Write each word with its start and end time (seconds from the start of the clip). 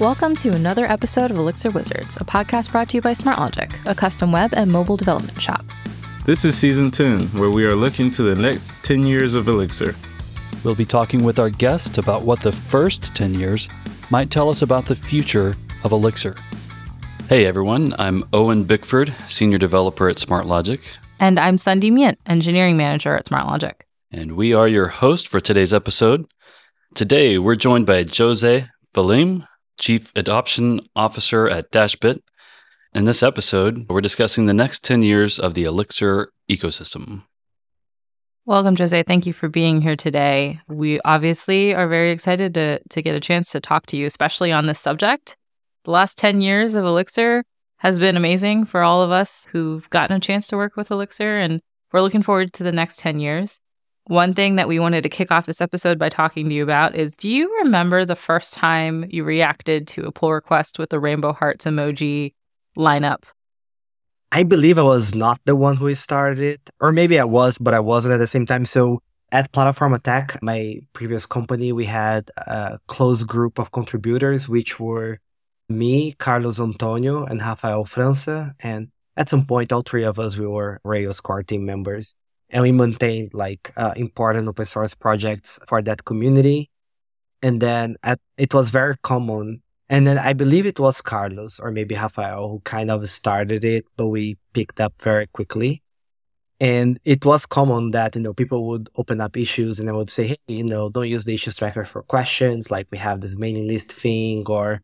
Welcome 0.00 0.36
to 0.36 0.50
another 0.50 0.84
episode 0.84 1.32
of 1.32 1.38
Elixir 1.38 1.72
Wizards, 1.72 2.16
a 2.20 2.24
podcast 2.24 2.70
brought 2.70 2.90
to 2.90 2.96
you 2.96 3.02
by 3.02 3.14
SmartLogic, 3.14 3.84
a 3.84 3.96
custom 3.96 4.30
web 4.30 4.54
and 4.54 4.70
mobile 4.70 4.96
development 4.96 5.42
shop. 5.42 5.64
This 6.24 6.44
is 6.44 6.56
season 6.56 6.92
10, 6.92 7.22
where 7.30 7.50
we 7.50 7.66
are 7.66 7.74
looking 7.74 8.08
to 8.12 8.22
the 8.22 8.36
next 8.36 8.72
10 8.84 9.04
years 9.04 9.34
of 9.34 9.48
Elixir. 9.48 9.96
We'll 10.62 10.76
be 10.76 10.84
talking 10.84 11.24
with 11.24 11.40
our 11.40 11.50
guests 11.50 11.98
about 11.98 12.22
what 12.22 12.40
the 12.40 12.52
first 12.52 13.12
10 13.16 13.34
years 13.34 13.68
might 14.08 14.30
tell 14.30 14.48
us 14.48 14.62
about 14.62 14.86
the 14.86 14.94
future 14.94 15.52
of 15.82 15.90
Elixir. 15.90 16.36
Hey 17.28 17.44
everyone, 17.44 17.92
I'm 17.98 18.22
Owen 18.32 18.62
Bickford, 18.62 19.12
Senior 19.26 19.58
Developer 19.58 20.08
at 20.08 20.18
SmartLogic. 20.18 20.78
And 21.18 21.40
I'm 21.40 21.56
Sundi 21.56 21.90
Myint, 21.90 22.18
Engineering 22.26 22.76
Manager 22.76 23.16
at 23.16 23.26
SmartLogic. 23.26 23.80
And 24.12 24.36
we 24.36 24.54
are 24.54 24.68
your 24.68 24.86
host 24.86 25.26
for 25.26 25.40
today's 25.40 25.74
episode. 25.74 26.24
Today, 26.94 27.36
we're 27.38 27.56
joined 27.56 27.86
by 27.86 28.04
Jose 28.04 28.68
Valim, 28.94 29.44
Chief 29.78 30.12
Adoption 30.16 30.80
Officer 30.94 31.48
at 31.48 31.70
Dashbit. 31.70 32.20
In 32.94 33.04
this 33.04 33.22
episode, 33.22 33.86
we're 33.88 34.00
discussing 34.00 34.46
the 34.46 34.54
next 34.54 34.84
10 34.84 35.02
years 35.02 35.38
of 35.38 35.54
the 35.54 35.64
Elixir 35.64 36.32
ecosystem. 36.50 37.24
Welcome, 38.44 38.76
Jose. 38.76 39.02
Thank 39.02 39.26
you 39.26 39.32
for 39.32 39.48
being 39.48 39.82
here 39.82 39.94
today. 39.94 40.60
We 40.68 41.00
obviously 41.02 41.74
are 41.74 41.86
very 41.86 42.10
excited 42.10 42.54
to, 42.54 42.80
to 42.88 43.02
get 43.02 43.14
a 43.14 43.20
chance 43.20 43.52
to 43.52 43.60
talk 43.60 43.86
to 43.86 43.96
you, 43.96 44.06
especially 44.06 44.50
on 44.50 44.66
this 44.66 44.80
subject. 44.80 45.36
The 45.84 45.90
last 45.90 46.16
10 46.18 46.40
years 46.40 46.74
of 46.74 46.84
Elixir 46.84 47.44
has 47.78 47.98
been 47.98 48.16
amazing 48.16 48.64
for 48.64 48.82
all 48.82 49.02
of 49.02 49.10
us 49.10 49.46
who've 49.52 49.88
gotten 49.90 50.16
a 50.16 50.20
chance 50.20 50.48
to 50.48 50.56
work 50.56 50.76
with 50.76 50.90
Elixir, 50.90 51.38
and 51.38 51.60
we're 51.92 52.00
looking 52.00 52.22
forward 52.22 52.52
to 52.54 52.62
the 52.62 52.72
next 52.72 52.98
10 53.00 53.20
years. 53.20 53.60
One 54.08 54.32
thing 54.32 54.56
that 54.56 54.68
we 54.68 54.78
wanted 54.78 55.02
to 55.02 55.10
kick 55.10 55.30
off 55.30 55.44
this 55.44 55.60
episode 55.60 55.98
by 55.98 56.08
talking 56.08 56.48
to 56.48 56.54
you 56.54 56.62
about 56.62 56.94
is 56.94 57.14
do 57.14 57.28
you 57.28 57.54
remember 57.58 58.06
the 58.06 58.16
first 58.16 58.54
time 58.54 59.04
you 59.10 59.22
reacted 59.22 59.86
to 59.88 60.06
a 60.06 60.12
pull 60.12 60.32
request 60.32 60.78
with 60.78 60.88
the 60.88 60.98
rainbow 60.98 61.34
hearts 61.34 61.66
emoji 61.66 62.32
lineup? 62.74 63.24
I 64.32 64.44
believe 64.44 64.78
I 64.78 64.82
was 64.82 65.14
not 65.14 65.42
the 65.44 65.54
one 65.54 65.76
who 65.76 65.94
started 65.94 66.38
it, 66.38 66.70
or 66.80 66.90
maybe 66.90 67.20
I 67.20 67.24
was, 67.24 67.58
but 67.58 67.74
I 67.74 67.80
wasn't 67.80 68.14
at 68.14 68.16
the 68.16 68.26
same 68.26 68.46
time. 68.46 68.64
So 68.64 69.02
at 69.30 69.52
Plataformatec, 69.52 70.40
my 70.40 70.80
previous 70.94 71.26
company, 71.26 71.72
we 71.72 71.84
had 71.84 72.30
a 72.38 72.78
close 72.86 73.24
group 73.24 73.58
of 73.58 73.72
contributors, 73.72 74.48
which 74.48 74.80
were 74.80 75.18
me, 75.68 76.12
Carlos 76.12 76.58
Antonio, 76.58 77.26
and 77.26 77.42
Rafael 77.42 77.84
França. 77.84 78.54
And 78.60 78.88
at 79.18 79.28
some 79.28 79.44
point, 79.44 79.70
all 79.70 79.82
three 79.82 80.04
of 80.04 80.18
us, 80.18 80.38
we 80.38 80.46
were 80.46 80.80
Rails 80.82 81.20
core 81.20 81.42
team 81.42 81.66
members 81.66 82.16
and 82.50 82.62
we 82.62 82.72
maintained 82.72 83.34
like 83.34 83.72
uh, 83.76 83.92
important 83.96 84.48
open 84.48 84.64
source 84.64 84.94
projects 84.94 85.58
for 85.66 85.82
that 85.82 86.04
community. 86.04 86.70
And 87.42 87.60
then 87.60 87.96
at, 88.02 88.20
it 88.36 88.54
was 88.54 88.70
very 88.70 88.96
common. 89.02 89.62
And 89.88 90.06
then 90.06 90.18
I 90.18 90.32
believe 90.32 90.66
it 90.66 90.80
was 90.80 91.00
Carlos 91.00 91.60
or 91.60 91.70
maybe 91.70 91.94
Rafael 91.94 92.48
who 92.48 92.60
kind 92.60 92.90
of 92.90 93.08
started 93.08 93.64
it, 93.64 93.86
but 93.96 94.08
we 94.08 94.38
picked 94.52 94.80
up 94.80 94.94
very 95.00 95.26
quickly. 95.28 95.82
And 96.60 96.98
it 97.04 97.24
was 97.24 97.46
common 97.46 97.92
that, 97.92 98.16
you 98.16 98.22
know, 98.22 98.34
people 98.34 98.66
would 98.68 98.90
open 98.96 99.20
up 99.20 99.36
issues 99.36 99.78
and 99.78 99.88
they 99.88 99.92
would 99.92 100.10
say, 100.10 100.26
hey, 100.28 100.38
you 100.48 100.64
know, 100.64 100.88
don't 100.88 101.08
use 101.08 101.24
the 101.24 101.34
issues 101.34 101.56
tracker 101.56 101.84
for 101.84 102.02
questions. 102.02 102.70
Like 102.70 102.88
we 102.90 102.98
have 102.98 103.20
this 103.20 103.36
mailing 103.36 103.68
list 103.68 103.92
thing 103.92 104.44
or 104.46 104.82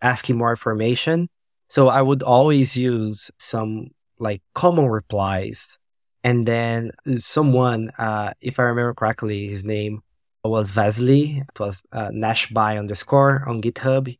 asking 0.00 0.36
more 0.36 0.50
information. 0.50 1.28
So 1.68 1.88
I 1.88 2.00
would 2.00 2.22
always 2.22 2.76
use 2.76 3.30
some 3.38 3.88
like 4.18 4.42
common 4.54 4.86
replies 4.86 5.78
and 6.26 6.44
then 6.44 6.90
someone, 7.18 7.92
uh, 7.98 8.32
if 8.40 8.58
I 8.58 8.64
remember 8.64 8.94
correctly, 8.94 9.46
his 9.46 9.64
name 9.64 10.02
was 10.42 10.72
Vasily. 10.72 11.44
It 11.48 11.60
was 11.60 11.84
uh, 11.92 12.10
Nashby 12.12 12.76
underscore 12.76 13.44
on 13.46 13.62
GitHub. 13.62 14.12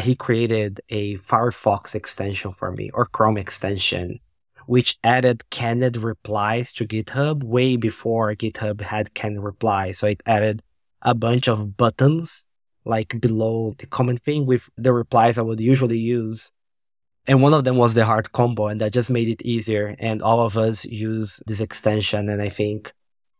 He 0.00 0.14
created 0.14 0.80
a 0.88 1.16
Firefox 1.16 1.96
extension 1.96 2.52
for 2.52 2.70
me 2.70 2.90
or 2.94 3.06
Chrome 3.06 3.36
extension, 3.36 4.20
which 4.66 5.00
added 5.02 5.50
canned 5.50 5.96
replies 5.96 6.72
to 6.74 6.86
GitHub 6.86 7.42
way 7.42 7.74
before 7.74 8.36
GitHub 8.36 8.80
had 8.80 9.14
canned 9.14 9.42
replies. 9.42 9.98
So 9.98 10.06
it 10.06 10.22
added 10.26 10.62
a 11.02 11.12
bunch 11.12 11.48
of 11.48 11.76
buttons 11.76 12.52
like 12.84 13.20
below 13.20 13.74
the 13.78 13.88
comment 13.88 14.22
thing 14.22 14.46
with 14.46 14.70
the 14.76 14.92
replies 14.92 15.38
I 15.38 15.42
would 15.42 15.58
usually 15.58 15.98
use 15.98 16.52
and 17.28 17.42
one 17.42 17.52
of 17.52 17.64
them 17.64 17.76
was 17.76 17.94
the 17.94 18.06
heart 18.06 18.32
combo 18.32 18.66
and 18.66 18.80
that 18.80 18.92
just 18.92 19.10
made 19.10 19.28
it 19.28 19.42
easier. 19.42 19.94
And 19.98 20.22
all 20.22 20.40
of 20.40 20.56
us 20.56 20.84
use 20.86 21.40
this 21.46 21.60
extension 21.60 22.28
and 22.28 22.40
i 22.40 22.48
think 22.48 22.92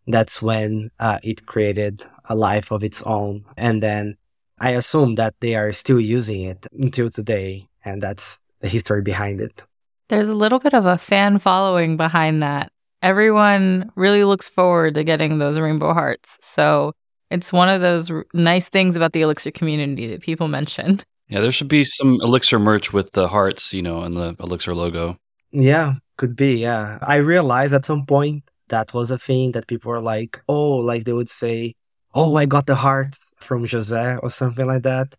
that's 0.06 0.40
when 0.40 0.90
uh, 1.00 1.18
it 1.22 1.44
created 1.44 2.02
a 2.30 2.34
life 2.34 2.70
of 2.70 2.82
its 2.84 3.02
own. 3.02 3.44
And 3.56 3.82
then 3.82 4.16
i 4.60 4.70
assume 4.70 5.14
that 5.16 5.34
they 5.40 5.54
are 5.56 5.72
still 5.72 6.00
using 6.00 6.42
it 6.42 6.66
until 6.72 7.08
today 7.10 7.68
and 7.84 8.02
that's 8.02 8.38
the 8.60 8.68
history 8.68 9.02
behind 9.02 9.40
it. 9.40 9.64
There's 10.08 10.28
a 10.28 10.34
little 10.34 10.58
bit 10.58 10.74
of 10.74 10.86
a 10.86 10.98
fan 10.98 11.38
following 11.38 11.96
behind 11.96 12.42
that. 12.42 12.70
Everyone 13.02 13.92
really 13.94 14.24
looks 14.24 14.48
forward 14.48 14.94
to 14.94 15.04
getting 15.04 15.38
those 15.38 15.58
rainbow 15.58 15.92
hearts. 15.92 16.38
So 16.40 16.92
it's 17.30 17.52
one 17.52 17.68
of 17.68 17.80
those 17.80 18.10
nice 18.32 18.68
things 18.68 18.96
about 18.96 19.12
the 19.12 19.20
elixir 19.22 19.50
community 19.50 20.08
that 20.08 20.20
people 20.20 20.48
mention 20.58 21.00
yeah, 21.28 21.40
there 21.40 21.52
should 21.52 21.68
be 21.68 21.84
some 21.84 22.18
Elixir 22.22 22.58
merch 22.58 22.92
with 22.92 23.12
the 23.12 23.28
hearts, 23.28 23.74
you 23.74 23.82
know, 23.82 24.02
and 24.02 24.16
the 24.16 24.34
Elixir 24.40 24.74
logo. 24.74 25.18
Yeah, 25.50 25.94
could 26.16 26.36
be. 26.36 26.56
Yeah. 26.56 26.98
I 27.02 27.16
realized 27.16 27.74
at 27.74 27.84
some 27.84 28.06
point 28.06 28.44
that 28.68 28.94
was 28.94 29.10
a 29.10 29.18
thing 29.18 29.52
that 29.52 29.66
people 29.66 29.90
were 29.90 30.00
like, 30.00 30.40
oh, 30.48 30.76
like 30.76 31.04
they 31.04 31.12
would 31.12 31.28
say, 31.28 31.74
oh, 32.14 32.34
I 32.36 32.46
got 32.46 32.66
the 32.66 32.74
hearts 32.74 33.30
from 33.36 33.66
Jose 33.66 34.16
or 34.22 34.30
something 34.30 34.66
like 34.66 34.82
that. 34.84 35.14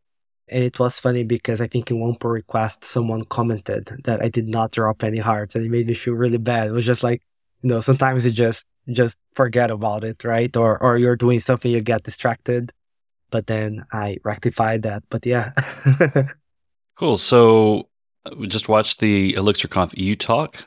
And 0.48 0.64
it 0.64 0.80
was 0.80 1.00
funny 1.00 1.24
because 1.24 1.62
I 1.62 1.68
think 1.68 1.92
in 1.92 2.00
one 2.00 2.16
pull 2.16 2.32
request, 2.32 2.84
someone 2.84 3.24
commented 3.26 3.92
that 4.06 4.22
I 4.22 4.30
did 4.30 4.48
not 4.48 4.72
drop 4.72 5.04
any 5.04 5.20
hearts 5.20 5.54
and 5.54 5.64
it 5.64 5.70
made 5.70 5.88
me 5.88 5.94
feel 5.94 6.16
really 6.16 6.38
bad. 6.40 6.70
It 6.70 6.72
was 6.72 6.86
just 6.86 7.04
like, 7.04 7.22
you 7.62 7.70
know, 7.70 7.82
sometimes 7.82 8.26
you 8.26 8.32
just, 8.32 8.66
just 8.92 9.16
forget 9.36 9.70
about 9.70 10.04
it, 10.04 10.24
right? 10.24 10.56
Or, 10.58 10.82
or 10.82 10.98
you're 10.98 11.16
doing 11.16 11.40
something, 11.40 11.70
you 11.70 11.82
get 11.82 12.02
distracted 12.04 12.72
but 13.30 13.48
then 13.48 13.86
I 13.92 14.18
rectified 14.24 14.84
that. 14.84 15.04
But 15.10 15.26
yeah. 15.26 15.52
cool. 16.98 17.18
So 17.18 17.90
uh, 18.26 18.32
we 18.38 18.48
just 18.48 18.70
watched 18.70 19.00
the 19.00 19.34
ElixirConf 19.34 19.98
EU 19.98 20.16
talk. 20.16 20.66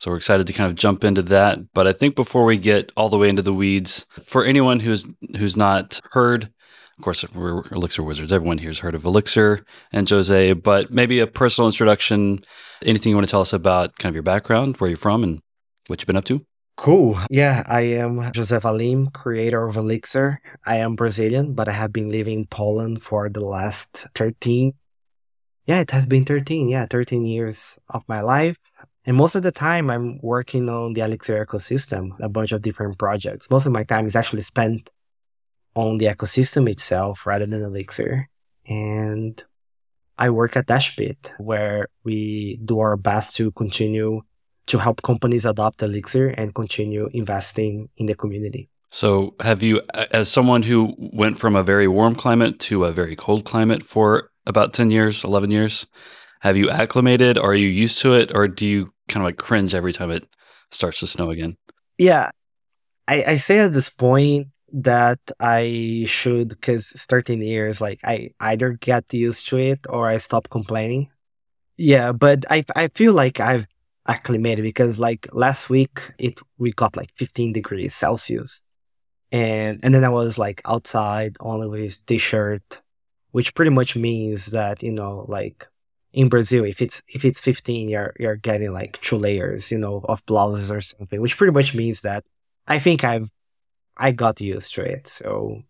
So 0.00 0.10
we're 0.10 0.16
excited 0.16 0.46
to 0.46 0.52
kind 0.52 0.70
of 0.70 0.76
jump 0.76 1.04
into 1.04 1.22
that. 1.22 1.58
But 1.74 1.86
I 1.86 1.92
think 1.92 2.16
before 2.16 2.44
we 2.44 2.56
get 2.56 2.90
all 2.96 3.10
the 3.10 3.18
way 3.18 3.28
into 3.28 3.42
the 3.42 3.52
weeds, 3.52 4.06
for 4.24 4.44
anyone 4.44 4.80
who's 4.80 5.06
who's 5.36 5.56
not 5.56 6.00
heard, 6.12 6.44
of 6.44 7.04
course 7.04 7.24
we're 7.34 7.66
Elixir 7.70 8.02
Wizards. 8.02 8.32
Everyone 8.32 8.58
here's 8.58 8.78
heard 8.78 8.94
of 8.94 9.04
Elixir 9.04 9.64
and 9.92 10.08
Jose, 10.08 10.54
but 10.54 10.90
maybe 10.90 11.20
a 11.20 11.26
personal 11.26 11.68
introduction. 11.68 12.42
Anything 12.82 13.10
you 13.10 13.16
want 13.16 13.26
to 13.26 13.30
tell 13.30 13.42
us 13.42 13.52
about 13.52 13.96
kind 13.96 14.10
of 14.10 14.16
your 14.16 14.22
background, 14.22 14.78
where 14.78 14.88
you're 14.88 14.96
from, 14.96 15.22
and 15.22 15.42
what 15.88 16.00
you've 16.00 16.06
been 16.06 16.16
up 16.16 16.24
to? 16.26 16.46
Cool. 16.80 17.20
Yeah, 17.28 17.62
I 17.66 17.82
am 18.00 18.32
Jose 18.34 18.56
Valim, 18.56 19.12
creator 19.12 19.66
of 19.66 19.76
Elixir. 19.76 20.40
I 20.64 20.76
am 20.76 20.96
Brazilian, 20.96 21.52
but 21.52 21.68
I 21.68 21.72
have 21.72 21.92
been 21.92 22.08
living 22.08 22.38
in 22.38 22.46
Poland 22.46 23.02
for 23.02 23.28
the 23.28 23.40
last 23.40 24.06
13. 24.14 24.72
Yeah, 25.66 25.80
it 25.80 25.90
has 25.90 26.06
been 26.06 26.24
13. 26.24 26.70
Yeah, 26.70 26.86
13 26.88 27.26
years 27.26 27.78
of 27.90 28.02
my 28.08 28.22
life. 28.22 28.56
And 29.04 29.14
most 29.14 29.34
of 29.34 29.42
the 29.42 29.52
time, 29.52 29.90
I'm 29.90 30.20
working 30.22 30.70
on 30.70 30.94
the 30.94 31.02
Elixir 31.02 31.44
ecosystem, 31.44 32.18
a 32.18 32.30
bunch 32.30 32.50
of 32.50 32.62
different 32.62 32.98
projects. 32.98 33.50
Most 33.50 33.66
of 33.66 33.72
my 33.72 33.84
time 33.84 34.06
is 34.06 34.16
actually 34.16 34.40
spent 34.40 34.88
on 35.74 35.98
the 35.98 36.06
ecosystem 36.06 36.66
itself 36.66 37.26
rather 37.26 37.44
than 37.44 37.62
Elixir. 37.62 38.30
And 38.66 39.44
I 40.16 40.30
work 40.30 40.56
at 40.56 40.66
Dashbit, 40.66 41.32
where 41.36 41.88
we 42.04 42.58
do 42.64 42.78
our 42.78 42.96
best 42.96 43.36
to 43.36 43.52
continue 43.52 44.22
to 44.70 44.78
help 44.78 45.02
companies 45.02 45.44
adopt 45.44 45.82
Elixir 45.82 46.28
and 46.28 46.54
continue 46.54 47.08
investing 47.12 47.88
in 47.96 48.06
the 48.06 48.14
community. 48.14 48.68
So, 48.90 49.34
have 49.40 49.62
you, 49.62 49.82
as 50.12 50.28
someone 50.28 50.62
who 50.64 50.94
went 50.98 51.38
from 51.38 51.54
a 51.54 51.62
very 51.62 51.86
warm 51.86 52.16
climate 52.16 52.58
to 52.60 52.84
a 52.84 52.92
very 52.92 53.14
cold 53.14 53.44
climate 53.44 53.84
for 53.84 54.30
about 54.46 54.72
10 54.72 54.90
years, 54.90 55.22
11 55.22 55.50
years, 55.50 55.86
have 56.40 56.56
you 56.56 56.70
acclimated? 56.70 57.38
Are 57.38 57.54
you 57.54 57.68
used 57.68 58.00
to 58.02 58.14
it? 58.14 58.34
Or 58.34 58.48
do 58.48 58.66
you 58.66 58.92
kind 59.08 59.22
of 59.22 59.28
like 59.28 59.38
cringe 59.38 59.74
every 59.74 59.92
time 59.92 60.10
it 60.10 60.26
starts 60.70 61.00
to 61.00 61.06
snow 61.06 61.30
again? 61.30 61.56
Yeah. 61.98 62.30
I, 63.06 63.24
I 63.28 63.36
say 63.36 63.58
at 63.58 63.72
this 63.72 63.90
point 63.90 64.48
that 64.72 65.20
I 65.38 66.04
should, 66.06 66.48
because 66.48 66.90
13 66.96 67.42
years, 67.42 67.80
like 67.80 68.00
I 68.04 68.30
either 68.40 68.72
get 68.72 69.12
used 69.12 69.48
to 69.48 69.58
it 69.58 69.80
or 69.88 70.08
I 70.08 70.18
stop 70.18 70.48
complaining. 70.48 71.10
Yeah. 71.76 72.12
But 72.12 72.44
I, 72.50 72.64
I 72.74 72.88
feel 72.88 73.12
like 73.12 73.38
I've, 73.38 73.66
acclimated 74.06 74.62
because 74.62 74.98
like 74.98 75.28
last 75.32 75.70
week 75.70 76.12
it 76.18 76.40
we 76.58 76.72
got 76.72 76.96
like 76.96 77.10
15 77.16 77.52
degrees 77.52 77.94
Celsius. 77.94 78.62
And 79.32 79.78
and 79.82 79.94
then 79.94 80.04
I 80.04 80.08
was 80.08 80.38
like 80.38 80.60
outside 80.64 81.36
only 81.40 81.68
with 81.68 82.04
t-shirt, 82.06 82.82
which 83.30 83.54
pretty 83.54 83.70
much 83.70 83.94
means 83.96 84.46
that, 84.46 84.82
you 84.82 84.92
know, 84.92 85.24
like 85.28 85.68
in 86.12 86.28
Brazil, 86.28 86.64
if 86.64 86.82
it's 86.82 87.02
if 87.08 87.24
it's 87.24 87.40
15, 87.40 87.88
you're 87.88 88.12
you're 88.18 88.36
getting 88.36 88.72
like 88.72 89.00
two 89.00 89.16
layers, 89.16 89.70
you 89.70 89.78
know, 89.78 90.00
of 90.08 90.24
blouses 90.26 90.70
or 90.70 90.80
something, 90.80 91.20
which 91.20 91.36
pretty 91.36 91.52
much 91.52 91.74
means 91.74 92.00
that 92.00 92.24
I 92.66 92.78
think 92.78 93.04
I've 93.04 93.30
I 93.96 94.10
got 94.10 94.40
used 94.40 94.74
to 94.74 94.82
it. 94.82 95.06
So 95.06 95.62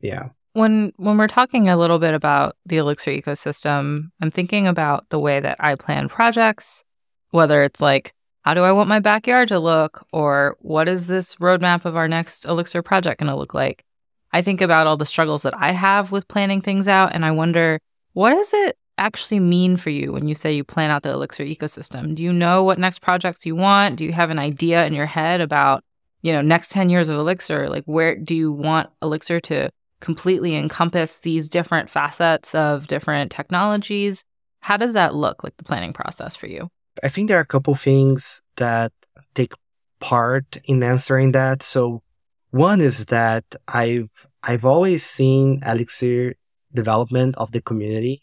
yeah. 0.00 0.28
when 0.52 0.92
when 0.96 1.18
we're 1.18 1.26
talking 1.26 1.68
a 1.68 1.76
little 1.76 1.98
bit 1.98 2.14
about 2.14 2.56
the 2.66 2.76
Elixir 2.76 3.10
ecosystem, 3.10 4.10
I'm 4.20 4.30
thinking 4.30 4.68
about 4.68 5.08
the 5.08 5.18
way 5.18 5.40
that 5.40 5.56
I 5.58 5.74
plan 5.74 6.08
projects, 6.08 6.84
whether 7.30 7.62
it's 7.62 7.80
like 7.80 8.14
how 8.42 8.54
do 8.54 8.62
I 8.62 8.72
want 8.72 8.88
my 8.88 8.98
backyard 8.98 9.48
to 9.48 9.58
look 9.58 10.06
or 10.10 10.56
what 10.60 10.88
is 10.88 11.06
this 11.06 11.34
roadmap 11.34 11.84
of 11.84 11.96
our 11.96 12.08
next 12.08 12.46
Elixir 12.46 12.82
project 12.82 13.20
going 13.20 13.28
to 13.28 13.36
look 13.36 13.52
like? 13.52 13.84
I 14.32 14.40
think 14.40 14.62
about 14.62 14.86
all 14.86 14.96
the 14.96 15.04
struggles 15.04 15.42
that 15.42 15.52
I 15.54 15.72
have 15.72 16.12
with 16.12 16.28
planning 16.28 16.62
things 16.62 16.88
out 16.88 17.14
and 17.14 17.26
I 17.26 17.30
wonder 17.30 17.78
what 18.14 18.30
does 18.30 18.50
it 18.54 18.78
actually 18.96 19.40
mean 19.40 19.76
for 19.76 19.90
you 19.90 20.12
when 20.12 20.28
you 20.28 20.34
say 20.34 20.52
you 20.52 20.64
plan 20.64 20.90
out 20.90 21.02
the 21.02 21.10
Elixir 21.10 21.44
ecosystem? 21.44 22.14
Do 22.14 22.22
you 22.22 22.32
know 22.32 22.64
what 22.64 22.78
next 22.78 23.00
projects 23.00 23.44
you 23.44 23.54
want? 23.54 23.96
Do 23.96 24.04
you 24.06 24.12
have 24.12 24.30
an 24.30 24.38
idea 24.38 24.86
in 24.86 24.94
your 24.94 25.04
head 25.06 25.42
about, 25.42 25.84
you 26.22 26.32
know, 26.32 26.40
next 26.40 26.70
10 26.70 26.88
years 26.88 27.10
of 27.10 27.16
Elixir? 27.16 27.68
Like 27.68 27.84
where 27.84 28.16
do 28.16 28.34
you 28.34 28.50
want 28.50 28.88
Elixir 29.02 29.40
to 29.40 29.68
completely 30.00 30.54
encompass 30.54 31.20
these 31.20 31.50
different 31.50 31.90
facets 31.90 32.54
of 32.54 32.86
different 32.86 33.30
technologies? 33.30 34.24
How 34.60 34.78
does 34.78 34.94
that 34.94 35.14
look 35.14 35.44
like 35.44 35.56
the 35.58 35.64
planning 35.64 35.92
process 35.92 36.34
for 36.34 36.46
you? 36.46 36.70
I 37.02 37.08
think 37.08 37.28
there 37.28 37.38
are 37.38 37.42
a 37.42 37.46
couple 37.46 37.74
things 37.74 38.42
that 38.56 38.92
take 39.34 39.52
part 40.00 40.58
in 40.64 40.82
answering 40.82 41.32
that. 41.32 41.62
So 41.62 42.02
one 42.50 42.80
is 42.80 43.06
that 43.06 43.44
I've 43.66 44.10
I've 44.42 44.64
always 44.64 45.04
seen 45.04 45.60
Elixir 45.64 46.34
development 46.72 47.36
of 47.36 47.52
the 47.52 47.60
community 47.60 48.22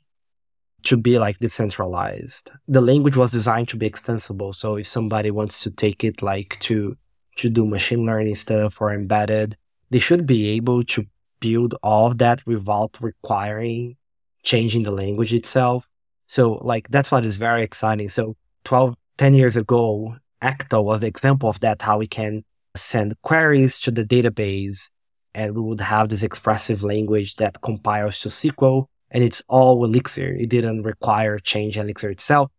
to 0.83 0.98
be 0.98 1.19
like 1.19 1.39
decentralized. 1.39 2.51
The 2.68 2.81
language 2.81 3.18
was 3.18 3.31
designed 3.31 3.69
to 3.69 3.77
be 3.77 3.86
extensible. 3.86 4.54
So 4.54 4.75
if 4.75 4.88
somebody 4.88 5.31
wants 5.31 5.62
to 5.63 5.72
take 5.72 6.04
it 6.04 6.22
like 6.22 6.57
to 6.62 6.98
to 7.38 7.50
do 7.50 7.66
machine 7.66 8.06
learning 8.06 8.36
stuff 8.36 8.80
or 8.80 8.94
embedded, 8.94 9.57
they 9.89 10.00
should 10.00 10.25
be 10.25 10.50
able 10.51 10.83
to 10.83 11.06
build 11.39 11.75
all 11.83 12.07
of 12.07 12.18
that 12.19 12.45
without 12.48 12.98
requiring 13.01 13.98
changing 14.44 14.83
the 14.83 14.92
language 14.92 15.33
itself. 15.33 15.88
So 16.27 16.54
like 16.62 16.88
that's 16.89 17.12
what 17.12 17.25
is 17.25 17.38
very 17.38 17.63
exciting. 17.63 18.10
So 18.10 18.38
12, 18.65 18.95
10 19.17 19.33
years 19.33 19.56
ago, 19.56 20.17
Ecto 20.41 20.83
was 20.83 21.00
the 21.00 21.07
example 21.07 21.50
of 21.50 21.59
that, 21.62 21.81
how 21.81 21.97
we 21.97 22.07
can 22.07 22.44
send 22.75 23.19
queries 23.21 23.79
to 23.79 23.91
the 23.91 24.03
database 24.03 24.89
and 25.33 25.56
we 25.56 25.62
would 25.62 25.81
have 25.81 26.09
this 26.09 26.23
expressive 26.23 26.83
language 26.83 27.35
that 27.35 27.62
compiles 27.62 28.19
to 28.19 28.29
SQL 28.29 28.88
and 29.12 29.23
it's 29.23 29.41
all 29.47 29.83
Elixir. 29.85 30.33
It 30.33 30.50
didn't 30.50 30.83
require 30.83 31.39
change 31.39 31.77
Elixir 31.77 32.09
itself. 32.09 32.51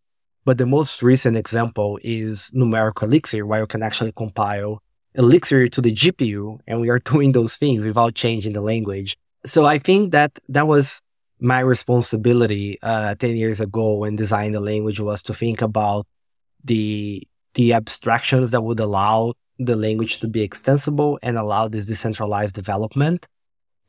But 0.45 0.57
the 0.57 0.65
most 0.65 1.03
recent 1.03 1.35
example 1.35 1.99
is 2.03 2.51
numerical 2.53 3.07
Elixir, 3.07 3.45
where 3.45 3.61
you 3.61 3.67
can 3.67 3.83
actually 3.83 4.13
compile 4.13 4.81
Elixir 5.15 5.67
to 5.67 5.81
the 5.81 5.91
GPU, 5.91 6.59
and 6.67 6.79
we 6.79 6.89
are 6.89 6.99
doing 7.11 7.33
those 7.33 7.57
things 7.57 7.85
without 7.85 8.15
changing 8.15 8.53
the 8.53 8.61
language. 8.61 9.17
So 9.45 9.65
I 9.65 9.77
think 9.77 10.11
that 10.13 10.39
that 10.49 10.67
was 10.67 11.01
my 11.39 11.59
responsibility 11.59 12.79
uh, 12.81 13.15
10 13.15 13.35
years 13.35 13.61
ago 13.61 13.97
when 13.97 14.15
designing 14.15 14.53
the 14.53 14.59
language 14.59 14.99
was 14.99 15.21
to 15.23 15.33
think 15.33 15.61
about 15.61 16.07
the 16.63 17.27
the 17.53 17.73
abstractions 17.73 18.51
that 18.51 18.61
would 18.61 18.79
allow 18.79 19.33
the 19.57 19.75
language 19.75 20.19
to 20.19 20.27
be 20.27 20.43
extensible 20.43 21.17
and 21.23 21.37
allow 21.37 21.67
this 21.67 21.87
decentralized 21.87 22.53
development. 22.53 23.27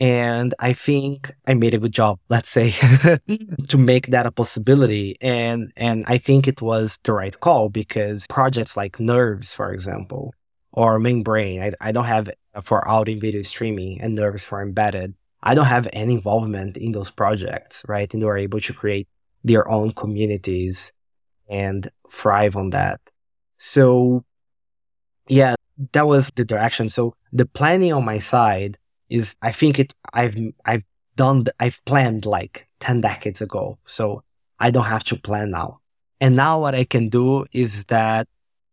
And 0.00 0.54
I 0.58 0.72
think 0.72 1.32
I 1.46 1.54
made 1.54 1.74
a 1.74 1.78
good 1.78 1.92
job, 1.92 2.20
let's 2.28 2.48
say, 2.48 2.70
to 3.68 3.76
make 3.76 4.06
that 4.06 4.26
a 4.26 4.30
possibility. 4.30 5.16
And 5.20 5.72
and 5.76 6.04
I 6.06 6.18
think 6.18 6.46
it 6.46 6.62
was 6.62 6.98
the 7.02 7.12
right 7.12 7.38
call 7.38 7.68
because 7.68 8.26
projects 8.28 8.76
like 8.76 9.00
Nerves, 9.00 9.54
for 9.54 9.72
example, 9.72 10.34
or 10.72 10.98
Membrane, 10.98 11.60
I, 11.60 11.72
I 11.80 11.92
don't 11.92 12.04
have 12.04 12.30
for 12.62 12.86
audio 12.88 13.18
video 13.18 13.42
streaming 13.42 14.00
and 14.00 14.14
Nerves 14.14 14.44
for 14.44 14.62
embedded. 14.62 15.14
I 15.42 15.54
don't 15.54 15.66
have 15.66 15.88
any 15.92 16.14
involvement 16.14 16.76
in 16.76 16.92
those 16.92 17.10
projects, 17.10 17.84
right? 17.88 18.12
And 18.12 18.22
they 18.22 18.26
are 18.26 18.38
able 18.38 18.60
to 18.60 18.72
create 18.72 19.08
their 19.44 19.68
own 19.68 19.92
communities 19.92 20.92
and 21.48 21.88
thrive 22.10 22.56
on 22.56 22.70
that. 22.70 23.00
So 23.56 24.24
yeah, 25.28 25.54
that 25.92 26.06
was 26.06 26.30
the 26.34 26.44
direction. 26.44 26.88
So 26.88 27.14
the 27.32 27.46
planning 27.46 27.92
on 27.92 28.04
my 28.04 28.18
side 28.18 28.78
is, 29.08 29.36
I 29.42 29.52
think 29.52 29.78
it, 29.78 29.94
I've, 30.12 30.36
I've 30.64 30.82
done, 31.16 31.44
I've 31.60 31.84
planned 31.84 32.26
like 32.26 32.66
10 32.80 33.00
decades 33.00 33.40
ago. 33.40 33.78
So 33.84 34.22
I 34.58 34.70
don't 34.70 34.84
have 34.84 35.04
to 35.04 35.16
plan 35.16 35.50
now. 35.50 35.80
And 36.20 36.34
now 36.34 36.60
what 36.60 36.74
I 36.74 36.84
can 36.84 37.08
do 37.08 37.46
is 37.52 37.84
that 37.86 38.26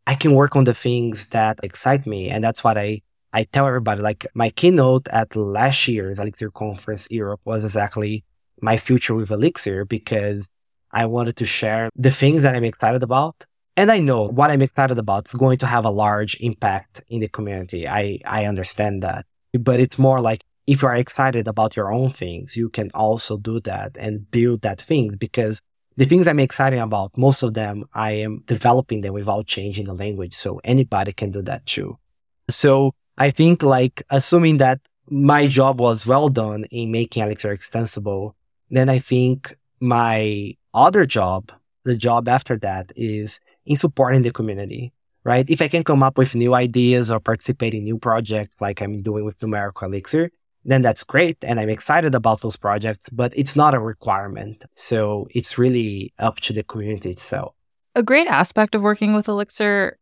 I 0.08 0.16
can 0.16 0.34
work 0.34 0.56
on 0.56 0.64
the 0.64 0.74
things 0.74 1.28
that 1.28 1.60
excite 1.64 2.08
me. 2.08 2.30
And 2.30 2.44
that's 2.44 2.64
what 2.64 2.78
I 2.78 3.02
I 3.36 3.44
tell 3.44 3.68
everybody 3.68 4.02
like 4.02 4.26
my 4.34 4.50
keynote 4.50 5.10
at 5.10 5.36
last 5.36 5.90
year's 5.90 6.20
Elixir 6.20 6.50
Conference 6.50 7.10
Europe 7.12 7.42
was 7.44 7.66
exactly 7.66 8.24
my 8.62 8.78
future 8.78 9.14
with 9.14 9.30
Elixir 9.30 9.84
because 9.84 10.54
I 10.90 11.06
wanted 11.06 11.36
to 11.36 11.46
share 11.46 11.90
the 11.98 12.12
things 12.12 12.44
that 12.44 12.56
I'm 12.56 12.64
excited 12.64 13.04
about. 13.04 13.46
And 13.76 13.92
I 13.92 14.00
know 14.00 14.24
what 14.24 14.52
I'm 14.52 14.62
excited 14.62 14.98
about 14.98 15.28
is 15.28 15.34
going 15.34 15.58
to 15.58 15.66
have 15.66 15.84
a 15.84 15.90
large 15.90 16.40
impact 16.40 17.04
in 17.10 17.20
the 17.20 17.28
community. 17.28 17.86
I, 17.90 18.20
I 18.26 18.46
understand 18.46 19.04
that. 19.04 19.26
But 19.52 19.82
it's 19.82 20.00
more 20.00 20.22
like 20.22 20.42
if 20.66 20.82
you 20.82 20.88
are 20.88 20.96
excited 20.96 21.46
about 21.46 21.76
your 21.76 21.92
own 21.92 22.12
things, 22.12 22.56
you 22.56 22.70
can 22.70 22.90
also 22.94 23.36
do 23.36 23.60
that 23.72 23.98
and 24.00 24.32
build 24.32 24.62
that 24.62 24.82
thing 24.82 25.18
because 25.20 25.60
the 25.98 26.06
things 26.06 26.26
I'm 26.26 26.40
excited 26.40 26.80
about, 26.80 27.18
most 27.18 27.44
of 27.44 27.54
them, 27.54 27.84
I 27.94 28.12
am 28.12 28.44
developing 28.46 29.02
them 29.02 29.14
without 29.14 29.46
changing 29.46 29.88
the 29.88 29.94
language. 29.94 30.36
So 30.36 30.62
anybody 30.64 31.12
can 31.12 31.32
do 31.32 31.42
that 31.42 31.66
too. 31.66 31.98
So 32.50 32.94
I 33.18 33.32
think 33.32 33.64
like 33.64 34.04
assuming 34.10 34.58
that 34.58 34.80
my 35.10 35.48
job 35.48 35.80
was 35.80 36.06
well 36.06 36.30
done 36.30 36.66
in 36.66 36.92
making 36.92 37.24
Elixir 37.24 37.52
extensible, 37.52 38.36
then 38.70 38.90
I 38.90 39.00
think 39.00 39.56
my 39.80 40.56
other 40.74 41.06
job, 41.06 41.52
the 41.84 41.96
job 41.96 42.28
after 42.28 42.58
that 42.58 42.92
is 42.96 43.40
in 43.66 43.76
supporting 43.76 44.24
the 44.24 44.32
community, 44.32 44.94
right? 45.24 45.50
If 45.50 45.62
I 45.62 45.68
can 45.68 45.84
come 45.84 46.04
up 46.04 46.18
with 46.18 46.36
new 46.36 46.54
ideas 46.54 47.12
or 47.12 47.20
participate 47.20 47.74
in 47.74 47.84
new 47.84 47.98
projects 47.98 48.60
like 48.60 48.82
I'm 48.82 49.02
doing 49.02 49.26
with 49.26 49.42
Numerical 49.42 49.88
Elixir, 49.88 50.32
then 50.66 50.82
that's 50.82 51.04
great. 51.04 51.38
And 51.44 51.60
I'm 51.60 51.70
excited 51.70 52.16
about 52.16 52.42
those 52.42 52.58
projects, 52.58 53.10
but 53.10 53.32
it's 53.36 53.56
not 53.56 53.76
a 53.76 53.80
requirement. 53.80 54.66
So 54.76 55.28
it's 55.30 55.58
really 55.58 56.14
up 56.18 56.40
to 56.42 56.54
the 56.54 56.64
community 56.64 57.12
itself. 57.12 57.54
A 57.94 58.04
great 58.04 58.28
aspect 58.28 58.76
of 58.76 58.82
working 58.82 59.16
with 59.16 59.28
Elixir 59.28 59.98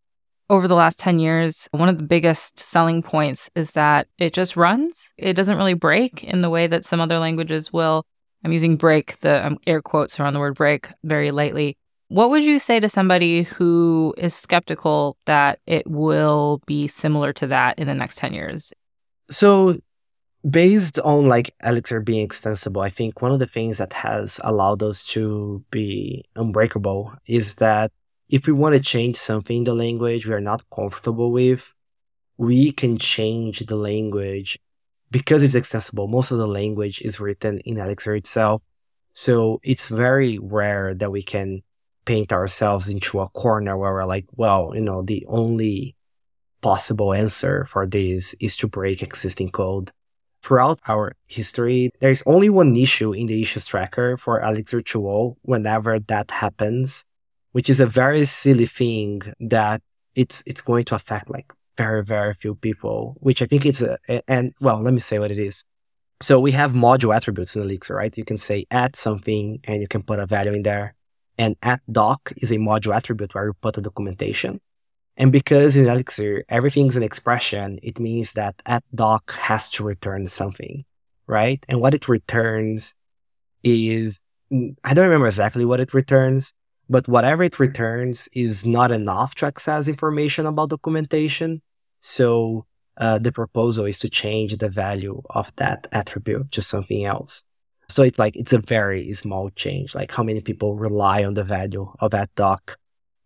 over 0.54 0.68
the 0.68 0.76
last 0.76 1.00
10 1.00 1.18
years, 1.18 1.68
one 1.72 1.90
of 1.90 1.98
the 1.98 2.04
biggest 2.04 2.60
selling 2.60 3.02
points 3.02 3.50
is 3.56 3.72
that 3.72 4.08
it 4.20 4.34
just 4.34 4.56
runs. 4.56 5.12
It 5.18 5.34
doesn't 5.34 5.58
really 5.58 5.74
break 5.74 6.24
in 6.24 6.44
the 6.44 6.50
way 6.50 6.68
that 6.68 6.86
some 6.86 7.02
other 7.02 7.18
languages 7.18 7.74
will. 7.74 8.06
I'm 8.46 8.52
using 8.52 8.78
break, 8.78 9.18
the 9.22 9.44
um, 9.44 9.58
air 9.66 9.82
quotes 9.82 10.20
around 10.20 10.34
the 10.34 10.40
word 10.40 10.54
break 10.54 10.90
very 11.04 11.32
lightly. 11.32 11.76
What 12.10 12.30
would 12.30 12.44
you 12.44 12.60
say 12.60 12.80
to 12.80 12.88
somebody 12.88 13.42
who 13.42 14.14
is 14.16 14.36
skeptical 14.36 15.18
that 15.26 15.58
it 15.66 15.90
will 15.90 16.62
be 16.68 16.88
similar 16.88 17.34
to 17.34 17.48
that 17.48 17.80
in 17.80 17.88
the 17.88 17.96
next 17.96 18.20
10 18.20 18.36
years? 18.36 18.72
So, 19.32 19.80
based 20.48 21.00
on 21.00 21.28
like 21.28 21.56
Elixir 21.64 22.00
being 22.00 22.24
extensible, 22.24 22.82
I 22.82 22.90
think 22.90 23.24
one 23.24 23.32
of 23.32 23.40
the 23.40 23.48
things 23.48 23.80
that 23.80 23.94
has 23.94 24.40
allowed 24.44 24.84
us 24.84 25.04
to 25.14 25.66
be 25.72 26.26
unbreakable 26.36 27.12
is 27.26 27.56
that 27.56 27.92
if 28.34 28.48
we 28.48 28.54
want 28.54 28.74
to 28.74 28.82
change 28.82 29.16
something 29.16 29.58
in 29.58 29.64
the 29.64 29.76
language 29.76 30.26
we 30.26 30.34
are 30.34 30.42
not 30.42 30.68
comfortable 30.74 31.32
with, 31.32 31.72
we 32.36 32.72
can 32.72 32.98
change 32.98 33.60
the 33.60 33.76
language 33.76 34.58
because 35.12 35.44
it's 35.44 35.56
accessible. 35.56 36.08
Most 36.08 36.32
of 36.32 36.40
the 36.40 36.48
language 36.48 37.00
is 37.02 37.20
written 37.20 37.60
in 37.60 37.78
Elixir 37.78 38.16
itself. 38.16 38.64
So 39.14 39.60
it's 39.62 39.88
very 39.88 40.40
rare 40.40 40.96
that 40.96 41.12
we 41.12 41.22
can 41.22 41.62
paint 42.06 42.34
ourselves 42.34 42.90
into 42.90 43.20
a 43.20 43.30
corner 43.30 43.78
where 43.78 43.94
we're 43.94 44.06
like, 44.06 44.26
well, 44.36 44.72
you 44.74 44.82
know, 44.82 45.04
the 45.04 45.24
only 45.28 45.96
possible 46.60 47.14
answer 47.14 47.66
for 47.66 47.86
this 47.86 48.34
is 48.40 48.58
to 48.58 48.68
break 48.68 49.04
existing 49.04 49.52
code. 49.52 49.92
Throughout 50.42 50.80
our 50.88 51.14
history, 51.28 51.92
there's 52.00 52.24
only 52.26 52.50
one 52.50 52.76
issue 52.76 53.14
in 53.14 53.28
the 53.28 53.40
issues 53.44 53.68
tracker 53.68 54.18
for 54.18 54.42
Elixir 54.42 54.82
2.0 54.82 55.36
whenever 55.44 56.00
that 56.00 56.32
happens 56.32 57.06
which 57.54 57.70
is 57.70 57.80
a 57.80 57.86
very 57.86 58.26
silly 58.26 58.66
thing 58.66 59.22
that 59.40 59.82
it's 60.16 60.44
it's 60.46 60.62
going 60.62 60.84
to 60.84 60.96
affect 60.96 61.30
like 61.30 61.52
very 61.78 62.04
very 62.04 62.34
few 62.34 62.54
people 62.56 63.16
which 63.20 63.42
i 63.42 63.46
think 63.46 63.66
it's 63.66 63.82
a 63.82 63.98
and 64.28 64.54
well 64.60 64.80
let 64.80 64.94
me 64.94 65.00
say 65.00 65.18
what 65.18 65.32
it 65.32 65.40
is. 65.40 65.64
So 66.22 66.40
we 66.40 66.52
have 66.52 66.72
module 66.72 67.14
attributes 67.14 67.56
in 67.56 67.64
elixir 67.64 67.96
right? 67.96 68.18
You 68.18 68.24
can 68.24 68.38
say 68.38 68.66
add 68.72 68.96
something 68.96 69.60
and 69.66 69.82
you 69.82 69.88
can 69.88 70.04
put 70.04 70.20
a 70.20 70.26
value 70.26 70.54
in 70.54 70.64
there. 70.64 70.96
And 71.38 71.58
at 71.62 71.82
doc 71.92 72.32
is 72.38 72.52
a 72.52 72.58
module 72.58 72.96
attribute 72.96 73.34
where 73.34 73.48
you 73.48 73.54
put 73.54 73.74
the 73.76 73.82
documentation. 73.82 74.62
And 75.18 75.32
because 75.32 75.76
in 75.76 75.88
elixir 75.88 76.44
everything's 76.50 76.96
an 76.96 77.04
expression 77.04 77.80
it 77.84 78.00
means 78.00 78.34
that 78.34 78.56
at 78.66 78.84
doc 78.94 79.34
has 79.34 79.70
to 79.72 79.84
return 79.84 80.26
something 80.28 80.86
right? 81.28 81.64
And 81.70 81.80
what 81.82 81.94
it 81.94 82.08
returns 82.08 82.96
is 83.64 84.20
i 84.84 84.94
don't 84.94 85.06
remember 85.06 85.28
exactly 85.28 85.66
what 85.66 85.80
it 85.80 85.94
returns 85.94 86.54
but 86.90 87.08
whatever 87.08 87.44
it 87.44 87.60
returns 87.60 88.30
is 88.34 88.66
not 88.66 88.92
enough 88.92 89.36
to 89.36 89.46
access 89.46 89.88
information 89.88 90.46
about 90.46 90.70
documentation. 90.70 91.62
So 92.02 92.66
uh, 92.98 93.20
the 93.20 93.32
proposal 93.32 93.86
is 93.86 94.00
to 94.00 94.10
change 94.10 94.58
the 94.58 94.70
value 94.70 95.22
of 95.30 95.56
that 95.56 95.88
attribute 95.92 96.52
to 96.52 96.62
something 96.62 97.06
else. 97.06 97.44
So 97.90 98.04
it's 98.04 98.20
like 98.20 98.36
it's 98.36 98.54
a 98.54 98.60
very 98.60 99.14
small 99.14 99.50
change, 99.52 99.96
like 99.96 100.12
how 100.12 100.24
many 100.24 100.42
people 100.42 100.76
rely 100.76 101.24
on 101.24 101.34
the 101.34 101.44
value 101.44 101.92
of 102.00 102.12
that 102.12 102.34
doc. 102.36 102.78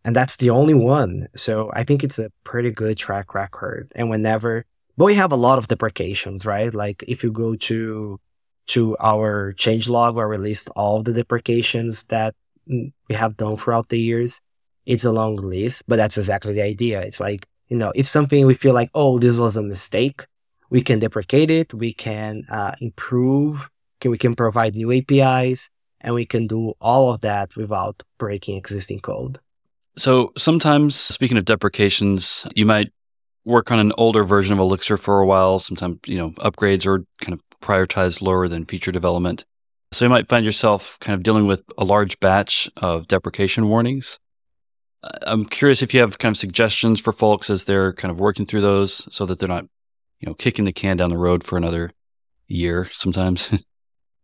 And 0.04 0.16
that's 0.16 0.38
the 0.38 0.50
only 0.50 0.74
one. 0.74 1.28
So 1.36 1.70
I 1.74 1.84
think 1.84 2.04
it's 2.04 2.20
a 2.20 2.32
pretty 2.44 2.72
good 2.72 2.98
track 2.98 3.34
record. 3.34 3.92
And 3.96 4.10
whenever 4.10 4.66
but 4.98 5.06
we 5.06 5.16
have 5.16 5.32
a 5.32 5.36
lot 5.36 5.60
of 5.60 5.68
deprecations, 5.68 6.46
right? 6.46 6.74
Like 6.74 7.04
if 7.08 7.24
you 7.24 7.32
go 7.32 7.56
to 7.56 8.20
to 8.68 8.98
our 9.00 9.54
change 9.54 9.88
log 9.88 10.16
where 10.16 10.28
we 10.28 10.38
list 10.38 10.70
all 10.76 11.02
the 11.02 11.14
deprecations 11.14 12.04
that 12.06 12.36
we 12.68 13.16
have 13.16 13.38
done 13.38 13.58
throughout 13.58 13.90
the 13.90 14.00
years, 14.00 14.42
it's 14.86 15.04
a 15.04 15.12
long 15.12 15.36
list, 15.36 15.84
but 15.88 15.98
that's 15.98 16.18
exactly 16.18 16.54
the 16.54 16.62
idea. 16.62 17.02
It's 17.02 17.20
like, 17.20 17.48
you 17.68 17.78
know, 17.78 17.92
if 17.96 18.08
something 18.08 18.46
we 18.46 18.54
feel 18.54 18.74
like, 18.74 18.90
oh, 18.94 19.20
this 19.20 19.38
was 19.38 19.58
a 19.58 19.64
mistake, 19.64 20.26
we 20.70 20.82
can 20.82 21.00
deprecate 21.00 21.52
it, 21.52 21.74
we 21.74 21.94
can 21.94 22.44
uh, 22.50 22.74
improve, 22.80 23.70
can, 24.00 24.12
we 24.12 24.18
can 24.18 24.36
provide 24.36 24.76
new 24.76 24.92
APIs, 24.92 25.70
and 26.02 26.14
we 26.14 26.26
can 26.26 26.48
do 26.48 26.74
all 26.80 27.12
of 27.12 27.22
that 27.22 27.56
without 27.56 28.04
breaking 28.18 28.58
existing 28.58 29.00
code. 29.00 29.40
So 29.98 30.32
sometimes, 30.38 30.96
speaking 30.96 31.38
of 31.38 31.46
deprecations, 31.46 32.46
you 32.56 32.66
might 32.66 32.92
work 33.46 33.72
on 33.72 33.80
an 33.80 33.94
older 33.98 34.24
version 34.24 34.54
of 34.54 34.60
Elixir 34.60 34.98
for 34.98 35.20
a 35.20 35.26
while. 35.26 35.60
Sometimes, 35.60 36.00
you 36.06 36.18
know, 36.18 36.32
upgrades 36.32 36.86
are 36.86 37.04
kind 37.22 37.34
of 37.34 37.42
prioritized 37.62 38.22
lower 38.22 38.48
than 38.48 38.66
feature 38.66 38.92
development. 38.92 39.46
So 39.92 40.06
you 40.06 40.10
might 40.10 40.28
find 40.28 40.46
yourself 40.46 40.98
kind 41.00 41.16
of 41.16 41.24
dealing 41.24 41.48
with 41.48 41.64
a 41.78 41.86
large 41.86 42.20
batch 42.20 42.70
of 42.78 43.08
deprecation 43.08 43.70
warnings. 43.70 44.20
Uh, 45.02 45.10
I'm 45.22 45.46
curious 45.46 45.82
if 45.82 45.94
you 45.94 46.02
have 46.02 46.20
kind 46.20 46.34
of 46.34 46.38
suggestions 46.38 47.00
for 47.00 47.14
folks 47.14 47.50
as 47.50 47.64
they're 47.64 47.94
kind 47.94 48.12
of 48.12 48.20
working 48.20 48.46
through 48.46 48.62
those 48.62 49.14
so 49.14 49.26
that 49.26 49.40
they're 49.40 49.48
not, 49.48 49.64
you 50.20 50.28
know, 50.28 50.34
kicking 50.34 50.66
the 50.66 50.74
can 50.74 50.98
down 50.98 51.10
the 51.10 51.18
road 51.18 51.44
for 51.44 51.58
another 51.58 51.92
year 52.48 52.90
sometimes. 52.92 53.54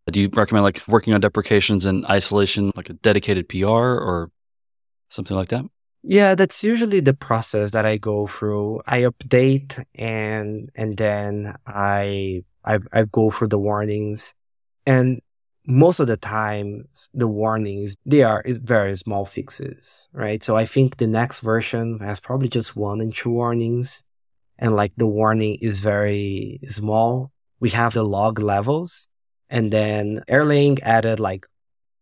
Uh, 0.06 0.10
do 0.10 0.20
you 0.20 0.28
recommend 0.34 0.64
like 0.64 0.86
working 0.86 1.14
on 1.14 1.20
deprecations 1.22 1.86
in 1.86 2.04
isolation, 2.06 2.70
like 2.76 2.90
a 2.90 2.92
dedicated 2.92 3.48
PR 3.48 3.66
or 3.66 4.30
something 5.08 5.34
like 5.36 5.48
that? 5.48 5.64
Yeah, 6.02 6.34
that's 6.34 6.62
usually 6.62 7.00
the 7.00 7.14
process 7.14 7.70
that 7.70 7.86
I 7.86 7.96
go 7.96 8.26
through. 8.26 8.82
I 8.86 9.02
update 9.02 9.82
and 9.94 10.70
and 10.74 10.96
then 10.98 11.56
I 11.66 12.44
I, 12.64 12.78
I 12.92 13.04
go 13.04 13.30
through 13.30 13.48
the 13.48 13.58
warnings. 13.58 14.34
And 14.86 15.22
most 15.66 16.00
of 16.00 16.06
the 16.06 16.16
time 16.16 16.86
the 17.14 17.26
warnings 17.26 17.96
they 18.04 18.22
are 18.22 18.44
very 18.46 18.96
small 18.96 19.24
fixes, 19.24 20.08
right? 20.12 20.42
So 20.42 20.56
I 20.56 20.66
think 20.66 20.96
the 20.96 21.06
next 21.06 21.40
version 21.40 21.98
has 22.00 22.20
probably 22.20 22.48
just 22.48 22.76
one 22.76 23.00
and 23.00 23.14
two 23.14 23.30
warnings. 23.30 24.02
And 24.58 24.76
like 24.76 24.92
the 24.96 25.06
warning 25.06 25.56
is 25.60 25.80
very 25.80 26.60
small. 26.68 27.32
We 27.60 27.70
have 27.70 27.94
the 27.94 28.04
log 28.04 28.38
levels. 28.38 29.08
And 29.50 29.72
then 29.72 30.22
Erlang 30.28 30.80
added 30.82 31.18
like 31.18 31.46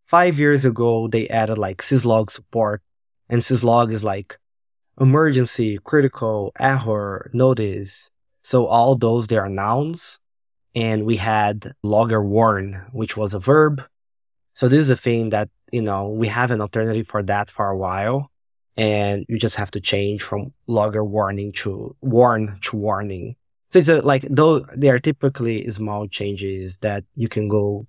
five 0.06 0.38
years 0.38 0.64
ago, 0.64 1.08
they 1.08 1.28
added 1.28 1.56
like 1.56 1.78
syslog 1.78 2.30
support 2.30 2.82
and 3.28 3.40
syslog 3.40 3.92
is 3.92 4.04
like 4.04 4.38
emergency, 5.00 5.78
critical, 5.82 6.52
error, 6.58 7.30
notice. 7.32 8.10
So 8.42 8.66
all 8.66 8.96
those, 8.96 9.28
they 9.28 9.36
are 9.36 9.48
nouns. 9.48 10.18
And 10.74 11.04
we 11.04 11.16
had 11.16 11.72
logger 11.82 12.22
warn, 12.22 12.86
which 12.92 13.16
was 13.16 13.34
a 13.34 13.38
verb. 13.38 13.82
So 14.54 14.68
this 14.68 14.80
is 14.80 14.90
a 14.90 14.96
thing 14.96 15.30
that, 15.30 15.48
you 15.70 15.82
know, 15.82 16.08
we 16.08 16.28
have 16.28 16.50
an 16.50 16.60
alternative 16.60 17.06
for 17.06 17.22
that 17.24 17.50
for 17.50 17.68
a 17.68 17.76
while. 17.76 18.30
And 18.76 19.26
you 19.28 19.38
just 19.38 19.56
have 19.56 19.70
to 19.72 19.80
change 19.80 20.22
from 20.22 20.54
logger 20.66 21.04
warning 21.04 21.52
to 21.52 21.94
warn 22.00 22.58
to 22.62 22.76
warning. 22.76 23.36
So 23.70 23.78
it's 23.78 23.88
a, 23.88 24.00
like, 24.00 24.26
though 24.30 24.60
they 24.74 24.88
are 24.88 24.98
typically 24.98 25.68
small 25.70 26.08
changes 26.08 26.78
that 26.78 27.04
you 27.14 27.28
can 27.28 27.48
go 27.48 27.86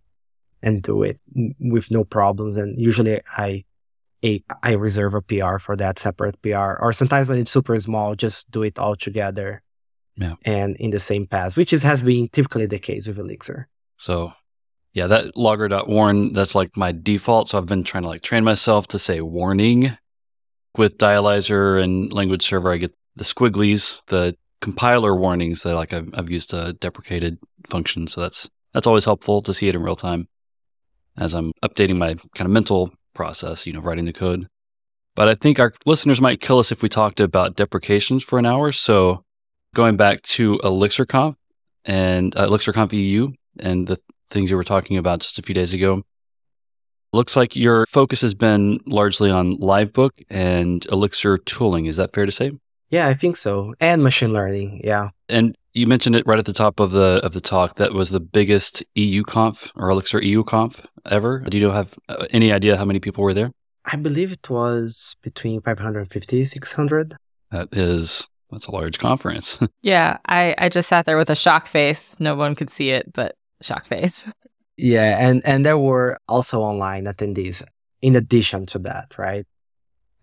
and 0.61 0.81
do 0.81 1.03
it 1.03 1.19
with 1.59 1.91
no 1.91 2.03
problems. 2.03 2.57
And 2.57 2.77
usually 2.77 3.21
I 3.37 3.63
I 4.63 4.71
reserve 4.73 5.13
a 5.13 5.21
PR 5.21 5.57
for 5.57 5.75
that 5.75 5.99
separate 5.99 6.41
PR. 6.41 6.79
Or 6.79 6.93
sometimes 6.93 7.27
when 7.27 7.39
it's 7.39 7.51
super 7.51 7.77
small, 7.79 8.15
just 8.15 8.49
do 8.51 8.63
it 8.63 8.79
all 8.79 8.95
together. 8.95 9.61
Yeah. 10.15 10.35
And 10.45 10.75
in 10.77 10.91
the 10.91 10.99
same 10.99 11.25
path, 11.25 11.57
which 11.57 11.73
is 11.73 11.83
has 11.83 12.01
been 12.01 12.27
typically 12.29 12.65
the 12.65 12.79
case 12.79 13.07
with 13.07 13.19
Elixir. 13.19 13.67
So 13.97 14.33
yeah, 14.93 15.07
that 15.07 15.35
logger.warn, 15.35 16.33
that's 16.33 16.55
like 16.55 16.77
my 16.77 16.91
default. 16.91 17.49
So 17.49 17.57
I've 17.57 17.65
been 17.65 17.83
trying 17.83 18.03
to 18.03 18.09
like 18.09 18.21
train 18.21 18.43
myself 18.43 18.87
to 18.89 18.99
say 18.99 19.21
warning 19.21 19.97
with 20.77 20.97
Dialyzer 20.97 21.81
and 21.81 22.13
language 22.13 22.43
server. 22.43 22.71
I 22.71 22.77
get 22.77 22.93
the 23.15 23.23
squigglies, 23.23 24.05
the 24.07 24.35
compiler 24.61 25.15
warnings 25.15 25.63
that 25.63 25.75
like 25.75 25.93
I've, 25.93 26.09
I've 26.13 26.29
used 26.29 26.53
a 26.53 26.73
deprecated 26.73 27.37
function. 27.69 28.07
So 28.07 28.21
that's, 28.21 28.49
that's 28.73 28.87
always 28.87 29.05
helpful 29.05 29.41
to 29.41 29.53
see 29.53 29.67
it 29.67 29.75
in 29.75 29.81
real 29.81 29.95
time 29.95 30.27
as 31.17 31.33
I'm 31.33 31.53
updating 31.63 31.97
my 31.97 32.15
kind 32.35 32.45
of 32.45 32.51
mental 32.51 32.91
process, 33.13 33.65
you 33.65 33.73
know, 33.73 33.81
writing 33.81 34.05
the 34.05 34.13
code. 34.13 34.47
But 35.15 35.27
I 35.27 35.35
think 35.35 35.59
our 35.59 35.73
listeners 35.85 36.21
might 36.21 36.41
kill 36.41 36.59
us 36.59 36.71
if 36.71 36.81
we 36.81 36.89
talked 36.89 37.19
about 37.19 37.55
deprecations 37.55 38.23
for 38.23 38.39
an 38.39 38.45
hour. 38.45 38.71
So 38.71 39.22
going 39.73 39.97
back 39.97 40.21
to 40.21 40.57
ElixirConf 40.63 41.35
and 41.85 42.35
uh, 42.35 42.47
ElixirConf 42.47 42.93
EU 42.93 43.31
and 43.59 43.87
the 43.87 43.97
things 44.29 44.49
you 44.49 44.57
were 44.57 44.63
talking 44.63 44.97
about 44.97 45.19
just 45.19 45.37
a 45.37 45.41
few 45.41 45.55
days 45.55 45.73
ago, 45.73 46.01
looks 47.11 47.35
like 47.35 47.55
your 47.55 47.85
focus 47.85 48.21
has 48.21 48.33
been 48.33 48.79
largely 48.87 49.29
on 49.29 49.57
Livebook 49.57 50.11
and 50.29 50.85
Elixir 50.87 51.37
tooling. 51.37 51.85
Is 51.85 51.97
that 51.97 52.13
fair 52.13 52.25
to 52.25 52.31
say? 52.31 52.51
Yeah, 52.89 53.07
I 53.07 53.13
think 53.13 53.37
so. 53.37 53.73
And 53.79 54.03
machine 54.03 54.33
learning. 54.33 54.81
Yeah. 54.83 55.09
And 55.29 55.55
you 55.73 55.87
mentioned 55.87 56.15
it 56.15 56.27
right 56.27 56.37
at 56.37 56.45
the 56.45 56.53
top 56.53 56.79
of 56.79 56.91
the 56.91 57.19
of 57.23 57.33
the 57.33 57.41
talk. 57.41 57.75
That 57.75 57.93
was 57.93 58.09
the 58.11 58.19
biggest 58.19 58.83
EU 58.95 59.23
conf 59.23 59.71
or 59.75 59.89
Elixir 59.89 60.21
EU 60.21 60.43
conf 60.43 60.85
ever. 61.05 61.39
Do 61.39 61.57
you 61.57 61.71
have 61.71 61.97
uh, 62.09 62.25
any 62.31 62.51
idea 62.51 62.77
how 62.77 62.85
many 62.85 62.99
people 62.99 63.23
were 63.23 63.33
there? 63.33 63.51
I 63.85 63.97
believe 63.97 64.31
it 64.31 64.49
was 64.49 65.15
between 65.21 65.59
550, 65.61 66.45
600. 66.45 67.17
That 67.51 67.69
is 67.71 68.29
that's 68.53 68.67
a 68.67 68.71
large 68.71 68.99
conference. 68.99 69.59
yeah, 69.81 70.17
I 70.27 70.55
I 70.57 70.69
just 70.69 70.89
sat 70.89 71.05
there 71.05 71.17
with 71.17 71.29
a 71.29 71.35
shock 71.35 71.67
face. 71.67 72.19
No 72.19 72.35
one 72.35 72.55
could 72.55 72.69
see 72.69 72.91
it, 72.91 73.11
but 73.13 73.35
shock 73.61 73.87
face. 73.87 74.25
Yeah, 74.75 75.19
and 75.19 75.45
and 75.45 75.63
there 75.63 75.77
were 75.77 76.17
also 76.27 76.61
online 76.61 77.05
attendees 77.05 77.63
in 78.01 78.15
addition 78.15 78.65
to 78.65 78.79
that, 78.79 79.17
right? 79.19 79.45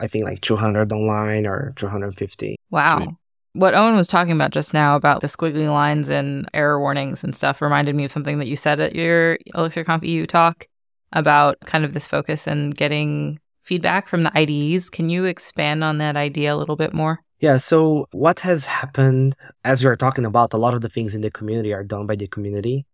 I 0.01 0.09
think 0.09 0.25
like 0.25 0.41
200 0.41 0.93
online 0.93 1.47
or 1.47 1.73
250. 1.77 2.57
Wow. 2.71 2.99
Sweet. 2.99 3.11
What 3.53 3.75
Owen 3.75 3.97
was 3.97 4.07
talking 4.07 4.33
about 4.33 4.53
just 4.53 4.73
now 4.73 4.97
about 4.97 5.21
the 5.21 5.27
squiggly 5.27 5.69
lines 5.71 6.09
and 6.09 6.49
error 6.55 6.79
warnings 6.81 7.25
and 7.25 7.35
stuff 7.35 7.61
reminded 7.61 7.95
me 7.95 8.05
of 8.05 8.13
something 8.13 8.39
that 8.39 8.47
you 8.47 8.57
said 8.57 8.81
at 8.81 8.95
your 8.95 9.39
ElixirConf 9.55 10.03
EU 10.05 10.27
talk 10.27 10.67
about 11.13 11.59
kind 11.61 11.85
of 11.85 11.93
this 11.93 12.07
focus 12.07 12.47
and 12.47 12.77
getting 12.77 13.41
feedback 13.63 14.09
from 14.09 14.23
the 14.23 14.37
IDEs. 14.37 14.89
Can 14.89 15.11
you 15.11 15.25
expand 15.25 15.83
on 15.83 15.99
that 15.99 16.17
idea 16.17 16.55
a 16.55 16.57
little 16.57 16.77
bit 16.77 16.95
more? 16.95 17.21
Yeah, 17.41 17.57
so 17.57 18.07
what 18.13 18.41
has 18.41 18.67
happened, 18.67 19.35
as 19.65 19.83
we 19.83 19.89
are 19.89 19.97
talking 19.97 20.27
about, 20.27 20.53
a 20.53 20.59
lot 20.59 20.75
of 20.75 20.83
the 20.83 20.91
things 20.91 21.15
in 21.15 21.23
the 21.23 21.31
community 21.31 21.73
are 21.73 21.83
done 21.83 22.07
by 22.07 22.15
the 22.15 22.27
community. 22.27 22.85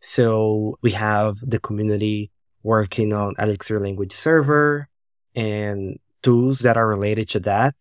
So 0.00 0.78
we 0.82 0.90
have 0.90 1.38
the 1.42 1.58
community 1.58 2.30
working 2.62 3.14
on 3.14 3.32
Elixir 3.38 3.80
language 3.80 4.12
server 4.12 4.90
and 5.34 5.98
tools 6.22 6.58
that 6.58 6.76
are 6.76 6.86
related 6.86 7.30
to 7.30 7.40
that. 7.40 7.74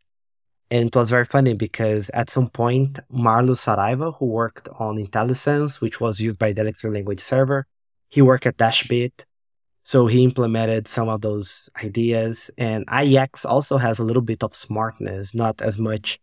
And 0.71 0.87
it 0.87 0.95
was 0.95 1.09
very 1.09 1.25
funny 1.25 1.53
because 1.53 2.09
at 2.11 2.29
some 2.29 2.49
point, 2.49 2.97
Marlus 3.11 3.65
Saraiva, 3.65 4.17
who 4.17 4.27
worked 4.27 4.69
on 4.79 4.95
IntelliSense, 4.95 5.81
which 5.81 5.99
was 5.99 6.21
used 6.21 6.39
by 6.39 6.53
the 6.53 6.61
Elixir 6.61 6.89
language 6.89 7.19
server, 7.19 7.67
he 8.07 8.21
worked 8.21 8.45
at 8.45 8.55
Dashbit. 8.55 9.25
So 9.85 10.07
he 10.07 10.23
implemented 10.23 10.87
some 10.87 11.09
of 11.09 11.21
those 11.21 11.69
ideas. 11.83 12.49
And 12.57 12.87
IEX 12.87 13.45
also 13.45 13.77
has 13.77 13.99
a 13.99 14.03
little 14.03 14.23
bit 14.23 14.43
of 14.43 14.55
smartness, 14.55 15.35
not 15.35 15.61
as 15.61 15.77
much 15.77 16.19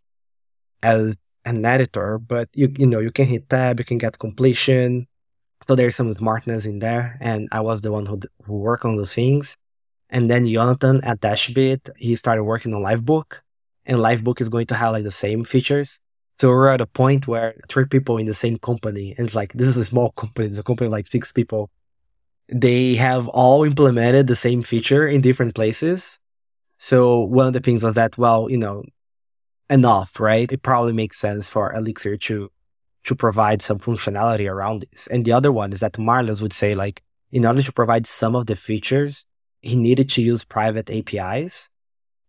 as 0.83 1.15
an 1.45 1.65
editor, 1.65 2.19
but 2.19 2.49
you 2.53 2.67
you 2.77 2.85
know, 2.85 2.99
you 2.99 3.11
can 3.11 3.25
hit 3.25 3.49
tab, 3.49 3.79
you 3.79 3.85
can 3.85 3.97
get 3.97 4.19
completion. 4.19 5.07
So 5.65 5.75
there's 5.75 5.95
some 5.95 6.13
smartness 6.13 6.65
in 6.65 6.79
there. 6.79 7.17
And 7.21 7.47
I 7.53 7.61
was 7.61 7.81
the 7.81 7.91
one 7.91 8.05
who, 8.05 8.19
who 8.43 8.57
worked 8.57 8.83
on 8.83 8.97
those 8.97 9.15
things. 9.15 9.55
And 10.09 10.29
then 10.29 10.43
Jonatan 10.45 10.99
at 11.03 11.21
Dashbit, 11.21 11.89
he 11.97 12.17
started 12.17 12.43
working 12.43 12.73
on 12.73 12.83
Livebook 12.83 13.39
and 13.85 13.99
Livebook 13.99 14.41
is 14.41 14.49
going 14.49 14.67
to 14.67 14.75
have 14.75 14.91
like 14.91 15.05
the 15.05 15.11
same 15.11 15.45
features. 15.45 16.01
So 16.39 16.49
we're 16.49 16.67
at 16.67 16.81
a 16.81 16.85
point 16.85 17.27
where 17.27 17.55
three 17.69 17.85
people 17.85 18.17
in 18.17 18.25
the 18.25 18.33
same 18.33 18.57
company, 18.57 19.15
and 19.17 19.25
it's 19.27 19.35
like 19.35 19.53
this 19.53 19.69
is 19.69 19.77
a 19.77 19.85
small 19.85 20.11
company, 20.11 20.47
it's 20.47 20.57
a 20.57 20.63
company 20.63 20.89
like 20.89 21.07
six 21.07 21.31
people. 21.31 21.69
They 22.49 22.95
have 22.95 23.27
all 23.29 23.63
implemented 23.63 24.27
the 24.27 24.35
same 24.35 24.61
feature 24.63 25.07
in 25.07 25.21
different 25.21 25.55
places. 25.55 26.19
So 26.79 27.19
one 27.21 27.47
of 27.47 27.53
the 27.53 27.59
things 27.61 27.83
was 27.83 27.95
that, 27.95 28.17
well, 28.17 28.49
you 28.51 28.57
know, 28.57 28.83
enough, 29.69 30.19
right? 30.19 30.51
It 30.51 30.63
probably 30.63 30.93
makes 30.93 31.19
sense 31.19 31.49
for 31.49 31.73
Elixir 31.73 32.17
to 32.17 32.51
to 33.05 33.15
provide 33.15 33.61
some 33.61 33.79
functionality 33.79 34.49
around 34.49 34.85
this. 34.91 35.07
And 35.07 35.25
the 35.25 35.31
other 35.33 35.51
one 35.51 35.73
is 35.73 35.81
that 35.81 35.93
Marlus 35.99 36.41
would 36.41 36.53
say, 36.53 36.75
like, 36.75 37.03
in 37.31 37.45
order 37.45 37.61
to 37.61 37.73
provide 37.73 38.07
some 38.07 38.35
of 38.35 38.47
the 38.47 38.55
features, 38.55 39.25
he 39.61 39.75
needed 39.75 40.09
to 40.11 40.21
use 40.21 40.43
private 40.45 40.89
APIs 40.89 41.69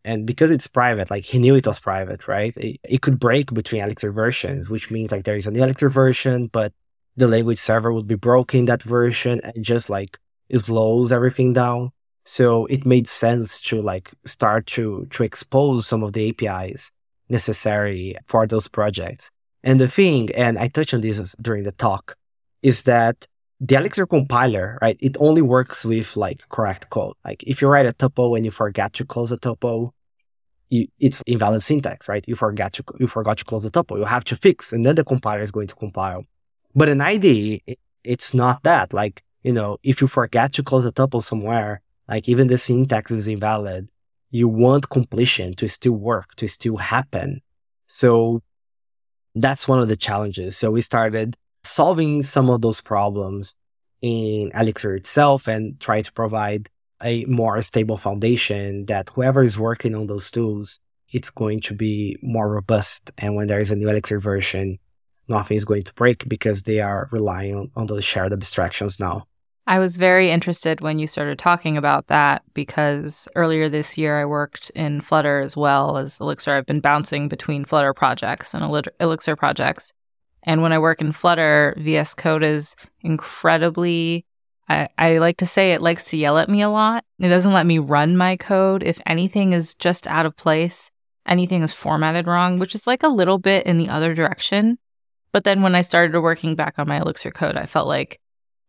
And 0.04 0.26
because 0.26 0.50
it's 0.50 0.66
private, 0.66 1.11
like 1.11 1.25
he 1.25 1.38
knew 1.38 1.54
it 1.54 1.66
was 1.66 1.80
private, 1.80 2.28
right? 2.28 2.54
It, 2.59 2.80
it 2.85 3.00
could 3.02 3.18
break 3.18 3.52
between 3.54 3.83
Elixir 3.83 4.12
versions, 4.12 4.68
which 4.68 4.90
means 4.90 5.11
like 5.12 5.25
there 5.25 5.37
is 5.37 5.47
an 5.47 5.56
Elixir 5.56 5.88
version, 5.88 6.49
but 6.49 6.73
the 7.16 7.28
language 7.28 7.59
server 7.59 7.92
would 7.92 8.06
be 8.06 8.14
broken 8.14 8.64
that 8.66 8.83
version 8.83 9.40
and 9.44 9.64
just 9.64 9.88
like 9.88 10.18
it 10.49 10.64
slows 10.64 11.12
everything 11.12 11.52
down. 11.52 11.90
So 12.25 12.66
it 12.66 12.87
made 12.87 13.06
sense 13.06 13.61
to 13.62 13.83
like 13.83 14.12
start 14.25 14.66
to 14.68 15.06
to 15.11 15.23
expose 15.23 15.87
some 15.87 16.02
of 16.02 16.12
the 16.12 16.28
APIs 16.30 16.90
necessary 17.28 18.16
for 18.26 18.47
those 18.47 18.68
projects. 18.68 19.30
And 19.62 19.80
the 19.80 19.88
thing, 19.88 20.30
and 20.35 20.59
I 20.59 20.68
touched 20.68 20.94
on 20.94 21.00
this 21.00 21.35
during 21.40 21.64
the 21.64 21.73
talk, 21.73 22.16
is 22.62 22.83
that 22.85 23.26
the 23.61 23.76
Elixir 23.76 24.06
compiler, 24.06 24.78
right, 24.83 24.99
it 25.00 25.16
only 25.21 25.40
works 25.40 25.85
with 25.85 26.16
like 26.16 26.47
correct 26.49 26.90
code. 26.90 27.14
Like 27.25 27.42
if 27.44 27.62
you 27.62 27.68
write 27.68 27.87
a 27.87 27.92
tuple 27.92 28.37
and 28.37 28.44
you 28.44 28.50
forget 28.50 28.92
to 28.94 29.04
close 29.06 29.33
a 29.33 29.38
tuple, 29.38 29.92
you, 30.71 30.88
it's 30.99 31.23
invalid 31.26 31.62
syntax, 31.62 32.09
right? 32.09 32.25
You 32.26 32.37
forgot 32.37 32.73
to 32.75 32.85
you 32.99 33.06
forgot 33.06 33.38
to 33.38 33.44
close 33.44 33.62
the 33.62 33.71
tuple. 33.71 33.99
You 33.99 34.04
have 34.04 34.25
to 34.25 34.37
fix, 34.37 34.73
and 34.73 34.85
then 34.85 34.97
the 34.97 35.04
compiler 35.04 35.42
is 35.42 35.50
going 35.50 35.68
to 35.68 35.75
compile. 35.75 36.25
But 36.75 36.88
in 36.88 37.00
IDE, 37.00 37.62
it, 37.66 37.78
it's 38.02 38.35
not 38.35 38.62
that. 38.64 38.93
Like 38.93 39.25
you 39.45 39.52
know, 39.52 39.78
if 39.83 40.00
you 40.00 40.09
forget 40.09 40.52
to 40.54 40.62
close 40.62 40.85
a 40.87 40.93
tuple 40.93 41.23
somewhere, 41.23 41.83
like 42.09 42.28
even 42.28 42.49
the 42.49 42.59
syntax 42.59 43.11
is 43.11 43.28
invalid, 43.28 43.88
you 44.31 44.49
want 44.49 44.88
completion 44.88 45.54
to 45.54 45.69
still 45.69 45.93
work, 45.93 46.35
to 46.37 46.49
still 46.49 46.78
happen. 46.78 47.43
So 47.87 48.43
that's 49.35 49.69
one 49.69 49.81
of 49.81 49.88
the 49.88 49.97
challenges. 49.97 50.57
So 50.57 50.71
we 50.71 50.81
started 50.81 51.37
solving 51.62 52.23
some 52.23 52.50
of 52.50 52.62
those 52.62 52.81
problems 52.81 53.54
in 54.00 54.50
Elixir 54.54 54.97
itself 54.97 55.47
and 55.47 55.78
try 55.78 56.02
to 56.02 56.12
provide 56.12 56.69
a 57.02 57.25
more 57.26 57.61
stable 57.62 57.99
foundation 57.99 58.87
that 58.87 59.11
whoever 59.11 59.43
is 59.43 59.59
working 59.59 59.95
on 59.95 60.07
those 60.07 60.31
tools, 60.31 60.81
it's 61.11 61.31
going 61.31 61.61
to 61.61 61.75
be 61.75 62.16
more 62.23 62.49
robust. 62.49 63.12
And 63.19 63.35
when 63.35 63.47
there 63.47 63.61
is 63.61 63.71
a 63.71 63.76
new 63.76 63.88
Elixir 63.88 64.21
version, 64.21 64.78
nothing 65.28 65.57
is 65.57 65.64
going 65.64 65.85
to 65.85 65.95
break 65.95 66.28
because 66.28 66.62
they 66.62 66.81
are 66.81 67.09
relying 67.11 67.71
on, 67.75 67.87
those 67.87 68.04
shared 68.04 68.33
abstractions 68.33 68.99
now. 68.99 69.26
I 69.66 69.78
was 69.78 69.97
very 69.97 70.31
interested 70.31 70.83
when 70.83 70.99
you 70.99 71.07
started 71.07 71.38
talking 71.38 71.78
about 71.78 72.09
that 72.09 72.43
because 72.52 73.26
earlier 73.35 73.69
this 73.69 73.97
year 73.97 74.21
I 74.21 74.26
worked 74.26 74.71
in 74.71 75.00
Flutter 75.00 75.40
as 75.40 75.57
well 75.57 75.97
as 75.97 76.21
Elixir. 76.21 76.54
I've 76.54 76.66
been 76.66 76.81
bouncing 76.81 77.28
between 77.28 77.64
Flutter 77.64 77.95
projects 77.95 78.52
and 78.52 78.62
Elixir 79.00 79.37
projects. 79.37 79.93
And 80.43 80.61
when 80.61 80.73
I 80.73 80.78
work 80.78 81.00
in 81.00 81.12
Flutter, 81.12 81.75
VS 81.78 82.14
Code 82.14 82.43
is 82.43 82.76
incredibly, 83.00 84.26
I, 84.69 84.88
I 84.99 85.16
like 85.16 85.38
to 85.38 85.47
say 85.47 85.73
it 85.73 85.81
likes 85.81 86.11
to 86.11 86.19
yell 86.19 86.37
at 86.37 86.50
me 86.50 86.61
a 86.61 86.69
lot. 86.69 87.04
It 87.19 87.31
doesn't 87.31 87.52
let 87.52 87.64
me 87.64 87.78
run 87.78 88.19
my 88.19 88.37
code. 88.37 88.83
If 88.83 89.00
anything 89.07 89.54
is 89.54 89.75
just 89.75 90.07
out 90.07 90.26
of 90.26 90.37
place, 90.37 90.90
anything 91.26 91.62
is 91.62 91.73
formatted 91.73 92.26
wrong, 92.26 92.59
which 92.59 92.75
is 92.75 92.87
like 92.87 93.02
a 93.02 93.09
little 93.09 93.38
bit 93.38 93.64
in 93.64 93.78
the 93.78 93.88
other 93.88 94.14
direction. 94.14 94.78
But 95.35 95.43
then 95.43 95.62
when 95.62 95.75
I 95.75 95.83
started 95.83 96.17
working 96.21 96.55
back 96.55 96.79
on 96.79 96.87
my 96.87 97.00
Elixir 97.00 97.33
code, 97.33 97.57
I 97.57 97.67
felt 97.67 97.88
like, 97.88 98.21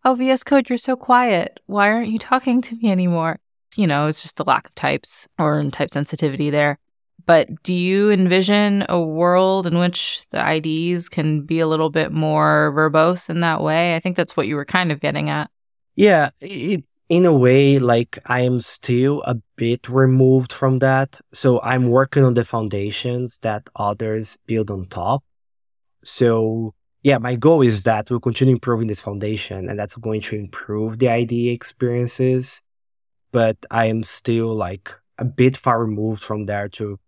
oh, 0.04 0.16
VS 0.16 0.44
Code, 0.44 0.68
you're 0.68 0.80
so 0.80 0.96
quiet. 0.96 1.60
Why 1.68 1.92
aren't 1.92 2.10
you 2.10 2.18
talking 2.34 2.60
to 2.64 2.76
me 2.76 2.90
anymore? 2.90 3.38
You 3.78 3.86
know, 3.86 4.08
it's 4.08 4.24
just 4.24 4.38
the 4.38 4.44
lack 4.46 4.70
of 4.70 4.74
types 4.74 5.28
or 5.38 5.64
type 5.70 5.94
sensitivity 5.94 6.50
there. 6.50 6.80
But 7.28 7.62
do 7.62 7.72
you 7.72 8.10
envision 8.10 8.84
a 8.90 9.00
world 9.00 9.68
in 9.68 9.78
which 9.78 10.26
the 10.32 10.42
IDs 10.42 11.08
can 11.08 11.42
be 11.42 11.60
a 11.60 11.68
little 11.68 11.92
bit 11.92 12.12
more 12.12 12.74
verbose 12.76 13.30
in 13.30 13.42
that 13.42 13.62
way? 13.62 13.96
I 13.96 14.00
think 14.00 14.16
that's 14.16 14.36
what 14.36 14.48
you 14.48 14.56
were 14.56 14.66
kind 14.66 14.92
of 14.92 15.00
getting 15.00 15.30
at. 15.30 15.52
Yeah, 15.96 16.32
it, 16.42 16.84
in 17.10 17.28
a 17.28 17.34
way, 17.34 17.78
like 17.78 18.18
I 18.26 18.40
am 18.42 18.60
still 18.60 19.22
a 19.28 19.36
bit 19.56 19.88
removed 19.88 20.52
from 20.52 20.80
that. 20.80 21.22
So 21.32 21.62
I'm 21.62 21.90
working 21.90 22.24
on 22.24 22.34
the 22.34 22.44
foundations 22.44 23.38
that 23.40 23.70
others 23.75 24.40
build 24.48 24.72
on 24.72 24.86
top. 24.86 25.24
So 26.05 26.74
yeah, 27.03 27.20
my 27.20 27.35
goal 27.35 27.61
is 27.61 27.83
that 27.83 28.09
we'll 28.09 28.20
continue 28.20 28.55
improving 28.55 28.87
this 28.87 29.01
foundation 29.01 29.70
and 29.70 29.77
that's 29.77 29.96
going 29.96 30.22
to 30.22 30.35
improve 30.35 30.98
the 30.98 31.09
IDE 31.09 31.50
experiences. 31.53 32.61
But 33.31 33.57
I 33.70 33.85
am 33.85 34.01
still 34.01 34.55
like 34.55 34.91
a 35.20 35.25
bit 35.25 35.55
far 35.55 35.79
removed 35.79 36.24
from 36.24 36.46
there 36.46 36.70
to 36.70 37.00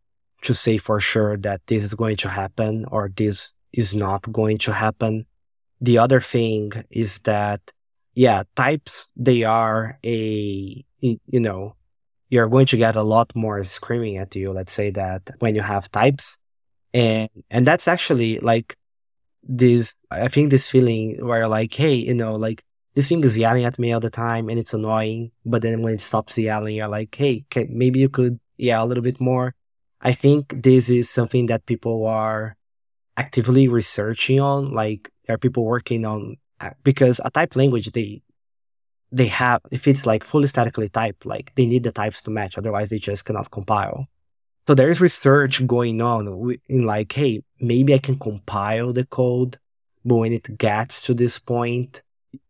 to 0.44 0.54
say 0.54 0.78
for 0.78 1.00
sure 1.00 1.36
that 1.38 1.62
this 1.68 1.84
is 1.84 1.96
going 1.96 2.18
to 2.18 2.30
happen 2.30 2.86
or 2.92 3.10
this 3.16 3.56
is 3.74 3.96
not 3.96 4.32
going 4.32 4.60
to 4.60 4.74
happen. 4.74 5.26
The 5.82 5.98
other 5.98 6.22
thing 6.22 6.74
is 6.90 7.20
that, 7.22 7.62
yeah, 8.14 8.44
types, 8.56 9.10
they 9.16 9.44
are 9.44 9.98
a, 10.04 10.86
you 11.00 11.40
know, 11.40 11.76
you're 12.30 12.50
going 12.50 12.66
to 12.68 12.78
get 12.78 12.96
a 12.96 13.04
lot 13.04 13.36
more 13.36 13.64
screaming 13.64 14.18
at 14.18 14.36
you. 14.36 14.52
Let's 14.52 14.74
say 14.74 14.92
that 14.92 15.32
when 15.40 15.56
you 15.56 15.62
have 15.62 15.92
types. 15.92 16.38
And, 16.94 17.30
and 17.50 17.66
that's 17.66 17.88
actually 17.88 18.40
like 18.40 18.78
this, 19.48 19.96
I 20.12 20.28
think 20.28 20.52
this 20.52 20.70
feeling 20.70 21.26
where 21.26 21.48
like, 21.48 21.74
hey, 21.74 21.96
you 21.96 22.14
know, 22.14 22.36
like 22.36 22.64
this 22.96 23.10
thing 23.10 23.24
is 23.24 23.38
yelling 23.38 23.66
at 23.66 23.80
me 23.80 23.94
all 23.94 24.00
the 24.00 24.10
time 24.10 24.50
and 24.50 24.60
it's 24.60 24.74
annoying. 24.74 25.32
But 25.46 25.62
then 25.62 25.82
when 25.82 25.94
it 25.94 26.02
stops 26.02 26.38
yelling, 26.38 26.76
you're 26.76 26.88
like, 26.88 27.16
hey, 27.16 27.46
can, 27.50 27.68
maybe 27.70 28.00
you 28.00 28.10
could 28.10 28.40
yell 28.58 28.84
a 28.84 28.88
little 28.88 29.04
bit 29.04 29.22
more 29.22 29.54
I 30.02 30.14
think 30.14 30.62
this 30.64 30.90
is 30.90 31.10
something 31.10 31.48
that 31.48 31.66
people 31.66 32.06
are 32.06 32.56
actively 33.16 33.68
researching 33.68 34.40
on. 34.40 34.74
Like 34.74 35.12
there 35.26 35.36
are 35.36 35.40
people 35.40 35.66
working 35.66 36.06
on 36.06 36.38
uh, 36.62 36.72
because 36.84 37.20
a 37.24 37.30
type 37.30 37.56
language 37.56 37.92
they 37.92 38.22
they 39.12 39.28
have 39.28 39.62
if 39.72 39.88
it's 39.88 40.06
like 40.06 40.24
fully 40.24 40.48
statically 40.48 40.90
typed, 40.90 41.26
like 41.26 41.54
they 41.56 41.66
need 41.66 41.84
the 41.84 41.92
types 41.92 42.22
to 42.24 42.32
match, 42.32 42.58
otherwise 42.58 42.90
they 42.90 43.00
just 43.00 43.26
cannot 43.26 43.50
compile. 43.50 44.08
So 44.68 44.76
there 44.76 44.90
is 44.90 45.00
research 45.00 45.66
going 45.66 46.02
on 46.02 46.58
in 46.68 46.86
like, 46.86 47.14
hey, 47.14 47.42
maybe 47.62 47.94
I 47.94 48.00
can 48.00 48.20
compile 48.20 48.92
the 48.92 49.06
code, 49.06 49.58
but 50.04 50.16
when 50.16 50.34
it 50.34 50.58
gets 50.58 51.04
to 51.04 51.14
this 51.14 51.40
point, 51.40 52.04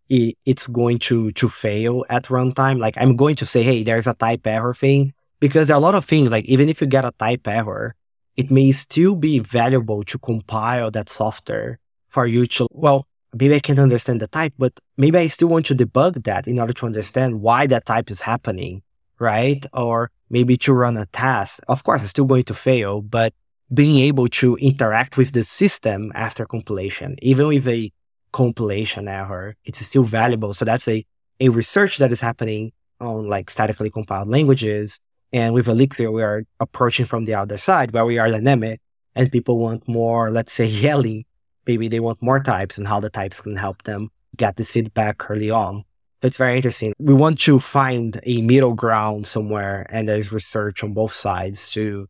it, 0.09 0.35
it's 0.43 0.65
going 0.65 0.97
to 0.99 1.31
to 1.33 1.47
fail 1.47 2.05
at 2.09 2.23
runtime. 2.25 2.79
Like 2.79 2.97
I'm 2.97 3.15
going 3.15 3.35
to 3.35 3.45
say, 3.45 3.61
hey, 3.61 3.83
there's 3.83 4.07
a 4.07 4.15
type 4.15 4.47
error 4.47 4.73
thing, 4.73 5.13
because 5.39 5.67
there 5.67 5.75
are 5.75 5.77
a 5.77 5.81
lot 5.81 5.93
of 5.93 6.05
things 6.05 6.31
like 6.31 6.45
even 6.45 6.69
if 6.69 6.81
you 6.81 6.87
get 6.87 7.05
a 7.05 7.11
type 7.19 7.47
error, 7.47 7.93
it 8.35 8.49
may 8.49 8.71
still 8.71 9.15
be 9.15 9.37
valuable 9.37 10.03
to 10.05 10.17
compile 10.17 10.89
that 10.89 11.09
software 11.09 11.77
for 12.07 12.25
you 12.25 12.47
to, 12.47 12.65
well, 12.71 13.05
maybe 13.39 13.53
I 13.53 13.59
can 13.59 13.79
understand 13.79 14.21
the 14.21 14.27
type, 14.27 14.53
but 14.57 14.73
maybe 14.95 15.19
I 15.19 15.27
still 15.27 15.49
want 15.49 15.67
to 15.67 15.75
debug 15.75 16.23
that 16.23 16.47
in 16.47 16.57
order 16.59 16.73
to 16.73 16.87
understand 16.87 17.41
why 17.41 17.67
that 17.67 17.85
type 17.85 18.09
is 18.09 18.21
happening, 18.21 18.81
right? 19.19 19.63
Or 19.71 20.09
maybe 20.29 20.57
to 20.57 20.73
run 20.73 20.97
a 20.97 21.05
task. 21.07 21.61
Of 21.67 21.83
course, 21.83 22.01
it's 22.01 22.11
still 22.11 22.25
going 22.25 22.43
to 22.43 22.53
fail, 22.53 23.01
but 23.01 23.33
being 23.73 23.97
able 23.97 24.27
to 24.27 24.55
interact 24.57 25.17
with 25.17 25.33
the 25.33 25.43
system 25.43 26.11
after 26.15 26.45
compilation, 26.45 27.15
even 27.21 27.47
with 27.47 27.67
a 27.67 27.91
compilation 28.31 29.07
error, 29.07 29.55
it's 29.65 29.85
still 29.85 30.03
valuable. 30.03 30.53
So 30.53 30.65
that's 30.65 30.87
a, 30.87 31.05
a 31.39 31.49
research 31.49 31.97
that 31.97 32.11
is 32.11 32.21
happening 32.21 32.71
on 32.99 33.27
like 33.27 33.49
statically 33.49 33.89
compiled 33.89 34.27
languages 34.29 34.99
and 35.33 35.53
with 35.53 35.67
Elixir, 35.67 36.11
we 36.11 36.23
are 36.23 36.43
approaching 36.59 37.05
from 37.05 37.25
the 37.25 37.35
other 37.35 37.57
side 37.57 37.91
where 37.91 38.05
we 38.05 38.17
are 38.17 38.29
dynamic 38.29 38.79
and 39.15 39.31
people 39.31 39.57
want 39.57 39.87
more, 39.87 40.31
let's 40.31 40.53
say, 40.53 40.65
yelling. 40.85 41.25
Maybe 41.65 41.87
they 41.89 41.99
want 41.99 42.21
more 42.21 42.39
types 42.39 42.77
and 42.77 42.87
how 42.87 42.99
the 42.99 43.09
types 43.09 43.41
can 43.41 43.57
help 43.57 43.83
them 43.83 44.09
get 44.37 44.55
this 44.55 44.71
feedback 44.71 45.29
early 45.29 45.51
on. 45.51 45.83
That's 46.21 46.37
very 46.37 46.55
interesting. 46.55 46.93
We 46.97 47.13
want 47.13 47.39
to 47.41 47.59
find 47.59 48.19
a 48.23 48.41
middle 48.41 48.73
ground 48.73 49.27
somewhere, 49.27 49.85
and 49.89 50.09
there's 50.09 50.31
research 50.31 50.83
on 50.83 50.93
both 50.93 51.13
sides 51.13 51.71
to 51.71 52.07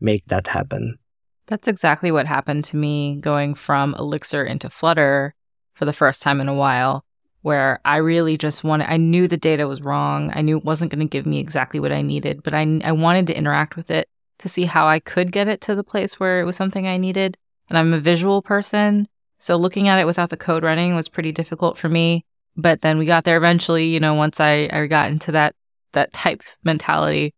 make 0.00 0.26
that 0.26 0.46
happen. 0.46 0.98
That's 1.46 1.68
exactly 1.68 2.10
what 2.10 2.26
happened 2.26 2.64
to 2.66 2.76
me 2.76 3.16
going 3.20 3.54
from 3.54 3.94
Elixir 3.94 4.44
into 4.44 4.68
Flutter 4.68 5.34
for 5.74 5.84
the 5.84 5.92
first 5.92 6.22
time 6.22 6.40
in 6.40 6.48
a 6.48 6.54
while 6.54 7.04
where 7.46 7.78
I 7.84 7.98
really 7.98 8.36
just 8.36 8.64
wanted, 8.64 8.90
I 8.90 8.96
knew 8.96 9.28
the 9.28 9.36
data 9.36 9.68
was 9.68 9.80
wrong. 9.80 10.32
I 10.34 10.42
knew 10.42 10.58
it 10.58 10.64
wasn't 10.64 10.90
going 10.90 11.06
to 11.06 11.08
give 11.08 11.26
me 11.26 11.38
exactly 11.38 11.78
what 11.78 11.92
I 11.92 12.02
needed, 12.02 12.42
but 12.42 12.54
I, 12.54 12.80
I 12.82 12.90
wanted 12.90 13.28
to 13.28 13.38
interact 13.38 13.76
with 13.76 13.88
it 13.88 14.08
to 14.38 14.48
see 14.48 14.64
how 14.64 14.88
I 14.88 14.98
could 14.98 15.30
get 15.30 15.46
it 15.46 15.60
to 15.60 15.76
the 15.76 15.84
place 15.84 16.18
where 16.18 16.40
it 16.40 16.44
was 16.44 16.56
something 16.56 16.88
I 16.88 16.96
needed. 16.96 17.36
And 17.68 17.78
I'm 17.78 17.92
a 17.92 18.00
visual 18.00 18.42
person. 18.42 19.06
So 19.38 19.54
looking 19.54 19.86
at 19.86 20.00
it 20.00 20.06
without 20.06 20.30
the 20.30 20.36
code 20.36 20.64
running 20.64 20.96
was 20.96 21.08
pretty 21.08 21.30
difficult 21.30 21.78
for 21.78 21.88
me. 21.88 22.24
But 22.56 22.80
then 22.80 22.98
we 22.98 23.04
got 23.04 23.24
there 23.24 23.36
eventually, 23.36 23.88
you 23.88 24.00
know, 24.00 24.14
once 24.14 24.40
I, 24.40 24.68
I 24.72 24.86
got 24.86 25.10
into 25.10 25.32
that, 25.32 25.54
that 25.92 26.12
type 26.12 26.42
mentality. 26.64 27.34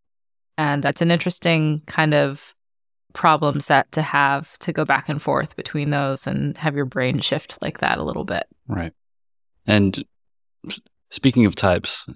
And 0.57 0.83
that's 0.83 1.02
an 1.02 1.11
interesting 1.11 1.83
kind 1.87 2.14
of 2.14 2.54
problem 3.14 3.61
set 3.61 3.90
to 3.92 4.02
have 4.02 4.57
to 4.59 4.72
go 4.72 4.85
back 4.85 5.09
and 5.09 5.20
forth 5.20 5.57
between 5.57 5.90
those 5.90 6.26
and 6.26 6.57
have 6.57 6.76
your 6.76 6.85
brain 6.85 7.18
shift 7.20 7.59
like 7.61 7.78
that 7.78 7.98
a 7.98 8.04
little 8.04 8.24
bit. 8.24 8.46
Right. 8.68 8.92
And 9.66 10.04
speaking 11.11 11.46
of 11.46 11.54
types, 11.54 12.07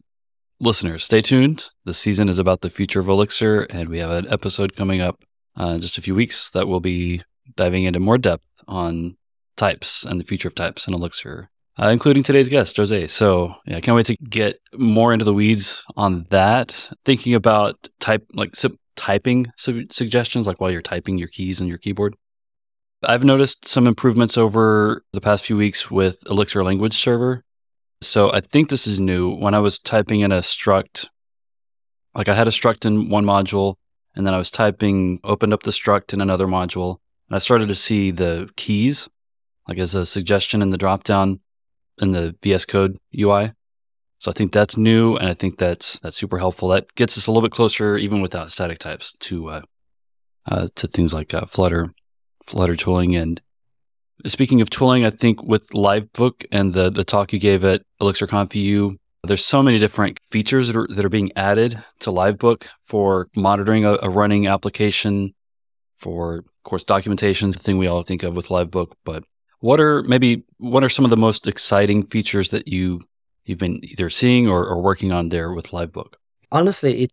listeners, 0.60 1.04
stay 1.04 1.20
tuned. 1.20 1.70
The 1.84 1.94
season 1.94 2.28
is 2.28 2.38
about 2.38 2.60
the 2.60 2.70
future 2.70 3.00
of 3.00 3.08
Elixir, 3.08 3.62
and 3.62 3.88
we 3.88 3.98
have 3.98 4.10
an 4.10 4.32
episode 4.32 4.76
coming 4.76 5.00
up 5.00 5.22
uh, 5.58 5.66
in 5.66 5.80
just 5.80 5.98
a 5.98 6.02
few 6.02 6.14
weeks 6.14 6.50
that 6.50 6.68
will 6.68 6.80
be 6.80 7.22
diving 7.56 7.84
into 7.84 8.00
more 8.00 8.18
depth 8.18 8.46
on 8.68 9.16
types 9.56 10.04
and 10.04 10.20
the 10.20 10.24
future 10.24 10.48
of 10.48 10.54
types 10.54 10.86
in 10.86 10.94
Elixir, 10.94 11.50
uh, 11.80 11.88
including 11.88 12.22
today's 12.22 12.48
guest, 12.48 12.76
Jose. 12.76 13.06
So, 13.08 13.54
yeah, 13.66 13.76
I 13.76 13.80
can't 13.80 13.96
wait 13.96 14.06
to 14.06 14.16
get 14.16 14.60
more 14.74 15.12
into 15.12 15.24
the 15.24 15.34
weeds 15.34 15.84
on 15.96 16.26
that. 16.30 16.90
Thinking 17.04 17.34
about 17.34 17.88
type, 18.00 18.26
like, 18.34 18.54
so 18.54 18.70
typing 18.96 19.46
su- 19.56 19.86
suggestions, 19.90 20.46
like 20.46 20.60
while 20.60 20.70
you're 20.70 20.82
typing 20.82 21.18
your 21.18 21.28
keys 21.28 21.60
on 21.60 21.68
your 21.68 21.78
keyboard. 21.78 22.14
I've 23.04 23.24
noticed 23.24 23.66
some 23.66 23.86
improvements 23.86 24.38
over 24.38 25.02
the 25.12 25.20
past 25.20 25.44
few 25.44 25.56
weeks 25.56 25.90
with 25.90 26.22
Elixir 26.30 26.62
Language 26.62 26.94
Server. 26.94 27.42
So 28.00 28.32
I 28.32 28.40
think 28.40 28.68
this 28.68 28.86
is 28.86 29.00
new. 29.00 29.34
When 29.34 29.54
I 29.54 29.58
was 29.58 29.78
typing 29.78 30.20
in 30.20 30.30
a 30.30 30.38
struct, 30.38 31.08
like 32.14 32.28
I 32.28 32.34
had 32.34 32.48
a 32.48 32.52
struct 32.52 32.84
in 32.84 33.08
one 33.08 33.24
module, 33.24 33.76
and 34.14 34.26
then 34.26 34.34
I 34.34 34.38
was 34.38 34.50
typing, 34.50 35.20
opened 35.24 35.52
up 35.52 35.62
the 35.62 35.70
struct 35.70 36.12
in 36.12 36.20
another 36.20 36.46
module, 36.46 36.98
and 37.28 37.36
I 37.36 37.38
started 37.38 37.68
to 37.68 37.74
see 37.74 38.10
the 38.10 38.48
keys, 38.56 39.08
like 39.66 39.78
as 39.78 39.94
a 39.94 40.04
suggestion 40.04 40.62
in 40.62 40.70
the 40.70 40.78
dropdown 40.78 41.40
in 42.00 42.12
the 42.12 42.34
VS 42.42 42.64
Code 42.64 42.98
UI. 43.18 43.52
So 44.18 44.30
I 44.30 44.34
think 44.34 44.52
that's 44.52 44.76
new, 44.76 45.16
and 45.16 45.28
I 45.28 45.34
think 45.34 45.58
that's 45.58 45.98
that's 45.98 46.16
super 46.16 46.38
helpful. 46.38 46.68
That 46.68 46.94
gets 46.94 47.18
us 47.18 47.26
a 47.26 47.32
little 47.32 47.42
bit 47.42 47.50
closer, 47.50 47.96
even 47.96 48.20
without 48.20 48.52
static 48.52 48.78
types, 48.78 49.14
to 49.14 49.48
uh, 49.48 49.62
uh, 50.46 50.68
to 50.76 50.86
things 50.86 51.12
like 51.12 51.34
uh, 51.34 51.44
Flutter, 51.46 51.92
Flutter 52.46 52.76
tooling. 52.76 53.16
And 53.16 53.40
speaking 54.26 54.60
of 54.60 54.70
tooling, 54.70 55.04
I 55.04 55.10
think 55.10 55.42
with 55.42 55.68
Livebook 55.70 56.46
and 56.52 56.72
the 56.72 56.88
the 56.88 57.02
talk 57.02 57.32
you 57.32 57.40
gave 57.40 57.64
at 57.64 57.82
ElixirConf 58.00 58.54
EU, 58.54 58.96
there's 59.24 59.44
so 59.44 59.60
many 59.62 59.78
different 59.78 60.20
features 60.30 60.68
that 60.68 60.76
are, 60.76 60.86
that 60.88 61.04
are 61.04 61.08
being 61.08 61.32
added 61.34 61.82
to 62.00 62.10
Livebook 62.10 62.68
for 62.82 63.28
monitoring 63.34 63.84
a, 63.84 63.98
a 64.02 64.08
running 64.08 64.46
application, 64.46 65.34
for 65.96 66.36
of 66.36 66.62
course 66.62 66.84
documentation 66.84 67.50
the 67.50 67.58
thing 67.58 67.76
we 67.76 67.88
all 67.88 68.04
think 68.04 68.22
of 68.22 68.36
with 68.36 68.48
Livebook. 68.48 68.92
But 69.04 69.24
what 69.62 69.78
are 69.78 70.02
maybe 70.02 70.42
what 70.58 70.82
are 70.82 70.88
some 70.88 71.04
of 71.04 71.10
the 71.12 71.16
most 71.16 71.46
exciting 71.46 72.04
features 72.04 72.50
that 72.50 72.66
you 72.66 73.00
you've 73.44 73.58
been 73.58 73.80
either 73.84 74.10
seeing 74.10 74.48
or, 74.48 74.66
or 74.66 74.82
working 74.82 75.12
on 75.12 75.28
there 75.28 75.52
with 75.52 75.70
Livebook? 75.70 76.14
Honestly, 76.50 77.04
it 77.04 77.12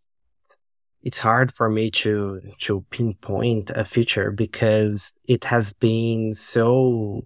it's 1.04 1.20
hard 1.20 1.54
for 1.54 1.70
me 1.70 1.92
to 1.92 2.42
to 2.58 2.84
pinpoint 2.90 3.70
a 3.70 3.86
feature 3.86 4.32
because 4.32 5.14
it 5.26 5.46
has 5.46 5.74
been 5.74 6.34
so 6.34 7.24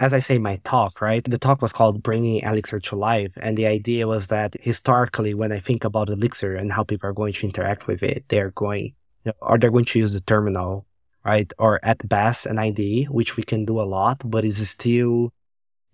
as 0.00 0.12
I 0.12 0.18
say 0.18 0.38
my 0.38 0.56
talk, 0.64 1.00
right? 1.00 1.22
The 1.22 1.38
talk 1.38 1.62
was 1.62 1.72
called 1.72 2.02
Bringing 2.02 2.40
Elixir 2.40 2.80
to 2.80 2.96
Life. 2.96 3.34
And 3.40 3.56
the 3.56 3.68
idea 3.68 4.08
was 4.08 4.26
that 4.26 4.56
historically, 4.60 5.32
when 5.32 5.52
I 5.52 5.60
think 5.60 5.84
about 5.84 6.10
Elixir 6.10 6.56
and 6.56 6.72
how 6.72 6.82
people 6.82 7.08
are 7.08 7.12
going 7.12 7.34
to 7.34 7.46
interact 7.46 7.86
with 7.86 8.02
it, 8.02 8.24
they're 8.26 8.50
going, 8.50 8.94
you 9.24 9.26
know, 9.26 9.34
or 9.40 9.58
they're 9.58 9.70
going 9.70 9.84
to 9.84 10.00
use 10.00 10.12
the 10.12 10.20
terminal, 10.20 10.86
right? 11.24 11.52
Or 11.58 11.80
at 11.82 12.08
best 12.08 12.46
an 12.46 12.58
IDE, 12.58 13.06
which 13.08 13.36
we 13.36 13.42
can 13.42 13.64
do 13.64 13.80
a 13.80 13.82
lot, 13.82 14.22
but 14.24 14.44
it's 14.44 14.66
still, 14.68 15.32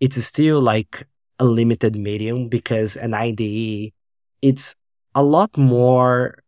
it's 0.00 0.22
still 0.24 0.60
like 0.60 1.06
a 1.38 1.44
limited 1.44 1.96
medium 1.96 2.48
because 2.48 2.96
an 2.96 3.14
IDE, 3.14 3.92
it's 4.42 4.74
a 5.14 5.22
lot 5.22 5.56
more, 5.56 6.42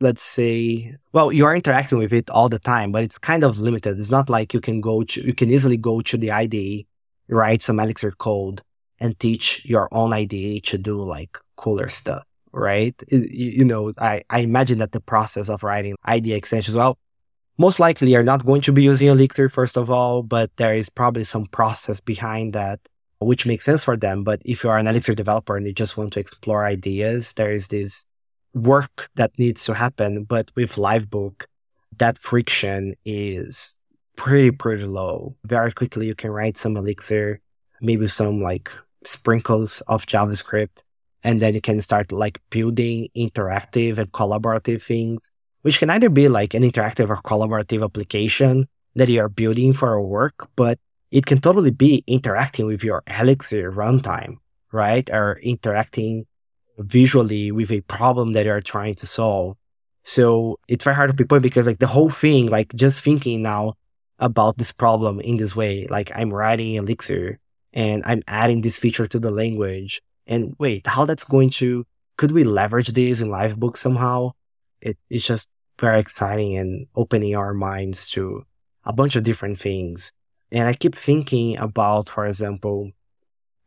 let's 0.00 0.22
say, 0.22 0.96
well, 1.12 1.32
you 1.32 1.44
are 1.44 1.54
interacting 1.54 1.98
with 1.98 2.12
it 2.12 2.28
all 2.30 2.48
the 2.48 2.58
time, 2.58 2.92
but 2.92 3.02
it's 3.02 3.18
kind 3.18 3.44
of 3.44 3.58
limited. 3.58 3.98
It's 3.98 4.10
not 4.10 4.28
like 4.28 4.52
you 4.52 4.60
can 4.60 4.80
go 4.80 5.02
to, 5.02 5.22
you 5.22 5.34
can 5.34 5.50
easily 5.50 5.76
go 5.76 6.00
to 6.02 6.16
the 6.16 6.30
IDE, 6.30 6.86
write 7.28 7.62
some 7.62 7.80
Elixir 7.80 8.12
code 8.12 8.62
and 8.98 9.18
teach 9.18 9.64
your 9.64 9.88
own 9.92 10.12
IDE 10.12 10.62
to 10.64 10.78
do 10.78 11.02
like 11.02 11.38
cooler 11.56 11.88
stuff, 11.88 12.24
right? 12.52 12.94
You, 13.08 13.18
you 13.30 13.64
know, 13.64 13.92
I, 13.98 14.22
I 14.30 14.40
imagine 14.40 14.78
that 14.78 14.92
the 14.92 15.00
process 15.00 15.48
of 15.48 15.62
writing 15.62 15.96
IDE 16.04 16.28
extensions, 16.28 16.76
well, 16.76 16.98
most 17.58 17.80
likely 17.80 18.12
you're 18.12 18.22
not 18.22 18.44
going 18.44 18.60
to 18.62 18.72
be 18.72 18.82
using 18.82 19.08
Elixir 19.08 19.48
first 19.48 19.76
of 19.76 19.90
all, 19.90 20.22
but 20.22 20.50
there 20.56 20.74
is 20.74 20.88
probably 20.88 21.24
some 21.24 21.46
process 21.46 22.00
behind 22.00 22.52
that 22.52 22.80
which 23.18 23.46
makes 23.46 23.64
sense 23.64 23.84
for 23.84 23.96
them. 23.96 24.24
But 24.24 24.42
if 24.44 24.62
you 24.62 24.70
are 24.70 24.78
an 24.78 24.86
Elixir 24.86 25.14
developer 25.14 25.56
and 25.56 25.66
you 25.66 25.72
just 25.72 25.96
want 25.96 26.12
to 26.14 26.20
explore 26.20 26.64
ideas, 26.64 27.32
there 27.34 27.52
is 27.52 27.68
this 27.68 28.04
work 28.54 29.10
that 29.14 29.38
needs 29.38 29.64
to 29.64 29.74
happen. 29.74 30.24
But 30.24 30.50
with 30.54 30.76
Livebook, 30.76 31.46
that 31.98 32.18
friction 32.18 32.94
is 33.04 33.78
pretty, 34.16 34.50
pretty 34.50 34.84
low. 34.84 35.36
Very 35.44 35.72
quickly, 35.72 36.06
you 36.06 36.14
can 36.14 36.30
write 36.30 36.56
some 36.56 36.76
Elixir, 36.76 37.40
maybe 37.80 38.08
some 38.08 38.42
like 38.42 38.70
sprinkles 39.04 39.80
of 39.82 40.06
JavaScript, 40.06 40.82
and 41.22 41.40
then 41.40 41.54
you 41.54 41.60
can 41.60 41.80
start 41.80 42.12
like 42.12 42.40
building 42.50 43.08
interactive 43.16 43.98
and 43.98 44.12
collaborative 44.12 44.82
things, 44.82 45.30
which 45.66 45.80
can 45.80 45.90
either 45.90 46.08
be 46.08 46.28
like 46.28 46.54
an 46.54 46.62
interactive 46.62 47.10
or 47.10 47.16
collaborative 47.16 47.82
application 47.82 48.68
that 48.94 49.08
you 49.08 49.20
are 49.20 49.28
building 49.28 49.72
for 49.72 49.94
a 49.94 50.00
work, 50.00 50.48
but 50.54 50.78
it 51.10 51.26
can 51.26 51.40
totally 51.40 51.72
be 51.72 52.04
interacting 52.06 52.66
with 52.66 52.84
your 52.84 53.02
Elixir 53.08 53.72
runtime, 53.72 54.36
right? 54.70 55.10
Or 55.10 55.40
interacting 55.42 56.24
visually 56.78 57.50
with 57.50 57.72
a 57.72 57.80
problem 57.80 58.32
that 58.34 58.46
you're 58.46 58.60
trying 58.60 58.94
to 58.94 59.08
solve. 59.08 59.56
So 60.04 60.60
it's 60.68 60.84
very 60.84 60.94
hard 60.94 61.10
to 61.10 61.16
pinpoint 61.16 61.42
because 61.42 61.66
like 61.66 61.80
the 61.80 61.88
whole 61.88 62.10
thing, 62.10 62.46
like 62.46 62.72
just 62.76 63.02
thinking 63.02 63.42
now 63.42 63.74
about 64.20 64.58
this 64.58 64.70
problem 64.70 65.18
in 65.18 65.36
this 65.36 65.56
way, 65.56 65.88
like 65.90 66.12
I'm 66.14 66.32
writing 66.32 66.76
Elixir 66.76 67.40
and 67.72 68.04
I'm 68.06 68.22
adding 68.28 68.60
this 68.60 68.78
feature 68.78 69.08
to 69.08 69.18
the 69.18 69.32
language. 69.32 70.00
And 70.28 70.54
wait, 70.60 70.86
how 70.86 71.06
that's 71.06 71.24
going 71.24 71.50
to, 71.58 71.84
could 72.18 72.30
we 72.30 72.44
leverage 72.44 72.92
this 72.92 73.20
in 73.20 73.30
Livebook 73.30 73.76
somehow? 73.76 74.30
It, 74.80 74.96
it's 75.10 75.26
just 75.26 75.48
very 75.78 76.00
exciting 76.00 76.56
and 76.56 76.86
opening 76.94 77.36
our 77.36 77.54
minds 77.54 78.10
to 78.10 78.44
a 78.84 78.92
bunch 78.92 79.16
of 79.16 79.24
different 79.24 79.58
things. 79.58 80.12
And 80.50 80.68
I 80.68 80.74
keep 80.74 80.94
thinking 80.94 81.58
about, 81.58 82.08
for 82.08 82.26
example, 82.26 82.92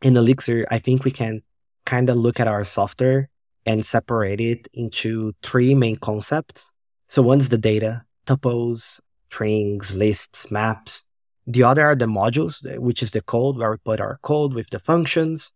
in 0.02 0.16
Elixir, 0.16 0.66
I 0.70 0.78
think 0.78 1.04
we 1.04 1.10
can 1.10 1.42
kind 1.84 2.08
of 2.08 2.16
look 2.16 2.40
at 2.40 2.48
our 2.48 2.64
software 2.64 3.28
and 3.66 3.84
separate 3.84 4.40
it 4.40 4.68
into 4.72 5.32
three 5.42 5.74
main 5.74 5.96
concepts. 5.96 6.72
So 7.06 7.22
one's 7.22 7.50
the 7.50 7.58
data, 7.58 8.04
tuples, 8.26 9.00
strings, 9.30 9.94
lists, 9.94 10.50
maps. 10.50 11.04
The 11.46 11.64
other 11.64 11.84
are 11.84 11.96
the 11.96 12.06
modules, 12.06 12.64
which 12.78 13.02
is 13.02 13.10
the 13.10 13.22
code 13.22 13.58
where 13.58 13.70
we 13.70 13.76
put 13.78 14.00
our 14.00 14.18
code 14.22 14.54
with 14.54 14.70
the 14.70 14.78
functions. 14.78 15.52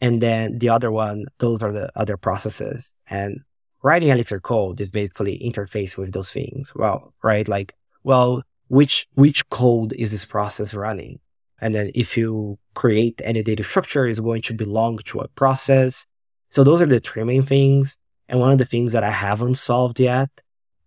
And 0.00 0.22
then 0.22 0.58
the 0.58 0.68
other 0.68 0.90
one, 0.90 1.26
those 1.38 1.62
are 1.62 1.72
the 1.72 1.90
other 1.96 2.16
processes. 2.16 2.98
And 3.08 3.40
writing 3.82 4.08
Elixir 4.08 4.40
code 4.40 4.80
is 4.80 4.90
basically 4.90 5.38
interface 5.38 5.96
with 5.96 6.12
those 6.12 6.32
things. 6.32 6.72
Well, 6.74 7.14
right? 7.22 7.46
Like, 7.48 7.74
well, 8.02 8.42
which 8.68 9.06
which 9.14 9.48
code 9.50 9.92
is 9.94 10.10
this 10.10 10.24
process 10.24 10.74
running? 10.74 11.18
And 11.60 11.74
then 11.74 11.90
if 11.94 12.16
you 12.16 12.58
create 12.74 13.20
any 13.24 13.42
data 13.42 13.64
structure, 13.64 14.06
is 14.06 14.20
going 14.20 14.42
to 14.42 14.54
belong 14.54 14.98
to 15.06 15.20
a 15.20 15.28
process. 15.28 16.06
So 16.48 16.64
those 16.64 16.80
are 16.80 16.86
the 16.86 17.00
three 17.00 17.24
main 17.24 17.42
things. 17.42 17.98
And 18.28 18.40
one 18.40 18.52
of 18.52 18.58
the 18.58 18.64
things 18.64 18.92
that 18.92 19.04
I 19.04 19.10
haven't 19.10 19.56
solved 19.56 20.00
yet 20.00 20.30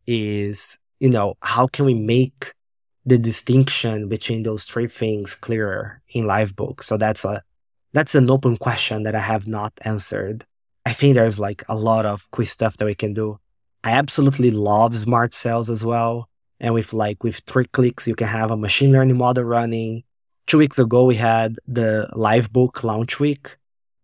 is, 0.08 0.78
you 1.00 1.10
know, 1.10 1.36
how 1.42 1.68
can 1.68 1.86
we 1.86 1.94
make 1.94 2.54
the 3.06 3.18
distinction 3.18 4.08
between 4.08 4.44
those 4.44 4.64
three 4.64 4.88
things 4.88 5.36
clearer 5.36 6.02
in 6.10 6.26
live 6.26 6.56
Livebook? 6.56 6.82
So 6.82 6.98
that's 6.98 7.26
a 7.26 7.44
that's 7.92 8.16
an 8.16 8.30
open 8.30 8.58
question 8.58 9.04
that 9.04 9.14
I 9.14 9.20
have 9.20 9.46
not 9.46 9.74
answered. 9.82 10.46
I 10.86 10.94
think 10.94 11.16
there's 11.16 11.40
like 11.40 11.64
a 11.70 11.76
lot 11.76 12.06
of 12.06 12.30
cool 12.32 12.46
stuff 12.46 12.78
that 12.78 12.86
we 12.86 12.96
can 12.96 13.14
do. 13.14 13.40
I 13.84 13.92
absolutely 13.92 14.52
love 14.52 14.98
smart 14.98 15.34
cells 15.34 15.70
as 15.70 15.84
well. 15.84 16.30
And 16.60 16.74
with 16.74 16.94
like 16.94 17.24
with 17.24 17.42
three 17.48 17.66
clicks, 17.66 18.08
you 18.08 18.16
can 18.16 18.28
have 18.28 18.52
a 18.52 18.58
machine 18.58 18.92
learning 18.92 19.18
model 19.18 19.44
running. 19.44 20.04
Two 20.46 20.58
weeks 20.58 20.80
ago, 20.80 21.06
we 21.06 21.16
had 21.16 21.58
the 21.68 22.10
Livebook 22.14 22.84
launch 22.84 23.20
week. 23.20 23.58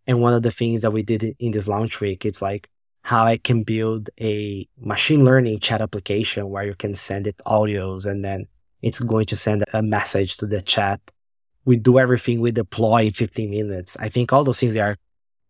And 0.07 0.21
one 0.21 0.33
of 0.33 0.41
the 0.41 0.51
things 0.51 0.81
that 0.81 0.91
we 0.91 1.03
did 1.03 1.35
in 1.39 1.51
this 1.51 1.67
launch 1.67 2.01
week, 2.01 2.25
it's 2.25 2.41
like 2.41 2.69
how 3.03 3.25
I 3.25 3.37
can 3.37 3.63
build 3.63 4.09
a 4.19 4.67
machine 4.77 5.23
learning 5.23 5.59
chat 5.59 5.81
application 5.81 6.49
where 6.49 6.65
you 6.65 6.75
can 6.75 6.95
send 6.95 7.27
it 7.27 7.37
audios 7.45 8.05
and 8.05 8.23
then 8.23 8.47
it's 8.81 8.99
going 8.99 9.25
to 9.27 9.35
send 9.35 9.63
a 9.73 9.81
message 9.81 10.37
to 10.37 10.45
the 10.45 10.61
chat. 10.61 10.99
We 11.65 11.77
do 11.77 11.99
everything 11.99 12.41
we 12.41 12.51
deploy 12.51 13.03
in 13.05 13.13
15 13.13 13.49
minutes. 13.49 13.97
I 13.99 14.09
think 14.09 14.33
all 14.33 14.43
those 14.43 14.59
things 14.59 14.75
are 14.77 14.97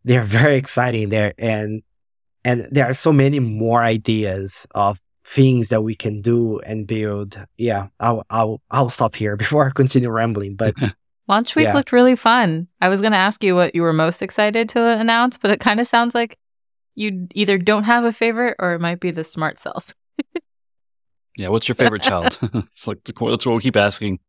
they 0.06 0.18
are 0.18 0.24
very 0.24 0.56
exciting 0.56 1.10
there 1.10 1.34
and 1.38 1.84
and 2.46 2.68
there 2.72 2.86
are 2.86 2.94
so 2.94 3.12
many 3.12 3.40
more 3.40 3.82
ideas 3.82 4.66
of 4.74 5.00
things 5.26 5.70
that 5.70 5.84
we 5.84 5.94
can 5.96 6.22
do 6.22 6.60
and 6.62 6.88
build. 6.88 7.40
Yeah, 7.58 7.88
I'll 8.00 8.26
I'll 8.30 8.62
I'll 8.72 8.90
stop 8.90 9.16
here 9.16 9.36
before 9.44 9.68
I 9.68 9.72
continue 9.72 10.10
rambling. 10.10 10.56
But 10.56 10.76
launch 11.28 11.56
week 11.56 11.66
yeah. 11.66 11.74
looked 11.74 11.92
really 11.92 12.16
fun. 12.16 12.68
I 12.82 12.90
was 12.90 13.02
going 13.02 13.12
to 13.12 13.18
ask 13.18 13.44
you 13.44 13.56
what 13.56 13.76
you 13.76 13.84
were 13.84 13.94
most 13.94 14.22
excited 14.22 14.70
to 14.70 14.84
announce, 14.84 15.38
but 15.38 15.52
it 15.52 15.60
kind 15.60 15.80
of 15.80 15.88
sounds 15.88 16.16
like 16.16 16.38
you 16.96 17.28
either 17.36 17.58
don't 17.58 17.84
have 17.84 18.04
a 18.04 18.12
favorite 18.12 18.56
or 18.60 18.74
it 18.74 18.82
might 18.82 19.00
be 19.00 19.12
the 19.12 19.24
smart 19.24 19.60
cells. 19.60 19.94
yeah, 21.38 21.50
what's 21.50 21.68
your 21.68 21.76
favorite 21.76 22.02
child? 22.02 22.40
it's 22.42 22.88
like 22.88 23.04
that's 23.04 23.46
what 23.46 23.56
we 23.56 23.62
keep 23.62 23.78
asking. 23.78 24.20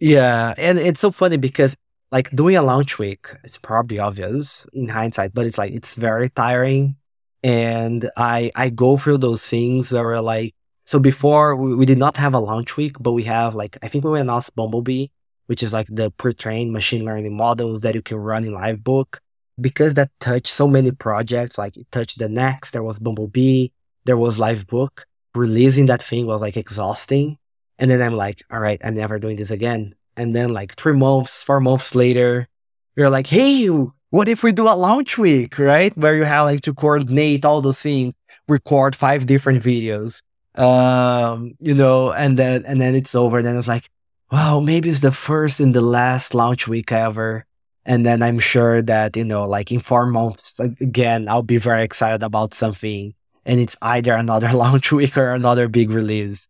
yeah, 0.00 0.54
and 0.56 0.78
it's 0.78 1.00
so 1.00 1.10
funny 1.10 1.36
because 1.36 1.76
like 2.14 2.30
doing 2.30 2.56
a 2.56 2.62
launch 2.62 2.98
week, 2.98 3.26
it's 3.42 3.58
probably 3.58 3.98
obvious 3.98 4.66
in 4.72 4.88
hindsight, 4.88 5.34
but 5.34 5.46
it's 5.46 5.58
like 5.58 5.72
it's 5.72 5.96
very 5.96 6.30
tiring 6.30 6.96
and 7.42 8.08
I 8.16 8.52
I 8.54 8.70
go 8.70 8.96
through 8.96 9.18
those 9.18 9.46
things 9.48 9.92
where 9.92 10.04
we're 10.04 10.20
like, 10.20 10.54
so 10.86 10.98
before 11.00 11.56
we, 11.56 11.74
we 11.74 11.86
did 11.86 11.98
not 11.98 12.16
have 12.16 12.34
a 12.34 12.38
launch 12.38 12.76
week, 12.76 12.96
but 13.00 13.12
we 13.12 13.24
have 13.24 13.54
like 13.56 13.76
I 13.82 13.88
think 13.88 14.04
we 14.04 14.20
announced 14.20 14.54
Bumblebee, 14.54 15.08
which 15.46 15.62
is 15.64 15.72
like 15.72 15.88
the 15.90 16.10
pre-trained 16.12 16.72
machine 16.72 17.04
learning 17.04 17.36
models 17.36 17.82
that 17.82 17.96
you 17.96 18.02
can 18.02 18.18
run 18.18 18.44
in 18.44 18.52
Livebook. 18.52 19.18
Because 19.60 19.94
that 19.94 20.10
touched 20.20 20.48
so 20.48 20.66
many 20.68 20.90
projects, 20.92 21.58
like 21.58 21.76
it 21.76 21.90
touched 21.92 22.18
the 22.18 22.26
Nx, 22.28 22.70
there 22.72 22.82
was 22.82 22.98
Bumblebee, 22.98 23.68
there 24.04 24.16
was 24.16 24.38
Livebook. 24.38 25.04
releasing 25.34 25.86
that 25.86 26.02
thing 26.02 26.26
was 26.26 26.40
like 26.40 26.56
exhausting. 26.56 27.38
And 27.78 27.90
then 27.90 28.00
I'm 28.02 28.16
like, 28.16 28.42
all 28.52 28.60
right, 28.60 28.80
I'm 28.84 28.94
never 28.94 29.18
doing 29.18 29.36
this 29.36 29.50
again. 29.50 29.94
And 30.16 30.34
then 30.34 30.52
like 30.52 30.76
three 30.76 30.94
months, 30.94 31.42
four 31.42 31.60
months 31.60 31.94
later, 31.94 32.48
you're 32.96 33.10
like, 33.10 33.26
hey, 33.26 33.66
what 34.10 34.28
if 34.28 34.42
we 34.42 34.52
do 34.52 34.68
a 34.68 34.74
launch 34.76 35.18
week, 35.18 35.58
right? 35.58 35.96
Where 35.96 36.14
you 36.14 36.24
have 36.24 36.46
like 36.46 36.60
to 36.62 36.74
coordinate 36.74 37.44
all 37.44 37.60
those 37.60 37.82
things, 37.82 38.14
record 38.46 38.94
five 38.94 39.26
different 39.26 39.62
videos, 39.62 40.22
um, 40.54 41.54
you 41.58 41.74
know, 41.74 42.12
and 42.12 42.38
then 42.38 42.64
and 42.64 42.80
then 42.80 42.94
it's 42.94 43.14
over. 43.14 43.42
Then 43.42 43.58
it's 43.58 43.68
like, 43.68 43.90
wow, 44.30 44.60
maybe 44.60 44.88
it's 44.88 45.00
the 45.00 45.12
first 45.12 45.60
and 45.60 45.74
the 45.74 45.80
last 45.80 46.34
launch 46.34 46.68
week 46.68 46.92
ever. 46.92 47.44
And 47.86 48.06
then 48.06 48.22
I'm 48.22 48.38
sure 48.38 48.80
that, 48.82 49.16
you 49.16 49.24
know, 49.24 49.44
like 49.44 49.70
in 49.70 49.80
four 49.80 50.06
months, 50.06 50.58
again, 50.58 51.28
I'll 51.28 51.42
be 51.42 51.58
very 51.58 51.82
excited 51.82 52.22
about 52.22 52.54
something. 52.54 53.14
And 53.44 53.60
it's 53.60 53.76
either 53.82 54.14
another 54.14 54.52
launch 54.64 54.90
week 54.92 55.18
or 55.18 55.32
another 55.32 55.68
big 55.68 55.90
release. 55.90 56.48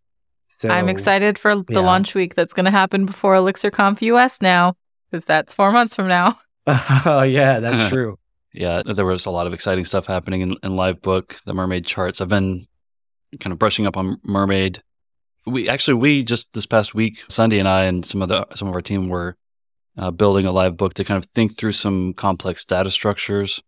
So, 0.65 0.71
I'm 0.71 0.89
excited 0.89 1.39
for 1.39 1.57
the 1.57 1.65
yeah. 1.75 1.79
launch 1.81 2.15
week 2.15 2.35
that's 2.35 2.53
going 2.53 2.65
to 2.65 2.71
happen 2.71 3.05
before 3.05 3.35
ElixirConf 3.35 4.01
US 4.03 4.41
now, 4.41 4.77
because 5.11 5.25
that's 5.25 5.53
four 5.53 5.71
months 5.73 5.95
from 5.95 6.09
now. 6.09 6.39
oh, 6.67 7.23
yeah, 7.23 7.61
that's 7.61 7.89
true. 7.91 8.19
Yeah, 8.53 8.83
there 8.83 9.05
was 9.05 9.27
a 9.27 9.31
lot 9.31 9.47
of 9.47 9.53
exciting 9.53 9.85
stuff 9.85 10.07
happening 10.07 10.41
in, 10.41 10.53
in 10.63 10.73
Livebook, 10.73 11.43
the 11.45 11.53
mermaid 11.53 11.85
charts. 11.85 12.21
I've 12.21 12.29
been 12.29 12.65
kind 13.41 13.53
of 13.53 13.59
brushing 13.59 13.87
up 13.87 13.97
on 13.97 14.19
mermaid. 14.25 14.83
We 15.47 15.69
actually 15.69 15.95
we 15.95 16.23
just 16.23 16.53
this 16.55 16.65
past 16.65 16.95
week, 16.95 17.21
Sundi 17.29 17.59
and 17.59 17.69
I 17.69 17.85
and 17.85 18.07
some 18.07 18.23
of 18.23 18.29
the 18.29 18.47
some 18.55 18.69
of 18.69 18.75
our 18.75 18.81
team 18.81 19.09
were 19.09 19.37
uh, 19.99 20.11
building 20.11 20.47
a 20.47 20.53
Livebook 20.53 20.95
to 20.95 21.05
kind 21.05 21.23
of 21.23 21.29
think 21.31 21.59
through 21.59 21.73
some 21.73 22.15
complex 22.15 22.65
data 22.65 22.91
structures, 22.91 23.61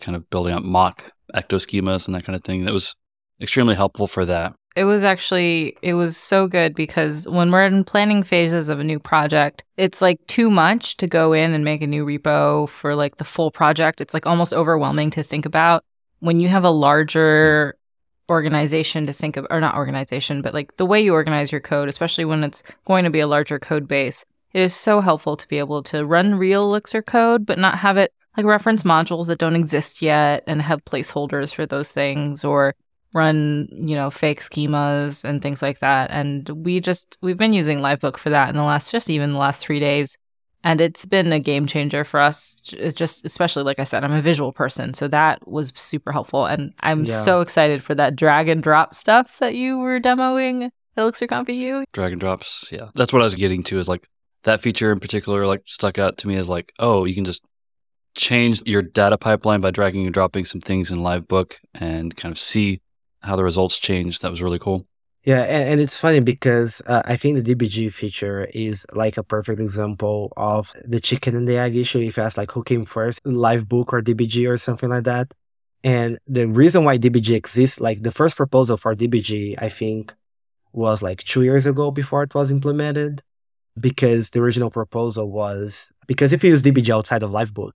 kind 0.00 0.14
of 0.14 0.28
building 0.30 0.54
up 0.54 0.62
mock 0.62 1.12
Ecto 1.34 1.56
schemas 1.56 2.06
and 2.06 2.14
that 2.14 2.24
kind 2.24 2.36
of 2.36 2.44
thing. 2.44 2.64
That 2.64 2.74
was 2.74 2.94
extremely 3.40 3.74
helpful 3.74 4.06
for 4.06 4.24
that. 4.26 4.54
It 4.76 4.84
was 4.84 5.02
actually 5.02 5.76
it 5.82 5.94
was 5.94 6.16
so 6.16 6.46
good 6.46 6.74
because 6.74 7.26
when 7.26 7.50
we're 7.50 7.64
in 7.64 7.82
planning 7.82 8.22
phases 8.22 8.68
of 8.68 8.78
a 8.78 8.84
new 8.84 9.00
project, 9.00 9.64
it's 9.76 10.00
like 10.00 10.24
too 10.28 10.50
much 10.50 10.96
to 10.98 11.06
go 11.06 11.32
in 11.32 11.52
and 11.52 11.64
make 11.64 11.82
a 11.82 11.86
new 11.86 12.06
repo 12.06 12.68
for 12.68 12.94
like 12.94 13.16
the 13.16 13.24
full 13.24 13.50
project. 13.50 14.00
It's 14.00 14.14
like 14.14 14.26
almost 14.26 14.52
overwhelming 14.52 15.10
to 15.10 15.22
think 15.22 15.44
about. 15.44 15.84
When 16.20 16.38
you 16.38 16.48
have 16.48 16.64
a 16.64 16.70
larger 16.70 17.76
organization 18.30 19.06
to 19.06 19.12
think 19.12 19.36
of 19.36 19.46
or 19.50 19.60
not 19.60 19.74
organization, 19.74 20.40
but 20.40 20.54
like 20.54 20.76
the 20.76 20.86
way 20.86 21.00
you 21.00 21.14
organize 21.14 21.50
your 21.50 21.60
code, 21.60 21.88
especially 21.88 22.24
when 22.24 22.44
it's 22.44 22.62
going 22.84 23.04
to 23.04 23.10
be 23.10 23.20
a 23.20 23.26
larger 23.26 23.58
code 23.58 23.88
base, 23.88 24.24
it 24.52 24.62
is 24.62 24.74
so 24.74 25.00
helpful 25.00 25.36
to 25.36 25.48
be 25.48 25.58
able 25.58 25.82
to 25.84 26.06
run 26.06 26.36
real 26.36 26.64
Elixir 26.64 27.02
code, 27.02 27.44
but 27.44 27.58
not 27.58 27.78
have 27.78 27.96
it 27.96 28.12
like 28.36 28.46
reference 28.46 28.84
modules 28.84 29.26
that 29.26 29.38
don't 29.38 29.56
exist 29.56 30.00
yet 30.00 30.44
and 30.46 30.62
have 30.62 30.84
placeholders 30.84 31.52
for 31.52 31.66
those 31.66 31.90
things 31.90 32.44
or 32.44 32.74
run, 33.14 33.68
you 33.70 33.94
know, 33.94 34.10
fake 34.10 34.40
schemas 34.40 35.24
and 35.24 35.42
things 35.42 35.62
like 35.62 35.80
that. 35.80 36.10
And 36.10 36.48
we 36.48 36.80
just, 36.80 37.16
we've 37.20 37.38
been 37.38 37.52
using 37.52 37.80
Livebook 37.80 38.16
for 38.16 38.30
that 38.30 38.48
in 38.48 38.56
the 38.56 38.62
last, 38.62 38.90
just 38.90 39.10
even 39.10 39.32
the 39.32 39.38
last 39.38 39.64
three 39.64 39.80
days. 39.80 40.16
And 40.62 40.80
it's 40.80 41.06
been 41.06 41.32
a 41.32 41.40
game 41.40 41.66
changer 41.66 42.04
for 42.04 42.20
us. 42.20 42.62
It's 42.74 42.94
just, 42.94 43.24
especially 43.24 43.62
like 43.62 43.78
I 43.78 43.84
said, 43.84 44.04
I'm 44.04 44.12
a 44.12 44.20
visual 44.20 44.52
person. 44.52 44.92
So 44.92 45.08
that 45.08 45.46
was 45.48 45.72
super 45.74 46.12
helpful. 46.12 46.44
And 46.44 46.72
I'm 46.80 47.04
yeah. 47.04 47.22
so 47.22 47.40
excited 47.40 47.82
for 47.82 47.94
that 47.94 48.14
drag 48.14 48.48
and 48.48 48.62
drop 48.62 48.94
stuff 48.94 49.38
that 49.38 49.54
you 49.54 49.78
were 49.78 49.98
demoing 50.00 50.66
It 50.66 50.72
at 50.96 51.02
ElixirConf 51.02 51.48
EU. 51.48 51.84
Drag 51.94 52.12
and 52.12 52.20
drops. 52.20 52.68
Yeah. 52.70 52.90
That's 52.94 53.12
what 53.12 53.22
I 53.22 53.24
was 53.24 53.34
getting 53.34 53.62
to 53.64 53.78
is 53.78 53.88
like 53.88 54.06
that 54.42 54.60
feature 54.60 54.92
in 54.92 55.00
particular, 55.00 55.46
like 55.46 55.62
stuck 55.66 55.98
out 55.98 56.18
to 56.18 56.28
me 56.28 56.36
as 56.36 56.48
like, 56.48 56.72
oh, 56.78 57.06
you 57.06 57.14
can 57.14 57.24
just 57.24 57.42
change 58.14 58.62
your 58.66 58.82
data 58.82 59.16
pipeline 59.16 59.60
by 59.62 59.70
dragging 59.70 60.04
and 60.04 60.12
dropping 60.12 60.44
some 60.44 60.60
things 60.60 60.90
in 60.90 60.98
Livebook 60.98 61.54
and 61.74 62.14
kind 62.16 62.32
of 62.32 62.38
see 62.38 62.82
how 63.22 63.36
the 63.36 63.44
results 63.44 63.78
changed. 63.78 64.22
That 64.22 64.30
was 64.30 64.42
really 64.42 64.58
cool. 64.58 64.86
Yeah, 65.24 65.42
and, 65.42 65.68
and 65.68 65.80
it's 65.80 65.98
funny 65.98 66.20
because 66.20 66.80
uh, 66.86 67.02
I 67.04 67.16
think 67.16 67.42
the 67.42 67.54
DBG 67.54 67.92
feature 67.92 68.48
is 68.54 68.86
like 68.94 69.18
a 69.18 69.22
perfect 69.22 69.60
example 69.60 70.32
of 70.36 70.74
the 70.84 70.98
chicken 70.98 71.36
and 71.36 71.46
the 71.46 71.58
egg 71.58 71.76
issue. 71.76 71.98
If 71.98 72.16
you 72.16 72.22
ask 72.22 72.38
like 72.38 72.52
who 72.52 72.62
came 72.62 72.86
first, 72.86 73.22
Livebook 73.24 73.92
or 73.92 74.00
DBG 74.00 74.48
or 74.48 74.56
something 74.56 74.88
like 74.88 75.04
that. 75.04 75.32
And 75.84 76.18
the 76.26 76.46
reason 76.46 76.84
why 76.84 76.98
DBG 76.98 77.34
exists, 77.34 77.80
like 77.80 78.02
the 78.02 78.10
first 78.10 78.36
proposal 78.36 78.76
for 78.76 78.94
DBG, 78.94 79.56
I 79.58 79.68
think 79.68 80.14
was 80.72 81.02
like 81.02 81.24
two 81.24 81.42
years 81.42 81.66
ago 81.66 81.90
before 81.90 82.22
it 82.22 82.34
was 82.34 82.50
implemented. 82.50 83.22
Because 83.78 84.30
the 84.30 84.40
original 84.40 84.68
proposal 84.68 85.30
was 85.30 85.92
because 86.06 86.32
if 86.32 86.42
you 86.42 86.50
use 86.50 86.60
DBG 86.60 86.90
outside 86.90 87.22
of 87.22 87.30
Livebook, 87.30 87.72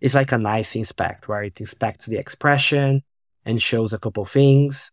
it's 0.00 0.14
like 0.14 0.32
a 0.32 0.38
nice 0.38 0.74
inspect 0.74 1.28
where 1.28 1.44
it 1.44 1.60
inspects 1.60 2.06
the 2.06 2.18
expression 2.18 3.02
and 3.46 3.62
shows 3.62 3.94
a 3.94 3.98
couple 3.98 4.26
things 4.26 4.92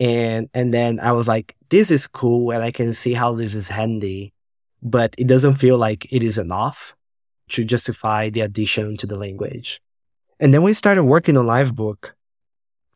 and 0.00 0.48
and 0.54 0.74
then 0.74 1.00
I 1.00 1.12
was 1.12 1.28
like, 1.28 1.56
this 1.70 1.90
is 1.90 2.06
cool, 2.06 2.50
and 2.50 2.62
I 2.62 2.70
can 2.70 2.94
see 2.94 3.14
how 3.14 3.34
this 3.34 3.54
is 3.54 3.68
handy, 3.68 4.32
but 4.82 5.14
it 5.18 5.26
doesn't 5.26 5.54
feel 5.54 5.78
like 5.78 6.06
it 6.12 6.22
is 6.22 6.38
enough 6.38 6.96
to 7.50 7.64
justify 7.64 8.30
the 8.30 8.40
addition 8.40 8.96
to 8.98 9.06
the 9.06 9.16
language. 9.16 9.80
And 10.40 10.52
then 10.52 10.62
we 10.62 10.72
started 10.74 11.04
working 11.04 11.36
on 11.36 11.46
Livebook. 11.46 12.14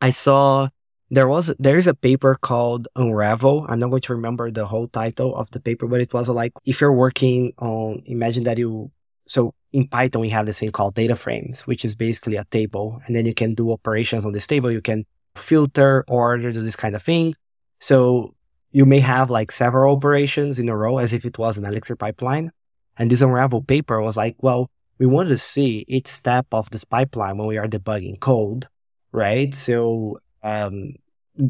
I 0.01 0.09
saw 0.09 0.69
there 1.09 1.27
was 1.27 1.53
there 1.57 1.77
is 1.77 1.87
a 1.87 1.93
paper 1.93 2.35
called 2.35 2.87
Unravel. 2.95 3.65
I'm 3.69 3.79
not 3.79 3.89
going 3.89 4.01
to 4.01 4.13
remember 4.13 4.51
the 4.51 4.67
whole 4.67 4.87
title 4.87 5.35
of 5.35 5.49
the 5.51 5.59
paper, 5.59 5.87
but 5.87 6.01
it 6.01 6.13
was 6.13 6.29
like 6.29 6.53
if 6.65 6.81
you're 6.81 6.93
working 6.93 7.53
on 7.59 8.03
imagine 8.05 8.43
that 8.43 8.57
you 8.57 8.91
so 9.27 9.53
in 9.71 9.87
Python 9.87 10.21
we 10.21 10.29
have 10.29 10.45
this 10.45 10.59
thing 10.59 10.71
called 10.71 10.95
data 10.95 11.15
frames, 11.15 11.67
which 11.67 11.85
is 11.85 11.95
basically 11.95 12.37
a 12.37 12.45
table, 12.45 13.01
and 13.05 13.15
then 13.15 13.25
you 13.25 13.33
can 13.33 13.53
do 13.53 13.71
operations 13.71 14.25
on 14.25 14.31
this 14.31 14.47
table. 14.47 14.71
You 14.71 14.81
can 14.81 15.05
filter, 15.35 16.03
order, 16.07 16.51
do 16.51 16.61
this 16.61 16.75
kind 16.75 16.95
of 16.95 17.03
thing. 17.03 17.35
So 17.79 18.35
you 18.71 18.85
may 18.85 18.99
have 18.99 19.29
like 19.29 19.51
several 19.51 19.95
operations 19.95 20.59
in 20.59 20.69
a 20.69 20.75
row 20.75 20.97
as 20.97 21.13
if 21.13 21.25
it 21.25 21.37
was 21.37 21.57
an 21.57 21.65
Elixir 21.65 21.95
pipeline. 21.95 22.51
And 22.97 23.09
this 23.09 23.21
Unravel 23.21 23.63
paper 23.63 24.01
was 24.01 24.17
like, 24.17 24.35
well, 24.39 24.69
we 24.97 25.05
wanted 25.05 25.29
to 25.29 25.37
see 25.37 25.85
each 25.87 26.07
step 26.07 26.47
of 26.51 26.69
this 26.69 26.83
pipeline 26.83 27.37
when 27.37 27.47
we 27.47 27.57
are 27.57 27.67
debugging 27.67 28.19
code, 28.19 28.67
right? 29.11 29.55
So, 29.55 30.19
um, 30.43 30.95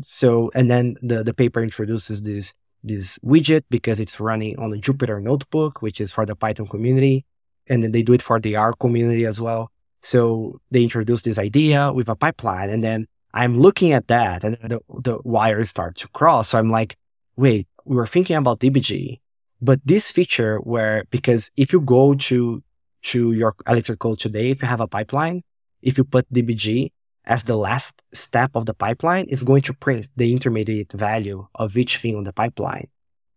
so, 0.02 0.52
and 0.54 0.70
then 0.70 0.96
the, 1.02 1.24
the 1.24 1.34
paper 1.34 1.64
introduces 1.64 2.22
this, 2.22 2.54
this 2.84 3.18
widget 3.20 3.64
because 3.70 4.00
it's 4.00 4.20
running 4.20 4.58
on 4.60 4.72
a 4.72 4.78
Jupyter 4.78 5.22
notebook, 5.22 5.82
which 5.82 6.00
is 6.00 6.12
for 6.14 6.26
the 6.26 6.36
Python 6.36 6.68
community. 6.68 7.26
And 7.70 7.84
then 7.84 7.92
they 7.92 8.04
do 8.04 8.14
it 8.14 8.22
for 8.22 8.40
the 8.40 8.56
R 8.56 8.74
community 8.74 9.26
as 9.26 9.40
well. 9.40 9.72
So 10.02 10.60
they 10.72 10.84
introduce 10.84 11.22
this 11.22 11.38
idea 11.38 11.92
with 11.94 12.10
a 12.10 12.16
pipeline 12.16 12.70
and 12.70 12.84
then 12.84 13.08
I'm 13.34 13.60
looking 13.60 13.92
at 13.92 14.08
that 14.08 14.44
and 14.44 14.58
the, 14.64 14.80
the 15.02 15.20
wires 15.24 15.70
start 15.70 15.98
to 15.98 16.08
cross. 16.10 16.50
So 16.50 16.60
I'm 16.60 16.72
like, 16.72 16.98
wait, 17.36 17.68
we 17.86 17.96
were 17.96 18.08
thinking 18.08 18.36
about 18.36 18.60
DBG, 18.60 19.20
but 19.62 19.80
this 19.86 20.12
feature 20.12 20.58
where, 20.60 21.04
because 21.12 21.52
if 21.58 21.72
you 21.74 21.82
go 21.82 22.16
to, 22.16 22.64
to 23.02 23.32
your 23.34 23.56
electrical 23.68 24.16
today, 24.16 24.50
if 24.50 24.62
you 24.62 24.68
have 24.68 24.82
a 24.82 24.88
pipeline, 24.88 25.44
if 25.82 25.98
you 25.98 26.04
put 26.04 26.32
DBG 26.34 26.92
as 27.26 27.44
the 27.44 27.56
last 27.56 28.04
step 28.14 28.52
of 28.56 28.66
the 28.66 28.74
pipeline, 28.74 29.26
it's 29.30 29.44
going 29.44 29.62
to 29.62 29.74
print 29.74 30.08
the 30.16 30.32
intermediate 30.32 30.92
value 30.94 31.48
of 31.56 31.78
each 31.78 31.98
thing 31.98 32.16
on 32.16 32.24
the 32.24 32.34
pipeline. 32.34 32.88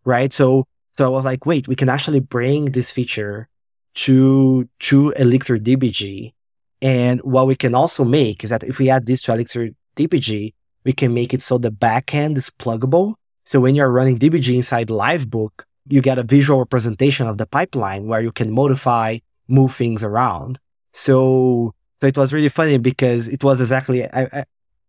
Right. 0.05 0.33
So, 0.33 0.67
so 0.97 1.05
I 1.05 1.09
was 1.09 1.25
like, 1.25 1.47
wait, 1.47 1.69
we 1.69 1.77
can 1.77 1.89
actually 1.89 2.21
bring 2.21 2.67
this 2.67 2.91
feature 2.91 3.49
to, 3.95 4.69
to 4.81 5.11
Elixir 5.11 5.59
DBG. 5.59 6.33
And 6.81 7.21
what 7.21 7.47
we 7.47 7.55
can 7.55 7.75
also 7.75 8.05
make 8.05 8.45
is 8.45 8.51
that 8.51 8.65
if 8.65 8.79
we 8.79 8.91
add 8.91 9.07
this 9.07 9.23
to 9.23 9.33
Elixir 9.33 9.71
DBG, 9.97 10.55
we 10.85 10.93
can 10.93 11.15
make 11.15 11.33
it 11.33 11.43
so 11.43 11.59
the 11.59 11.71
backend 11.71 12.37
is 12.37 12.51
pluggable. 12.51 13.15
So 13.45 13.61
when 13.61 13.75
you're 13.75 13.91
running 13.91 14.19
DBG 14.19 14.57
inside 14.57 14.89
Livebook, 14.89 15.65
you 15.89 16.01
get 16.01 16.19
a 16.19 16.23
visual 16.23 16.59
representation 16.59 17.27
of 17.27 17.39
the 17.39 17.47
pipeline 17.47 18.07
where 18.07 18.21
you 18.21 18.33
can 18.33 18.53
modify, 18.53 19.19
move 19.49 19.75
things 19.75 20.05
around. 20.05 20.59
So, 20.93 21.75
so 22.01 22.07
it 22.07 22.17
was 22.17 22.33
really 22.33 22.49
funny 22.49 22.79
because 22.79 23.29
it 23.29 23.43
was 23.43 23.61
exactly, 23.61 24.05
I, 24.05 24.23
I, 24.33 24.45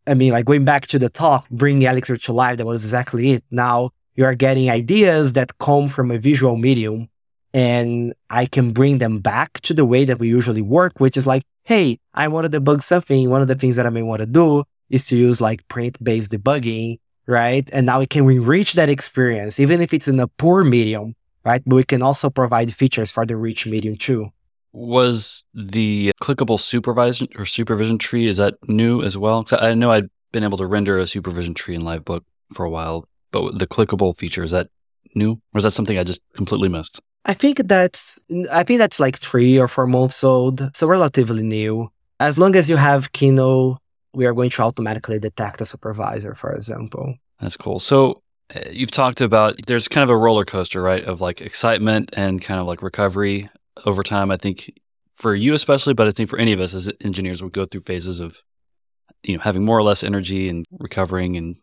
I 0.08 0.14
mean, 0.14 0.32
like 0.32 0.46
going 0.46 0.66
back 0.66 0.88
to 0.88 1.00
the 1.00 1.10
talk, 1.10 1.50
bringing 1.50 1.88
Elixir 1.88 2.18
to 2.18 2.34
life, 2.34 2.58
that 2.58 2.66
was 2.66 2.84
exactly 2.84 3.32
it. 3.32 3.44
Now 3.52 3.92
you 4.16 4.26
are 4.26 4.36
getting 4.36 4.70
ideas 4.70 5.34
that 5.34 5.58
come 5.58 5.88
from 5.88 6.12
a 6.12 6.18
visual 6.18 6.56
medium 6.56 7.10
and 7.54 8.14
I 8.30 8.46
can 8.46 8.72
bring 8.72 8.98
them 8.98 9.20
back 9.20 9.62
to 9.62 9.74
the 9.74 9.86
way 9.86 10.06
that 10.06 10.20
we 10.20 10.28
usually 10.28 10.62
work, 10.62 11.00
which 11.00 11.16
is 11.16 11.28
like, 11.28 11.44
hey, 11.64 12.00
I 12.14 12.28
want 12.28 12.52
to 12.52 12.60
debug 12.60 12.82
something. 12.82 13.30
One 13.30 13.42
of 13.42 13.48
the 13.48 13.56
things 13.56 13.76
that 13.76 13.86
I 13.86 13.90
may 13.90 14.02
want 14.02 14.22
to 14.22 14.26
do 14.26 14.64
is 14.90 15.06
to 15.08 15.16
use 15.16 15.40
like 15.40 15.68
print 15.68 16.04
based 16.04 16.32
debugging, 16.32 17.00
right? 17.28 17.70
And 17.72 17.86
now 17.86 18.00
we 18.00 18.08
can 18.08 18.30
enrich 18.30 18.74
that 18.74 18.90
experience, 18.90 19.60
even 19.60 19.82
if 19.82 19.94
it's 19.94 20.08
in 20.08 20.20
a 20.20 20.28
poor 20.28 20.64
medium, 20.64 21.16
right? 21.46 21.62
But 21.66 21.76
we 21.76 21.84
can 21.84 22.02
also 22.02 22.30
provide 22.30 22.74
features 22.74 23.12
for 23.12 23.26
the 23.26 23.36
rich 23.36 23.68
medium 23.68 23.98
too. 23.98 24.32
Was 24.74 25.44
the 25.54 26.12
clickable 26.22 26.60
supervision 26.60 27.28
or 27.36 27.46
supervision 27.46 28.00
tree, 28.00 28.28
is 28.28 28.38
that 28.38 28.56
new 28.68 29.04
as 29.04 29.16
well? 29.16 29.46
I 29.52 29.76
know 29.76 29.92
I'd 29.92 30.10
been 30.32 30.44
able 30.44 30.58
to 30.58 30.66
render 30.66 30.98
a 30.98 31.06
supervision 31.06 31.54
tree 31.54 31.76
in 31.76 31.84
Livebook 31.84 32.22
for 32.54 32.66
a 32.66 32.70
while, 32.70 33.08
but 33.32 33.60
the 33.60 33.68
clickable 33.68 34.18
feature, 34.18 34.44
is 34.44 34.50
that 34.50 34.70
new? 35.14 35.34
Or 35.54 35.60
is 35.60 35.64
that 35.64 35.72
something 35.72 36.00
I 36.00 36.04
just 36.04 36.22
completely 36.36 36.70
missed? 36.70 37.00
I 37.26 37.34
think 37.34 37.62
that's 37.66 38.20
I 38.52 38.64
think 38.64 38.80
that's 38.80 39.00
like 39.00 39.18
three 39.18 39.58
or 39.58 39.68
four 39.68 39.88
months 39.88 40.24
old, 40.24 40.70
so 40.76 40.88
relatively 40.88 41.44
new. 41.44 41.90
As 42.20 42.38
long 42.38 42.56
as 42.56 42.70
you 42.70 42.78
have 42.78 43.12
Kino 43.12 43.80
we 44.14 44.26
are 44.26 44.34
going 44.34 44.50
to 44.50 44.62
automatically 44.62 45.20
detect 45.20 45.62
a 45.62 45.66
supervisor, 45.66 46.34
for 46.34 46.54
example. 46.54 47.16
That's 47.40 47.58
cool. 47.58 47.80
So 47.80 48.22
uh, 48.56 48.62
you've 48.72 48.92
talked 48.92 49.22
about 49.22 49.56
there's 49.68 49.88
kind 49.88 50.04
of 50.04 50.10
a 50.10 50.18
roller 50.18 50.46
coaster, 50.46 50.82
right? 50.82 51.04
Of 51.04 51.22
like 51.22 51.42
excitement 51.42 52.12
and 52.16 52.42
kind 52.42 52.60
of 52.60 52.68
like 52.68 52.82
recovery 52.82 53.50
over 53.86 54.04
time. 54.04 54.32
I 54.32 54.38
think 54.38 54.80
for 55.16 55.34
you 55.36 55.54
especially, 55.54 55.94
but 55.94 56.08
I 56.08 56.12
think 56.12 56.30
for 56.30 56.40
any 56.40 56.54
of 56.54 56.60
us 56.60 56.74
as 56.74 56.90
engineers, 57.02 57.42
we 57.42 57.50
go 57.50 57.66
through 57.66 57.82
phases 57.82 58.20
of 58.20 58.42
you 59.24 59.36
know 59.36 59.42
having 59.42 59.66
more 59.66 59.78
or 59.78 59.84
less 59.84 60.04
energy 60.04 60.50
and 60.50 60.66
recovering 60.80 61.36
and 61.38 61.56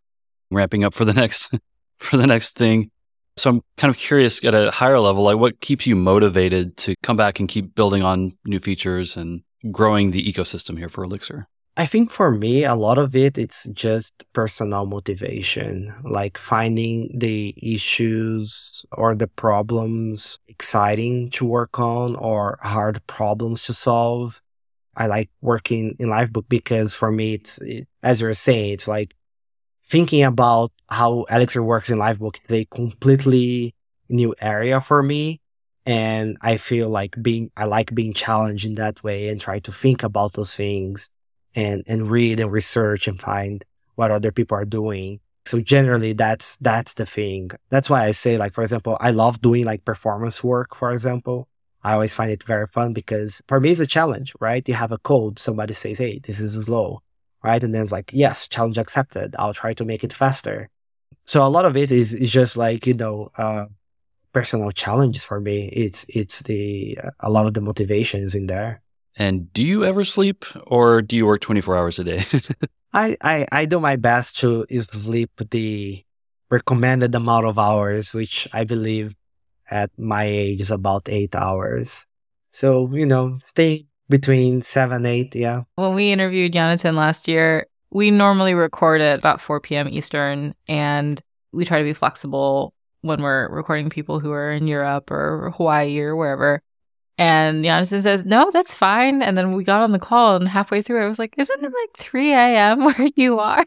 ramping 0.50 0.84
up 0.84 0.94
for 0.94 1.04
the 1.04 1.14
next 1.22 1.54
for 1.98 2.16
the 2.16 2.26
next 2.26 2.56
thing. 2.56 2.90
So 3.36 3.50
I'm 3.50 3.62
kind 3.76 3.90
of 3.90 3.96
curious 3.96 4.44
at 4.44 4.54
a 4.54 4.70
higher 4.70 4.98
level, 4.98 5.22
like 5.22 5.38
what 5.38 5.60
keeps 5.60 5.86
you 5.86 5.96
motivated 5.96 6.76
to 6.78 6.94
come 7.02 7.16
back 7.16 7.40
and 7.40 7.48
keep 7.48 7.74
building 7.74 8.02
on 8.02 8.36
new 8.44 8.58
features 8.58 9.16
and 9.16 9.42
growing 9.70 10.10
the 10.10 10.22
ecosystem 10.30 10.76
here 10.76 10.88
for 10.88 11.04
Elixir? 11.04 11.46
I 11.76 11.86
think 11.86 12.10
for 12.10 12.30
me, 12.30 12.64
a 12.64 12.74
lot 12.74 12.98
of 12.98 13.16
it, 13.16 13.38
it's 13.38 13.68
just 13.72 14.24
personal 14.32 14.84
motivation, 14.84 15.94
like 16.04 16.36
finding 16.36 17.10
the 17.16 17.54
issues 17.56 18.84
or 18.92 19.14
the 19.14 19.28
problems 19.28 20.38
exciting 20.48 21.30
to 21.30 21.46
work 21.46 21.78
on 21.78 22.16
or 22.16 22.58
hard 22.62 23.00
problems 23.06 23.64
to 23.64 23.72
solve. 23.72 24.42
I 24.96 25.06
like 25.06 25.30
working 25.40 25.96
in 25.98 26.08
Livebook 26.08 26.48
because 26.48 26.94
for 26.94 27.10
me, 27.10 27.34
it's, 27.34 27.58
it, 27.58 27.88
as 28.02 28.20
you're 28.20 28.34
saying, 28.34 28.72
it's 28.72 28.88
like 28.88 29.14
thinking 29.90 30.22
about 30.22 30.70
how 30.88 31.24
Elixir 31.24 31.62
works 31.62 31.90
in 31.90 31.98
Livebook, 31.98 32.36
it's 32.36 32.52
a 32.52 32.64
completely 32.66 33.74
new 34.08 34.34
area 34.40 34.80
for 34.80 35.02
me. 35.02 35.40
And 35.84 36.36
I 36.40 36.58
feel 36.58 36.88
like 36.88 37.16
being, 37.20 37.50
I 37.56 37.64
like 37.64 37.92
being 37.92 38.12
challenged 38.12 38.64
in 38.64 38.76
that 38.76 39.02
way 39.02 39.28
and 39.28 39.40
try 39.40 39.58
to 39.58 39.72
think 39.72 40.04
about 40.04 40.34
those 40.34 40.54
things 40.54 41.10
and, 41.56 41.82
and 41.88 42.08
read 42.08 42.38
and 42.38 42.52
research 42.52 43.08
and 43.08 43.20
find 43.20 43.64
what 43.96 44.12
other 44.12 44.30
people 44.30 44.56
are 44.56 44.64
doing. 44.64 45.18
So 45.46 45.60
generally 45.60 46.12
that's, 46.12 46.56
that's 46.58 46.94
the 46.94 47.06
thing. 47.06 47.50
That's 47.70 47.90
why 47.90 48.04
I 48.04 48.12
say 48.12 48.38
like, 48.38 48.52
for 48.52 48.62
example, 48.62 48.96
I 49.00 49.10
love 49.10 49.40
doing 49.40 49.64
like 49.64 49.84
performance 49.84 50.44
work, 50.44 50.76
for 50.76 50.92
example. 50.92 51.48
I 51.82 51.94
always 51.94 52.14
find 52.14 52.30
it 52.30 52.44
very 52.44 52.68
fun 52.68 52.92
because 52.92 53.42
for 53.48 53.58
me 53.58 53.70
it's 53.70 53.80
a 53.80 53.86
challenge, 53.86 54.34
right? 54.38 54.66
You 54.68 54.74
have 54.74 54.92
a 54.92 54.98
code, 54.98 55.40
somebody 55.40 55.74
says, 55.74 55.98
Hey, 55.98 56.20
this 56.20 56.38
is 56.38 56.54
slow 56.66 57.02
right? 57.42 57.62
And 57.62 57.74
then 57.74 57.82
it's 57.82 57.92
like, 57.92 58.10
yes, 58.12 58.48
challenge 58.48 58.78
accepted. 58.78 59.34
I'll 59.38 59.54
try 59.54 59.74
to 59.74 59.84
make 59.84 60.04
it 60.04 60.12
faster. 60.12 60.68
So 61.26 61.46
a 61.46 61.48
lot 61.48 61.64
of 61.64 61.76
it 61.76 61.92
is 61.92 62.14
is 62.14 62.30
just 62.30 62.56
like 62.56 62.86
you 62.86 62.94
know 62.94 63.30
uh, 63.36 63.66
personal 64.32 64.70
challenges 64.70 65.24
for 65.24 65.40
me. 65.40 65.68
It's 65.68 66.06
it's 66.08 66.42
the 66.42 66.98
a 67.20 67.30
lot 67.30 67.46
of 67.46 67.54
the 67.54 67.60
motivations 67.60 68.34
in 68.34 68.46
there. 68.46 68.82
And 69.16 69.52
do 69.52 69.62
you 69.62 69.84
ever 69.84 70.04
sleep, 70.04 70.44
or 70.66 71.02
do 71.02 71.16
you 71.16 71.26
work 71.26 71.40
twenty 71.40 71.60
four 71.60 71.76
hours 71.76 71.98
a 71.98 72.04
day? 72.04 72.24
I, 72.92 73.16
I 73.22 73.46
I 73.52 73.64
do 73.66 73.78
my 73.80 73.96
best 73.96 74.38
to 74.40 74.66
sleep 74.70 75.30
the 75.50 76.04
recommended 76.50 77.14
amount 77.14 77.46
of 77.46 77.58
hours, 77.58 78.12
which 78.12 78.48
I 78.52 78.64
believe 78.64 79.14
at 79.70 79.90
my 79.96 80.24
age 80.24 80.60
is 80.60 80.70
about 80.70 81.08
eight 81.08 81.34
hours. 81.34 82.06
So 82.50 82.90
you 82.92 83.06
know, 83.06 83.38
stay 83.46 83.86
between 84.10 84.60
seven, 84.60 85.06
eight, 85.06 85.34
yeah. 85.34 85.62
When 85.76 85.94
we 85.94 86.10
interviewed 86.10 86.52
Jonatan 86.52 86.94
last 86.94 87.28
year, 87.28 87.66
we 87.92 88.10
normally 88.10 88.54
record 88.54 89.00
at 89.00 89.18
about 89.18 89.40
4 89.40 89.60
p.m. 89.60 89.88
Eastern, 89.88 90.54
and 90.68 91.20
we 91.52 91.64
try 91.64 91.78
to 91.78 91.84
be 91.84 91.92
flexible 91.92 92.74
when 93.00 93.22
we're 93.22 93.48
recording 93.48 93.88
people 93.88 94.20
who 94.20 94.32
are 94.32 94.52
in 94.52 94.66
Europe 94.66 95.10
or 95.10 95.52
Hawaii 95.56 95.98
or 96.00 96.14
wherever. 96.14 96.60
And 97.16 97.64
Jonatan 97.64 98.02
says, 98.02 98.24
No, 98.24 98.50
that's 98.52 98.74
fine. 98.74 99.22
And 99.22 99.38
then 99.38 99.52
we 99.52 99.64
got 99.64 99.82
on 99.82 99.92
the 99.92 99.98
call, 99.98 100.36
and 100.36 100.48
halfway 100.48 100.82
through, 100.82 101.02
I 101.02 101.08
was 101.08 101.18
like, 101.18 101.34
Isn't 101.38 101.64
it 101.64 101.72
like 101.72 101.96
3 101.96 102.32
a.m. 102.32 102.84
where 102.84 103.08
you 103.16 103.38
are? 103.38 103.64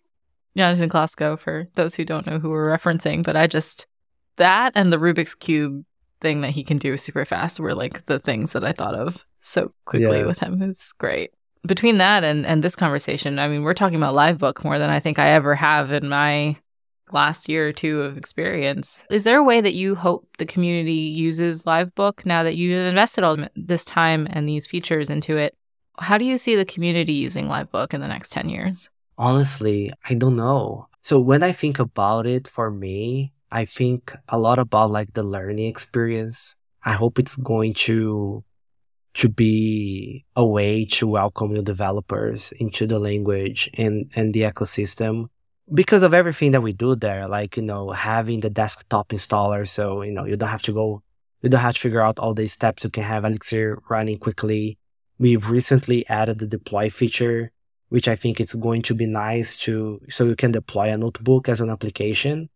Jonatan 0.57 0.89
Klosko, 0.89 1.39
for 1.39 1.67
those 1.75 1.95
who 1.95 2.05
don't 2.05 2.27
know 2.27 2.37
who 2.37 2.49
we're 2.49 2.69
referencing, 2.69 3.23
but 3.23 3.35
I 3.35 3.47
just, 3.47 3.87
that 4.37 4.73
and 4.75 4.93
the 4.93 4.97
Rubik's 4.97 5.33
Cube 5.33 5.83
thing 6.21 6.41
that 6.41 6.51
he 6.51 6.63
can 6.63 6.77
do 6.77 6.95
super 6.95 7.25
fast 7.25 7.59
were 7.59 7.73
like 7.73 8.05
the 8.05 8.19
things 8.19 8.53
that 8.53 8.63
I 8.63 8.71
thought 8.71 8.95
of 8.95 9.25
so 9.43 9.73
quickly 9.85 10.19
yeah. 10.19 10.25
with 10.25 10.39
him. 10.39 10.61
It's 10.61 10.93
great. 10.93 11.31
Between 11.65 11.97
that 11.97 12.23
and 12.23 12.45
and 12.45 12.63
this 12.63 12.75
conversation, 12.75 13.39
I 13.39 13.47
mean, 13.47 13.63
we're 13.63 13.73
talking 13.73 13.97
about 13.97 14.15
Livebook 14.15 14.63
more 14.63 14.79
than 14.79 14.89
I 14.89 14.99
think 14.99 15.19
I 15.19 15.29
ever 15.29 15.55
have 15.55 15.91
in 15.91 16.09
my 16.09 16.57
last 17.11 17.47
year 17.47 17.67
or 17.67 17.73
two 17.73 18.01
of 18.01 18.17
experience. 18.17 19.05
Is 19.11 19.23
there 19.23 19.37
a 19.37 19.43
way 19.43 19.61
that 19.61 19.73
you 19.73 19.95
hope 19.95 20.27
the 20.37 20.45
community 20.45 20.93
uses 20.93 21.63
Livebook 21.63 22.25
now 22.25 22.43
that 22.43 22.55
you've 22.55 22.85
invested 22.85 23.23
all 23.23 23.37
this 23.55 23.85
time 23.85 24.27
and 24.29 24.49
these 24.49 24.65
features 24.65 25.09
into 25.09 25.37
it? 25.37 25.55
How 25.99 26.17
do 26.17 26.25
you 26.25 26.37
see 26.37 26.55
the 26.55 26.65
community 26.65 27.13
using 27.13 27.45
Livebook 27.45 27.93
in 27.93 28.01
the 28.01 28.07
next 28.07 28.31
10 28.31 28.49
years? 28.49 28.89
Honestly, 29.17 29.91
I 30.09 30.15
don't 30.15 30.35
know. 30.35 30.87
So 31.01 31.19
when 31.19 31.43
I 31.43 31.51
think 31.51 31.77
about 31.77 32.25
it 32.25 32.47
for 32.47 32.71
me, 32.71 33.33
I 33.51 33.65
think 33.65 34.15
a 34.29 34.39
lot 34.39 34.57
about 34.57 34.89
like 34.89 35.13
the 35.13 35.23
learning 35.23 35.67
experience. 35.67 36.55
I 36.83 36.93
hope 36.93 37.19
it's 37.19 37.35
going 37.35 37.75
to 37.85 38.43
to 39.15 39.29
be 39.29 40.25
a 40.35 40.45
way 40.45 40.85
to 40.85 41.07
welcome 41.07 41.53
new 41.53 41.61
developers 41.61 42.51
into 42.53 42.87
the 42.87 42.99
language 42.99 43.69
and, 43.75 44.11
and 44.15 44.33
the 44.33 44.41
ecosystem 44.41 45.27
because 45.73 46.03
of 46.03 46.13
everything 46.13 46.51
that 46.51 46.61
we 46.61 46.73
do 46.73 46.95
there, 46.95 47.27
like, 47.27 47.55
you 47.55 47.63
know, 47.63 47.91
having 47.91 48.41
the 48.41 48.49
desktop 48.49 49.09
installer. 49.09 49.67
So, 49.67 50.01
you 50.01 50.11
know, 50.11 50.25
you 50.25 50.35
don't 50.35 50.49
have 50.49 50.61
to 50.63 50.73
go, 50.73 51.03
you 51.41 51.49
don't 51.49 51.61
have 51.61 51.75
to 51.75 51.79
figure 51.79 52.01
out 52.01 52.19
all 52.19 52.33
these 52.33 52.53
steps. 52.53 52.83
You 52.83 52.89
can 52.89 53.03
have 53.03 53.23
Elixir 53.23 53.81
running 53.89 54.17
quickly. 54.17 54.77
We've 55.19 55.49
recently 55.49 56.07
added 56.09 56.39
the 56.39 56.47
deploy 56.47 56.89
feature, 56.89 57.51
which 57.89 58.07
I 58.07 58.15
think 58.15 58.39
it's 58.39 58.55
going 58.55 58.81
to 58.83 58.95
be 58.95 59.05
nice 59.05 59.57
to, 59.59 60.01
so 60.09 60.25
you 60.25 60.35
can 60.35 60.51
deploy 60.51 60.91
a 60.91 60.97
notebook 60.97 61.47
as 61.47 61.61
an 61.61 61.69
application 61.69 62.49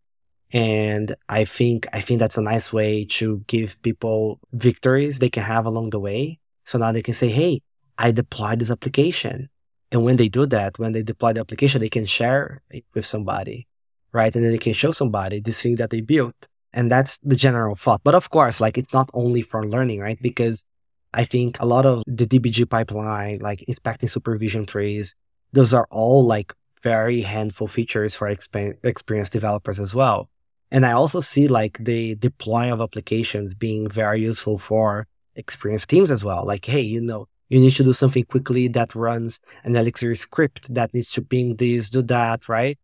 and 0.52 1.14
I 1.28 1.44
think, 1.44 1.86
I 1.92 2.00
think 2.00 2.20
that's 2.20 2.38
a 2.38 2.42
nice 2.42 2.72
way 2.72 3.04
to 3.10 3.44
give 3.46 3.80
people 3.82 4.40
victories 4.52 5.18
they 5.18 5.28
can 5.28 5.42
have 5.42 5.66
along 5.66 5.90
the 5.90 6.00
way. 6.00 6.38
So 6.68 6.76
now 6.76 6.92
they 6.92 7.00
can 7.00 7.14
say, 7.14 7.28
Hey, 7.28 7.62
I 7.96 8.10
deployed 8.10 8.58
this 8.58 8.70
application. 8.70 9.48
And 9.90 10.04
when 10.04 10.16
they 10.16 10.28
do 10.28 10.44
that, 10.44 10.78
when 10.78 10.92
they 10.92 11.02
deploy 11.02 11.32
the 11.32 11.40
application, 11.40 11.80
they 11.80 11.88
can 11.88 12.04
share 12.04 12.60
it 12.70 12.84
with 12.92 13.06
somebody, 13.06 13.66
right? 14.12 14.34
And 14.36 14.44
then 14.44 14.52
they 14.52 14.58
can 14.58 14.74
show 14.74 14.90
somebody 14.90 15.40
this 15.40 15.62
thing 15.62 15.76
that 15.76 15.88
they 15.88 16.02
built. 16.02 16.46
And 16.74 16.90
that's 16.90 17.16
the 17.22 17.36
general 17.36 17.74
thought. 17.74 18.02
But 18.04 18.14
of 18.14 18.28
course, 18.28 18.60
like 18.60 18.76
it's 18.76 18.92
not 18.92 19.08
only 19.14 19.40
for 19.40 19.66
learning, 19.66 20.00
right? 20.00 20.18
Because 20.20 20.66
I 21.14 21.24
think 21.24 21.58
a 21.58 21.64
lot 21.64 21.86
of 21.86 22.02
the 22.06 22.26
DBG 22.26 22.68
pipeline, 22.68 23.38
like 23.38 23.62
inspecting 23.62 24.10
supervision 24.10 24.66
trees, 24.66 25.14
those 25.54 25.72
are 25.72 25.88
all 25.90 26.22
like 26.26 26.52
very 26.82 27.22
handful 27.22 27.66
features 27.66 28.14
for 28.14 28.28
exp- 28.28 28.76
experienced 28.84 29.32
developers 29.32 29.80
as 29.80 29.94
well. 29.94 30.28
And 30.70 30.84
I 30.84 30.92
also 30.92 31.22
see 31.22 31.48
like 31.48 31.78
the 31.80 32.14
deploying 32.16 32.72
of 32.72 32.82
applications 32.82 33.54
being 33.54 33.88
very 33.88 34.20
useful 34.20 34.58
for 34.58 35.06
experienced 35.38 35.88
teams 35.88 36.10
as 36.10 36.22
well. 36.24 36.44
Like, 36.44 36.66
hey, 36.66 36.82
you 36.82 37.00
know, 37.00 37.26
you 37.48 37.58
need 37.60 37.72
to 37.72 37.84
do 37.84 37.94
something 37.94 38.24
quickly 38.24 38.68
that 38.68 38.94
runs 38.94 39.40
an 39.64 39.76
Elixir 39.76 40.14
script 40.14 40.74
that 40.74 40.92
needs 40.92 41.10
to 41.12 41.22
ping 41.22 41.56
this, 41.56 41.88
do 41.88 42.02
that, 42.02 42.48
right? 42.48 42.78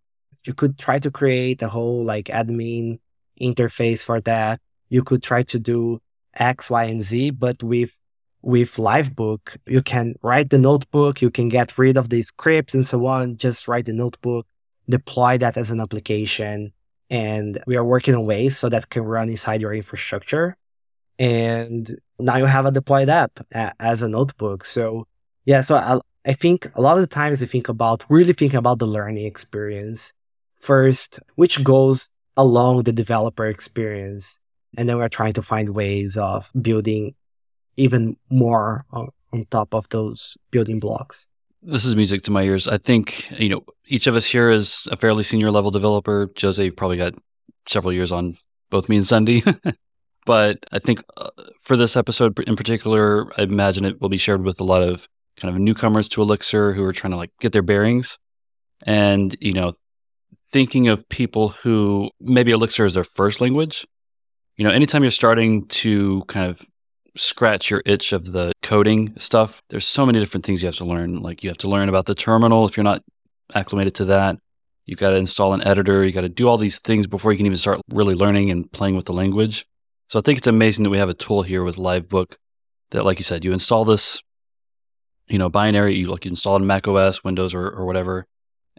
You 0.47 0.55
could 0.55 0.79
try 0.79 0.99
to 0.99 1.11
create 1.11 1.61
a 1.63 1.69
whole 1.69 2.05
like 2.05 2.27
admin 2.27 3.01
interface 3.41 4.05
for 4.05 4.21
that. 4.23 4.61
You 4.89 5.03
could 5.03 5.23
try 5.23 5.43
to 5.43 5.59
do 5.59 6.01
X, 6.35 6.71
Y, 6.71 6.85
and 6.85 7.03
Z, 7.03 7.31
but 7.31 7.63
with 7.63 7.99
with 8.43 8.77
Livebook, 8.77 9.57
you 9.67 9.81
can 9.83 10.15
write 10.23 10.51
the 10.51 10.59
notebook, 10.59 11.23
you 11.23 11.31
can 11.31 11.49
get 11.49 11.79
rid 11.79 11.97
of 11.97 12.11
the 12.11 12.21
scripts 12.21 12.75
and 12.75 12.85
so 12.85 13.07
on. 13.07 13.39
Just 13.39 13.67
write 13.67 13.87
the 13.87 13.95
notebook, 13.95 14.47
deploy 14.87 15.39
that 15.39 15.57
as 15.57 15.71
an 15.71 15.81
application, 15.81 16.73
and 17.09 17.63
we 17.67 17.77
are 17.77 17.85
working 17.85 18.15
on 18.15 18.27
ways 18.27 18.59
so 18.59 18.69
that 18.69 18.91
can 18.91 19.03
run 19.03 19.31
inside 19.31 19.63
your 19.63 19.73
infrastructure. 19.73 20.57
And 21.19 21.97
now 22.19 22.37
you 22.37 22.47
have 22.47 22.67
a 22.67 22.71
deployed 22.71 23.09
app 23.09 23.41
as 23.79 24.03
a 24.03 24.09
notebook. 24.09 24.65
So 24.65 25.07
yeah, 25.45 25.61
so 25.61 25.77
I, 25.77 26.01
I 26.27 26.33
think 26.33 26.71
a 26.75 26.81
lot 26.81 26.97
of 26.97 27.03
the 27.03 27.07
times 27.07 27.41
we 27.41 27.47
think 27.47 27.69
about 27.69 28.05
really 28.09 28.33
thinking 28.33 28.59
about 28.59 28.79
the 28.79 28.87
learning 28.87 29.27
experience 29.27 30.13
first, 30.61 31.21
which 31.35 31.63
goes 31.63 32.11
along 32.37 32.83
the 32.83 32.93
developer 32.93 33.47
experience. 33.47 34.41
And 34.77 34.89
then 34.89 34.97
we're 34.97 35.09
trying 35.09 35.35
to 35.35 35.43
find 35.43 35.71
ways 35.71 36.17
of 36.17 36.51
building 36.61 37.15
even 37.77 38.17
more 38.31 38.85
on, 38.91 39.09
on 39.33 39.47
top 39.51 39.75
of 39.75 39.89
those 39.91 40.37
building 40.51 40.81
blocks. 40.81 41.29
This 41.63 41.85
is 41.85 41.97
music 41.97 42.23
to 42.23 42.31
my 42.31 42.43
ears. 42.43 42.69
I 42.69 42.79
think, 42.79 43.31
you 43.39 43.49
know, 43.49 43.65
each 43.87 44.07
of 44.07 44.17
us 44.17 44.27
here 44.27 44.51
is 44.51 44.89
a 44.91 44.97
fairly 44.97 45.23
senior 45.23 45.51
level 45.51 45.71
developer. 45.71 46.31
Jose 46.41 46.63
you've 46.63 46.77
probably 46.77 46.99
got 46.99 47.15
several 47.67 47.93
years 47.93 48.13
on 48.13 48.37
both 48.71 48.89
me 48.89 48.97
and 48.97 49.07
Sundi. 49.07 49.43
but 50.27 50.65
I 50.73 50.79
think 50.79 51.03
uh, 51.17 51.31
for 51.61 51.77
this 51.77 51.97
episode 51.97 52.39
in 52.41 52.57
particular, 52.57 53.33
I 53.39 53.43
imagine 53.43 53.85
it 53.85 54.01
will 54.01 54.09
be 54.09 54.17
shared 54.17 54.43
with 54.43 54.61
a 54.61 54.65
lot 54.65 54.83
of 54.83 55.09
kind 55.37 55.55
of 55.55 55.61
newcomers 55.61 56.09
to 56.11 56.23
Elixir 56.23 56.73
who 56.73 56.85
are 56.85 56.93
trying 56.93 57.11
to 57.13 57.17
like 57.17 57.31
get 57.41 57.53
their 57.53 57.63
bearings. 57.63 58.19
And, 58.83 59.37
you 59.41 59.53
know, 59.53 59.73
thinking 60.53 60.89
of 60.89 61.09
people 61.09 61.51
who 61.51 62.11
maybe 62.21 62.53
Elixir 62.53 62.85
is 62.85 62.95
their 62.95 63.05
first 63.05 63.41
language. 63.41 63.87
You 64.57 64.65
know, 64.65 64.71
anytime 64.71 65.03
you're 65.03 65.11
starting 65.11 65.67
to 65.67 66.23
kind 66.29 66.49
of 66.49 66.65
scratch 67.17 67.71
your 67.71 67.83
itch 67.87 68.13
of 68.13 68.33
the 68.33 68.53
coding 68.63 69.15
stuff. 69.19 69.63
There's 69.69 69.87
so 69.87 70.05
many 70.05 70.19
different 70.19 70.45
things 70.45 70.63
you 70.63 70.67
have 70.67 70.77
to 70.77 70.85
learn. 70.85 71.21
Like 71.21 71.43
you 71.43 71.51
have 71.51 71.59
to 71.59 71.69
learn 71.69 71.89
about 71.89 72.07
the 72.07 72.15
terminal 72.15 72.67
if 72.67 72.77
you're 72.77 72.85
not 72.85 73.03
acclimated 73.55 73.95
to 73.97 74.07
that. 74.07 74.37
You've 74.87 74.99
got 74.99 75.11
to 75.11 75.17
install 75.17 75.55
an 75.55 75.63
editor. 75.67 76.05
You 76.05 76.13
got 76.13 76.23
to 76.23 76.29
do 76.29 76.49
all 76.49 76.59
these 76.59 76.79
things 76.79 77.07
before 77.07 77.33
you 77.33 77.39
can 77.39 77.47
even 77.47 77.59
start 77.59 77.81
really 77.91 78.15
learning 78.15 78.51
and 78.51 78.71
playing 78.71 78.97
with 78.97 79.07
the 79.07 79.13
language. 79.13 79.65
So 80.09 80.19
I 80.19 80.23
think 80.23 80.39
it's 80.39 80.47
amazing 80.47 80.85
that 80.85 80.91
we 80.91 80.99
have 80.99 81.09
a 81.09 81.15
tool 81.15 81.43
here 81.43 81.63
with 81.63 81.77
Livebook 81.77 82.35
that, 82.91 83.05
like 83.05 83.19
you 83.19 83.25
said, 83.25 83.45
you 83.45 83.53
install 83.53 83.85
this, 83.85 84.23
you 85.27 85.39
know, 85.39 85.49
binary. 85.49 85.97
You 85.97 86.11
like 86.11 86.25
you 86.25 86.31
install 86.31 86.57
it 86.57 86.61
in 86.61 86.67
Mac 86.67 86.87
OS, 86.87 87.25
Windows, 87.25 87.55
or, 87.55 87.69
or 87.69 87.87
whatever, 87.87 88.27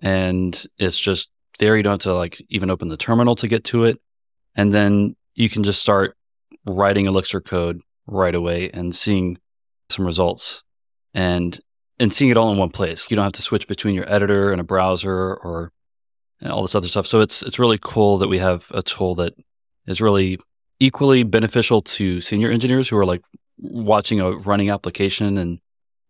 and 0.02 0.66
it's 0.78 0.98
just 0.98 1.32
there. 1.60 1.76
You 1.76 1.84
don't 1.84 1.94
have 1.94 2.00
to 2.02 2.14
like 2.14 2.42
even 2.50 2.70
open 2.70 2.88
the 2.88 2.98
terminal 2.98 3.36
to 3.38 3.48
get 3.48 3.64
to 3.66 3.86
it, 3.86 4.00
and 4.56 4.74
then 4.74 5.16
you 5.34 5.50
can 5.50 5.64
just 5.64 5.82
start 5.82 6.16
writing 6.66 7.06
Elixir 7.06 7.42
code 7.42 7.82
right 8.08 8.36
away 8.36 8.70
and 8.72 8.96
seeing 8.96 9.38
some 9.90 10.06
results 10.06 10.64
and 11.14 11.60
and 12.00 12.14
seeing 12.14 12.30
it 12.30 12.38
all 12.38 12.52
in 12.52 12.58
one 12.58 12.70
place. 12.70 13.10
You 13.10 13.16
don't 13.16 13.24
have 13.24 13.34
to 13.34 13.42
switch 13.42 13.68
between 13.68 13.96
your 13.96 14.12
editor 14.12 14.52
and 14.52 14.62
a 14.62 14.66
browser 14.66 15.12
or 15.12 15.72
all 16.46 16.62
this 16.62 16.76
other 16.76 16.88
stuff. 16.88 17.08
So 17.08 17.22
it's 17.22 17.42
it's 17.42 17.60
really 17.60 17.80
cool 17.82 18.18
that 18.20 18.28
we 18.28 18.40
have 18.40 18.68
a 18.72 18.82
tool 18.82 19.16
that 19.16 19.34
is 19.88 20.02
really 20.02 20.40
equally 20.80 21.24
beneficial 21.24 21.82
to 21.82 22.22
senior 22.22 22.52
engineers 22.52 22.90
who 22.90 22.98
are 22.98 23.06
like 23.06 23.22
watching 23.58 24.20
a 24.20 24.32
running 24.32 24.70
application 24.70 25.38
and 25.38 25.60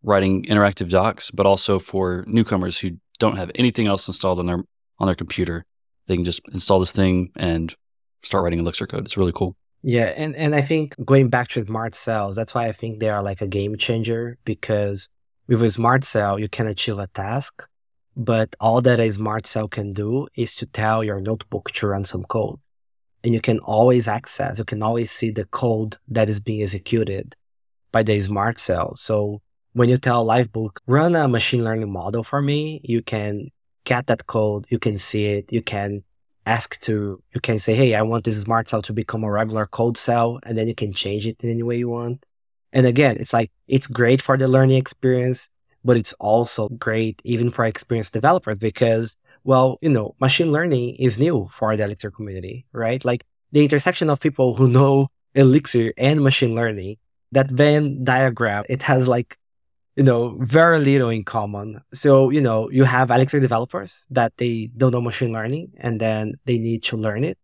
writing 0.03 0.43
interactive 0.45 0.89
docs, 0.89 1.32
but 1.32 1.45
also 1.45 1.80
for 1.80 2.24
newcomers 2.28 2.78
who 2.78 2.91
don't 3.20 3.38
have 3.38 3.51
anything 3.55 3.88
else 3.88 4.07
installed 4.07 4.39
on 4.39 4.45
their 4.45 4.63
on 4.99 5.07
their 5.07 5.16
computer. 5.16 5.66
They 6.07 6.16
can 6.16 6.26
just 6.26 6.41
install 6.53 6.80
this 6.80 6.91
thing 6.91 7.32
and 7.36 7.76
start 8.24 8.43
writing 8.43 8.59
Elixir 8.59 8.88
code. 8.88 9.05
It's 9.05 9.18
really 9.18 9.32
cool. 9.34 9.55
Yeah, 9.88 10.13
and, 10.18 10.36
and 10.36 10.55
I 10.55 10.61
think 10.61 10.95
going 11.05 11.30
back 11.30 11.49
to 11.49 11.63
smart 11.63 11.93
cells, 11.93 12.36
that's 12.36 12.55
why 12.55 12.68
I 12.68 12.72
think 12.72 12.99
they 12.99 13.09
are 13.09 13.22
like 13.22 13.41
a 13.41 13.47
game 13.47 13.78
changer 13.78 14.38
because 14.43 15.09
with 15.47 15.61
a 15.61 15.70
smart 15.70 16.03
cell, 16.03 16.39
you 16.39 16.49
can 16.49 16.66
achieve 16.66 16.97
a 16.97 17.05
task, 17.05 17.68
but 18.18 18.55
all 18.59 18.82
that 18.82 18.99
a 18.99 19.11
smart 19.11 19.45
cell 19.45 19.68
can 19.68 19.93
do 19.93 20.28
is 20.36 20.55
to 20.55 20.66
tell 20.66 21.03
your 21.03 21.22
notebook 21.22 21.72
to 21.74 21.88
run 21.88 22.03
some 22.03 22.24
code. 22.24 22.59
And 23.26 23.34
you 23.34 23.41
can 23.41 23.57
always 23.59 24.07
access, 24.07 24.59
you 24.59 24.65
can 24.65 24.84
always 24.84 25.09
see 25.09 25.32
the 25.32 25.45
code 25.45 25.97
that 26.07 26.30
is 26.30 26.39
being 26.39 26.61
executed 26.61 27.36
by 27.91 28.03
the 28.03 28.21
smart 28.21 28.59
cell. 28.59 28.93
So 28.93 29.41
when 29.73 29.89
you 29.89 29.97
tell 29.97 30.23
Livebook, 30.26 30.78
run 30.86 31.15
a 31.15 31.28
machine 31.28 31.63
learning 31.63 31.91
model 31.91 32.23
for 32.23 32.39
me, 32.39 32.82
you 32.84 33.01
can 33.01 33.49
get 33.84 34.05
that 34.05 34.28
code, 34.28 34.67
you 34.69 34.78
can 34.78 34.99
see 34.99 35.26
it, 35.26 35.51
you 35.51 35.63
can 35.63 36.03
ask 36.45 36.80
to, 36.82 37.19
you 37.34 37.41
can 37.41 37.57
say, 37.57 37.73
hey, 37.73 37.95
I 37.95 38.03
want 38.03 38.26
this 38.26 38.39
smart 38.39 38.69
cell 38.69 38.84
to 38.84 38.93
become 38.93 39.23
a 39.23 39.32
regular 39.32 39.65
code 39.65 39.97
cell, 39.97 40.39
and 40.43 40.55
then 40.55 40.67
you 40.67 40.76
can 40.76 40.93
change 40.93 41.26
it 41.26 41.43
in 41.43 41.49
any 41.49 41.63
way 41.63 41.80
you 41.80 41.89
want. 41.89 42.23
And 42.73 42.86
again, 42.86 43.17
it's 43.19 43.34
like, 43.34 43.51
it's 43.67 43.88
great 43.88 44.21
for 44.21 44.38
the 44.38 44.47
learning 44.47 44.78
experience, 44.78 45.49
but 45.84 45.97
it's 45.97 46.13
also 46.19 46.69
great 46.69 47.21
even 47.23 47.49
for 47.49 47.65
experienced 47.65 48.13
developers 48.13 48.57
because, 48.57 49.17
well, 49.46 49.78
you 49.82 49.89
know, 49.89 50.16
machine 50.20 50.52
learning 50.52 50.96
is 50.96 51.18
new 51.18 51.48
for 51.52 51.78
the 51.78 51.84
Elixir 51.84 52.12
community, 52.12 52.66
right? 52.74 53.04
Like 53.06 53.24
the 53.52 53.64
intersection 53.64 54.10
of 54.10 54.20
people 54.20 54.56
who 54.56 54.68
know 54.68 55.08
Elixir 55.36 55.93
and 55.98 56.22
machine 56.22 56.56
learning, 56.56 56.98
that 57.32 57.50
Venn 57.50 58.04
diagram, 58.04 58.66
it 58.68 58.82
has 58.84 59.08
like 59.08 59.38
you 59.96 60.04
know, 60.04 60.36
very 60.41 60.80
little 60.80 61.10
in 61.10 61.24
common. 61.24 61.82
So, 61.93 62.30
you 62.30 62.41
know, 62.41 62.70
you 62.70 62.84
have 62.84 63.12
Elixir 63.12 63.39
developers 63.39 64.06
that 64.10 64.36
they 64.38 64.70
don't 64.76 64.91
know 64.91 65.02
machine 65.02 65.32
learning 65.32 65.72
and 65.78 66.00
then 66.00 66.34
they 66.46 66.58
need 66.58 66.84
to 66.84 66.98
learn 66.98 67.24
it 67.24 67.38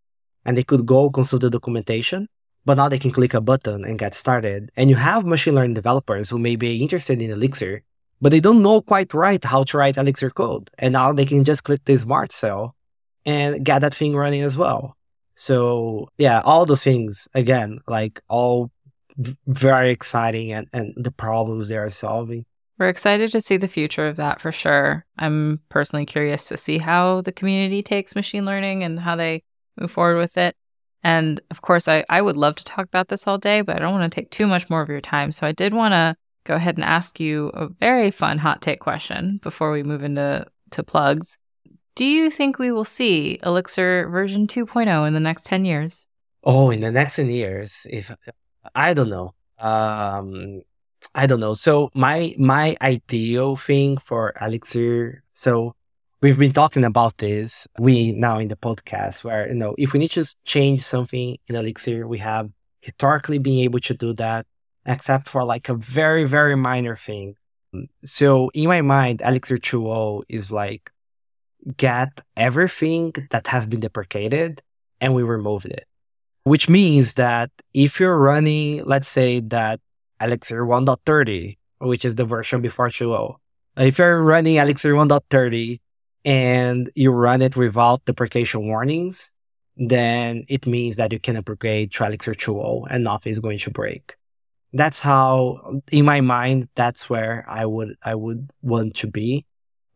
and 0.43 0.57
they 0.57 0.63
could 0.63 0.85
go 0.85 1.09
consult 1.09 1.43
the 1.43 1.49
documentation, 1.49 2.27
but 2.65 2.75
now 2.75 2.89
they 2.89 2.99
can 2.99 3.11
click 3.11 3.33
a 3.33 3.41
button 3.41 3.85
and 3.85 3.97
get 3.97 4.13
started. 4.13 4.69
And 4.75 4.89
you 4.89 4.97
have 4.97 5.25
machine 5.25 5.55
learning 5.55 5.75
developers 5.75 6.29
who 6.29 6.39
may 6.39 6.57
be 6.57 6.81
interested 6.81 7.21
in 7.21 7.31
Elixir, 7.31 7.83
but 8.21 8.31
they 8.31 8.39
don't 8.39 8.61
know 8.61 8.81
quite 8.81 9.13
right 9.13 9.43
how 9.43 9.63
to 9.63 9.77
write 9.77 9.97
Elixir 9.97 10.29
code. 10.29 10.69
And 10.77 10.93
now 10.93 11.11
they 11.11 11.25
can 11.25 11.43
just 11.43 11.63
click 11.63 11.83
the 11.85 11.97
smart 11.97 12.31
cell 12.31 12.75
and 13.25 13.65
get 13.65 13.79
that 13.79 13.95
thing 13.95 14.15
running 14.15 14.41
as 14.43 14.57
well. 14.57 14.95
So 15.35 16.09
yeah, 16.17 16.41
all 16.45 16.65
those 16.65 16.83
things 16.83 17.27
again, 17.33 17.79
like 17.87 18.21
all 18.29 18.71
very 19.47 19.89
exciting 19.89 20.51
and, 20.51 20.67
and 20.71 20.93
the 20.95 21.11
problems 21.11 21.67
they 21.67 21.77
are 21.77 21.89
solving. 21.89 22.45
We're 22.77 22.89
excited 22.89 23.31
to 23.31 23.41
see 23.41 23.57
the 23.57 23.67
future 23.67 24.07
of 24.07 24.15
that 24.15 24.39
for 24.41 24.51
sure. 24.51 25.05
I'm 25.17 25.59
personally 25.69 26.05
curious 26.05 26.47
to 26.47 26.57
see 26.57 26.77
how 26.77 27.21
the 27.21 27.31
community 27.31 27.83
takes 27.83 28.15
machine 28.15 28.45
learning 28.45 28.83
and 28.83 28.99
how 28.99 29.15
they 29.15 29.43
move 29.79 29.91
forward 29.91 30.17
with 30.17 30.37
it. 30.37 30.55
And 31.03 31.41
of 31.49 31.61
course, 31.61 31.87
I, 31.87 32.05
I 32.09 32.21
would 32.21 32.37
love 32.37 32.55
to 32.55 32.63
talk 32.63 32.85
about 32.85 33.07
this 33.07 33.27
all 33.27 33.37
day, 33.37 33.61
but 33.61 33.75
I 33.75 33.79
don't 33.79 33.93
want 33.93 34.11
to 34.11 34.15
take 34.15 34.29
too 34.29 34.47
much 34.47 34.69
more 34.69 34.81
of 34.81 34.89
your 34.89 35.01
time. 35.01 35.31
So 35.31 35.45
I 35.45 35.51
did 35.51 35.73
want 35.73 35.93
to 35.93 36.15
go 36.43 36.55
ahead 36.55 36.75
and 36.75 36.83
ask 36.83 37.19
you 37.19 37.47
a 37.53 37.67
very 37.67 38.11
fun 38.11 38.37
hot 38.37 38.61
take 38.61 38.79
question 38.79 39.39
before 39.41 39.71
we 39.71 39.83
move 39.83 40.03
into 40.03 40.45
to 40.71 40.83
plugs. 40.83 41.37
Do 41.95 42.05
you 42.05 42.29
think 42.29 42.57
we 42.57 42.71
will 42.71 42.85
see 42.85 43.39
Elixir 43.43 44.09
version 44.09 44.47
2.0 44.47 45.07
in 45.07 45.13
the 45.13 45.19
next 45.19 45.45
10 45.45 45.65
years? 45.65 46.07
Oh, 46.43 46.71
in 46.71 46.79
the 46.79 46.91
next 46.91 47.17
10 47.17 47.29
years, 47.29 47.85
if 47.89 48.11
I 48.73 48.93
don't 48.93 49.09
know. 49.09 49.33
Um, 49.59 50.61
I 51.13 51.27
don't 51.27 51.39
know. 51.39 51.53
So 51.53 51.89
my 51.93 52.35
my 52.37 52.75
ideal 52.81 53.55
thing 53.55 53.97
for 53.97 54.33
Elixir. 54.39 55.23
So 55.33 55.75
we've 56.21 56.37
been 56.37 56.53
talking 56.53 56.83
about 56.83 57.17
this. 57.17 57.67
We 57.79 58.11
now 58.11 58.39
in 58.39 58.47
the 58.47 58.55
podcast 58.55 59.23
where 59.23 59.47
you 59.47 59.55
know 59.55 59.75
if 59.77 59.93
we 59.93 59.99
need 59.99 60.11
to 60.11 60.25
change 60.45 60.81
something 60.81 61.37
in 61.47 61.55
Elixir, 61.55 62.07
we 62.07 62.19
have 62.19 62.49
historically 62.81 63.37
been 63.37 63.59
able 63.59 63.79
to 63.79 63.93
do 63.93 64.13
that, 64.13 64.45
except 64.85 65.27
for 65.27 65.43
like 65.43 65.69
a 65.69 65.73
very 65.73 66.23
very 66.23 66.55
minor 66.55 66.95
thing. 66.95 67.35
So 68.03 68.49
in 68.53 68.67
my 68.67 68.81
mind, 68.81 69.21
Elixir 69.21 69.57
2.0 69.57 70.23
is 70.27 70.51
like 70.51 70.91
get 71.77 72.21
everything 72.35 73.13
that 73.29 73.47
has 73.47 73.67
been 73.67 73.79
deprecated 73.79 74.61
and 74.99 75.13
we 75.13 75.23
removed 75.23 75.67
it 75.67 75.85
which 76.43 76.67
means 76.69 77.15
that 77.15 77.51
if 77.73 77.99
you're 77.99 78.17
running, 78.17 78.83
let's 78.85 79.07
say 79.07 79.39
that 79.41 79.79
Elixir 80.19 80.65
1.30, 80.65 81.57
which 81.79 82.05
is 82.05 82.15
the 82.15 82.25
version 82.25 82.61
before 82.61 82.89
2.0, 82.89 83.35
if 83.77 83.97
you're 83.97 84.21
running 84.21 84.55
Elixir 84.55 84.93
1.30 84.93 85.79
and 86.25 86.91
you 86.95 87.11
run 87.11 87.41
it 87.41 87.55
without 87.55 88.03
deprecation 88.05 88.67
warnings, 88.67 89.33
then 89.77 90.43
it 90.47 90.67
means 90.67 90.97
that 90.97 91.11
you 91.11 91.19
can 91.19 91.37
upgrade 91.37 91.91
to 91.93 92.05
Elixir 92.05 92.33
2.0 92.33 92.87
and 92.89 93.03
nothing 93.03 93.31
is 93.31 93.39
going 93.39 93.59
to 93.59 93.71
break. 93.71 94.15
That's 94.73 95.01
how, 95.01 95.81
in 95.91 96.05
my 96.05 96.21
mind, 96.21 96.69
that's 96.75 97.09
where 97.09 97.43
I 97.47 97.65
would 97.65 97.95
I 98.03 98.15
would 98.15 98.51
want 98.61 98.95
to 98.97 99.07
be. 99.07 99.45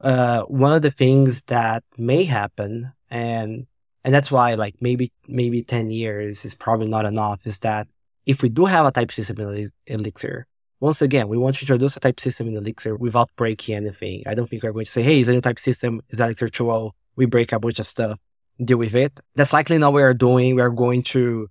Uh, 0.01 0.43
one 0.43 0.73
of 0.73 0.81
the 0.81 0.91
things 0.91 1.43
that 1.43 1.83
may 1.97 2.23
happen, 2.25 2.91
and 3.09 3.67
and 4.05 4.13
that's 4.13 4.31
why 4.31 4.53
like 4.53 4.75
maybe 4.79 5.11
maybe 5.27 5.63
10 5.63 5.89
years 5.89 6.45
is 6.45 6.53
probably 6.53 6.87
not 6.87 7.05
enough 7.05 7.41
is 7.45 7.59
that 7.59 7.87
if 8.25 8.41
we 8.41 8.49
do 8.49 8.65
have 8.65 8.85
a 8.85 8.91
type 8.91 9.11
system 9.11 9.39
in 9.39 9.71
elixir 9.87 10.45
once 10.79 11.01
again 11.01 11.27
we 11.27 11.37
want 11.37 11.55
to 11.55 11.63
introduce 11.63 11.97
a 11.97 11.99
type 11.99 12.19
system 12.19 12.47
in 12.47 12.55
elixir 12.55 12.95
without 12.95 13.29
breaking 13.35 13.75
anything. 13.75 14.21
I 14.27 14.35
don't 14.35 14.47
think 14.47 14.61
we're 14.61 14.73
going 14.73 14.85
to 14.85 14.91
say 14.91 15.01
hey 15.01 15.19
it's 15.21 15.29
a 15.29 15.41
type 15.41 15.59
system? 15.59 16.01
Is 16.09 16.19
elixir 16.19 16.47
2.0 16.47 16.91
we 17.15 17.25
break 17.25 17.51
a 17.51 17.59
bunch 17.59 17.79
of 17.79 17.87
stuff 17.87 18.19
deal 18.63 18.77
with 18.77 18.95
it. 18.95 19.19
That's 19.35 19.51
likely 19.51 19.77
not 19.77 19.91
what 19.91 19.99
we're 19.99 20.13
doing. 20.13 20.55
We're 20.55 20.69
going 20.69 21.03
to 21.03 21.49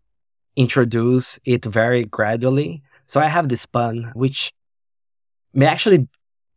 introduce 0.57 1.39
it 1.45 1.65
very 1.65 2.05
gradually 2.05 2.83
so 3.07 3.21
i 3.21 3.27
have 3.27 3.49
this 3.49 3.67
pun 3.67 4.11
which 4.15 4.53
may 5.53 5.67
actually 5.67 6.09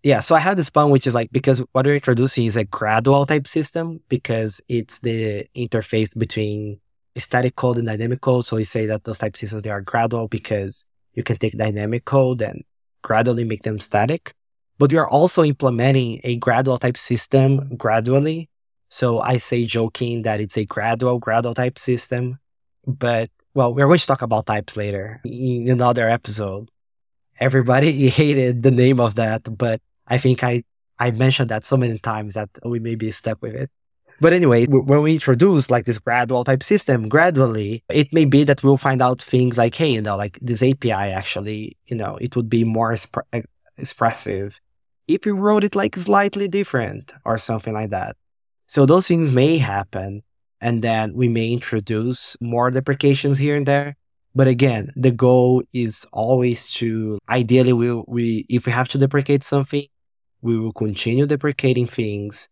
yeah, 0.04 0.22
so 0.22 0.36
I 0.36 0.40
have 0.40 0.56
this 0.56 0.70
pun 0.70 0.90
which 0.90 1.06
is 1.06 1.14
like 1.14 1.32
because 1.32 1.60
what 1.74 1.86
we're 1.86 1.96
introducing 1.96 2.46
is 2.46 2.56
a 2.56 2.64
gradual 2.64 3.26
type 3.26 3.46
system 3.46 4.00
because 4.08 4.62
it's 4.70 5.00
the 5.00 5.48
interface 5.54 6.18
between 6.18 6.80
static 7.18 7.56
code 7.56 7.78
and 7.78 7.88
dynamic 7.88 8.22
code. 8.22 8.46
So 8.46 8.56
we 8.56 8.64
say 8.64 8.86
that 8.86 9.04
those 9.04 9.18
type 9.18 9.36
systems 9.36 9.64
they 9.64 9.70
are 9.70 9.82
gradual 9.82 10.28
because 10.28 10.86
you 11.14 11.24
can 11.24 11.38
take 11.38 11.58
dynamic 11.58 12.06
code 12.06 12.42
and 12.42 12.64
gradually 13.02 13.44
make 13.44 13.64
them 13.64 13.80
static. 13.80 14.34
But 14.78 14.92
we 14.92 14.98
are 14.98 15.10
also 15.10 15.44
implementing 15.44 16.22
a 16.24 16.38
gradual 16.38 16.78
type 16.78 16.98
system 16.98 17.76
gradually. 17.76 18.50
So 18.90 19.20
I 19.20 19.38
say 19.38 19.66
joking 19.66 20.22
that 20.22 20.40
it's 20.40 20.58
a 20.58 20.66
gradual, 20.66 21.20
gradual 21.20 21.56
type 21.56 21.80
system. 21.80 22.40
But 22.86 23.30
well, 23.58 23.74
we're 23.74 23.88
going 23.88 23.98
to 23.98 24.06
talk 24.06 24.22
about 24.22 24.46
types 24.46 24.78
later 24.78 25.20
in 25.26 25.68
another 25.68 26.08
episode. 26.08 26.70
Everybody 27.40 28.08
hated 28.22 28.62
the 28.62 28.70
name 28.70 29.00
of 29.00 29.16
that, 29.16 29.58
but 29.58 29.82
I 30.06 30.20
think 30.20 30.44
I, 30.44 30.64
I 31.00 31.10
mentioned 31.10 31.50
that 31.50 31.66
so 31.66 31.76
many 31.76 31.98
times 31.98 32.36
that 32.36 32.52
we 32.64 32.80
may 32.80 32.94
be 32.94 33.10
stuck 33.10 33.42
with 33.42 33.56
it. 33.56 33.72
But 34.22 34.34
anyway, 34.34 34.68
when 34.68 35.02
we 35.02 35.14
introduce 35.14 35.72
like 35.72 35.86
this 35.86 35.98
gradual 35.98 36.44
type 36.44 36.62
system 36.62 37.10
gradually, 37.10 37.84
it 37.90 38.14
may 38.14 38.26
be 38.26 38.44
that 38.44 38.64
we'll 38.64 38.78
find 38.78 39.02
out 39.02 39.24
things 39.24 39.58
like, 39.58 39.74
hey, 39.74 39.90
you 39.90 40.04
know, 40.04 40.18
like 40.18 40.38
this 40.40 40.62
API 40.62 40.92
actually, 40.92 41.78
you 41.88 41.96
know, 41.96 42.16
it 42.18 42.36
would 42.36 42.52
be 42.52 42.64
more 42.64 42.94
exp- 42.94 43.24
eh, 43.34 43.42
expressive 43.78 44.62
if 45.08 45.26
you 45.26 45.34
wrote 45.34 45.64
it 45.64 45.76
like 45.76 45.96
slightly 45.96 46.48
different 46.48 47.12
or 47.26 47.40
something 47.40 47.74
like 47.74 47.90
that. 47.90 48.18
So 48.68 48.86
those 48.86 49.08
things 49.08 49.32
may 49.32 49.58
happen. 49.58 50.22
And 50.62 50.82
then 50.82 51.14
we 51.14 51.28
may 51.28 51.52
introduce 51.52 52.36
more 52.42 52.72
deprecations 52.72 53.38
here 53.38 53.56
and 53.56 53.66
there. 53.66 53.96
But 54.36 54.48
again, 54.48 54.92
the 54.96 55.12
goal 55.12 55.64
is 55.74 56.06
always 56.14 56.72
to 56.74 57.20
ideally 57.30 57.74
we 57.74 57.92
we 58.08 58.46
if 58.50 58.66
we 58.66 58.72
have 58.72 58.88
to 58.90 58.98
deprecate 58.98 59.44
something, 59.44 59.86
we 60.42 60.58
will 60.60 60.74
continue 60.74 61.26
deprecating 61.26 61.88
things 61.88 62.48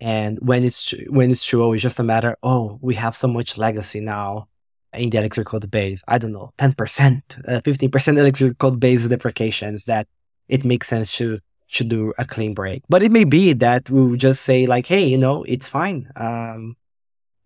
And 0.00 0.38
when 0.40 0.64
it's 0.64 0.94
when 1.08 1.30
it's 1.30 1.44
true, 1.44 1.72
it's 1.72 1.82
just 1.82 1.98
a 1.98 2.02
matter. 2.04 2.36
Oh, 2.42 2.78
we 2.80 2.94
have 2.94 3.16
so 3.16 3.26
much 3.28 3.58
legacy 3.58 4.00
now 4.00 4.48
in 4.92 5.10
the 5.10 5.18
Elixir 5.18 5.44
code 5.44 5.70
base. 5.70 6.02
I 6.06 6.18
don't 6.18 6.32
know, 6.32 6.52
ten 6.56 6.72
percent, 6.72 7.36
uh, 7.46 7.60
fifteen 7.64 7.90
percent 7.90 8.18
Elixir 8.18 8.54
code 8.54 8.78
base 8.80 9.08
deprecations 9.08 9.84
that 9.86 10.06
it 10.48 10.64
makes 10.64 10.88
sense 10.88 11.12
to 11.18 11.40
to 11.72 11.84
do 11.84 12.12
a 12.18 12.24
clean 12.24 12.54
break. 12.54 12.82
But 12.88 13.02
it 13.02 13.10
may 13.10 13.24
be 13.24 13.52
that 13.54 13.90
we'll 13.90 14.16
just 14.16 14.42
say 14.42 14.66
like, 14.66 14.86
hey, 14.86 15.04
you 15.04 15.18
know, 15.18 15.42
it's 15.44 15.66
fine. 15.68 16.10
Um, 16.16 16.76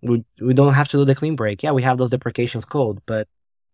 we 0.03 0.25
we 0.41 0.55
don't 0.55 0.75
have 0.75 0.89
to 0.89 0.97
do 0.99 1.05
the 1.05 1.15
clean 1.15 1.37
break. 1.37 1.63
Yeah, 1.63 1.73
we 1.73 1.83
have 1.83 1.99
those 1.99 2.11
deprecations 2.11 2.65
code, 2.65 3.01
but 3.07 3.29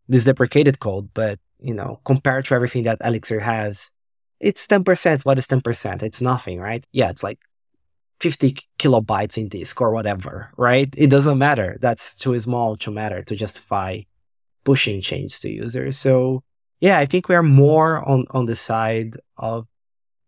this 0.08 0.24
deprecated 0.24 0.78
code, 0.78 1.10
but 1.14 1.38
you 1.60 1.74
know, 1.74 2.00
compared 2.04 2.44
to 2.46 2.54
everything 2.54 2.84
that 2.84 2.98
Elixir 3.04 3.40
has, 3.40 3.90
it's 4.40 4.66
10%. 4.66 5.24
What 5.24 5.38
is 5.38 5.46
10%? 5.46 6.02
It's 6.02 6.20
nothing, 6.20 6.60
right? 6.60 6.86
Yeah, 6.92 7.10
it's 7.10 7.22
like 7.24 7.40
50 8.20 8.56
kilobytes 8.78 9.38
in 9.38 9.48
disk 9.48 9.80
or 9.80 9.92
whatever, 9.92 10.50
right? 10.56 10.92
It 10.96 11.10
doesn't 11.10 11.38
matter. 11.38 11.78
That's 11.80 12.14
too 12.14 12.38
small 12.38 12.76
to 12.76 12.90
matter 12.90 13.22
to 13.22 13.36
justify 13.36 14.02
pushing 14.64 15.00
change 15.00 15.40
to 15.40 15.50
users. 15.50 15.98
So 15.98 16.42
yeah, 16.80 16.98
I 16.98 17.06
think 17.06 17.28
we 17.28 17.34
are 17.34 17.42
more 17.42 18.08
on, 18.08 18.26
on 18.30 18.46
the 18.46 18.54
side 18.54 19.16
of, 19.36 19.66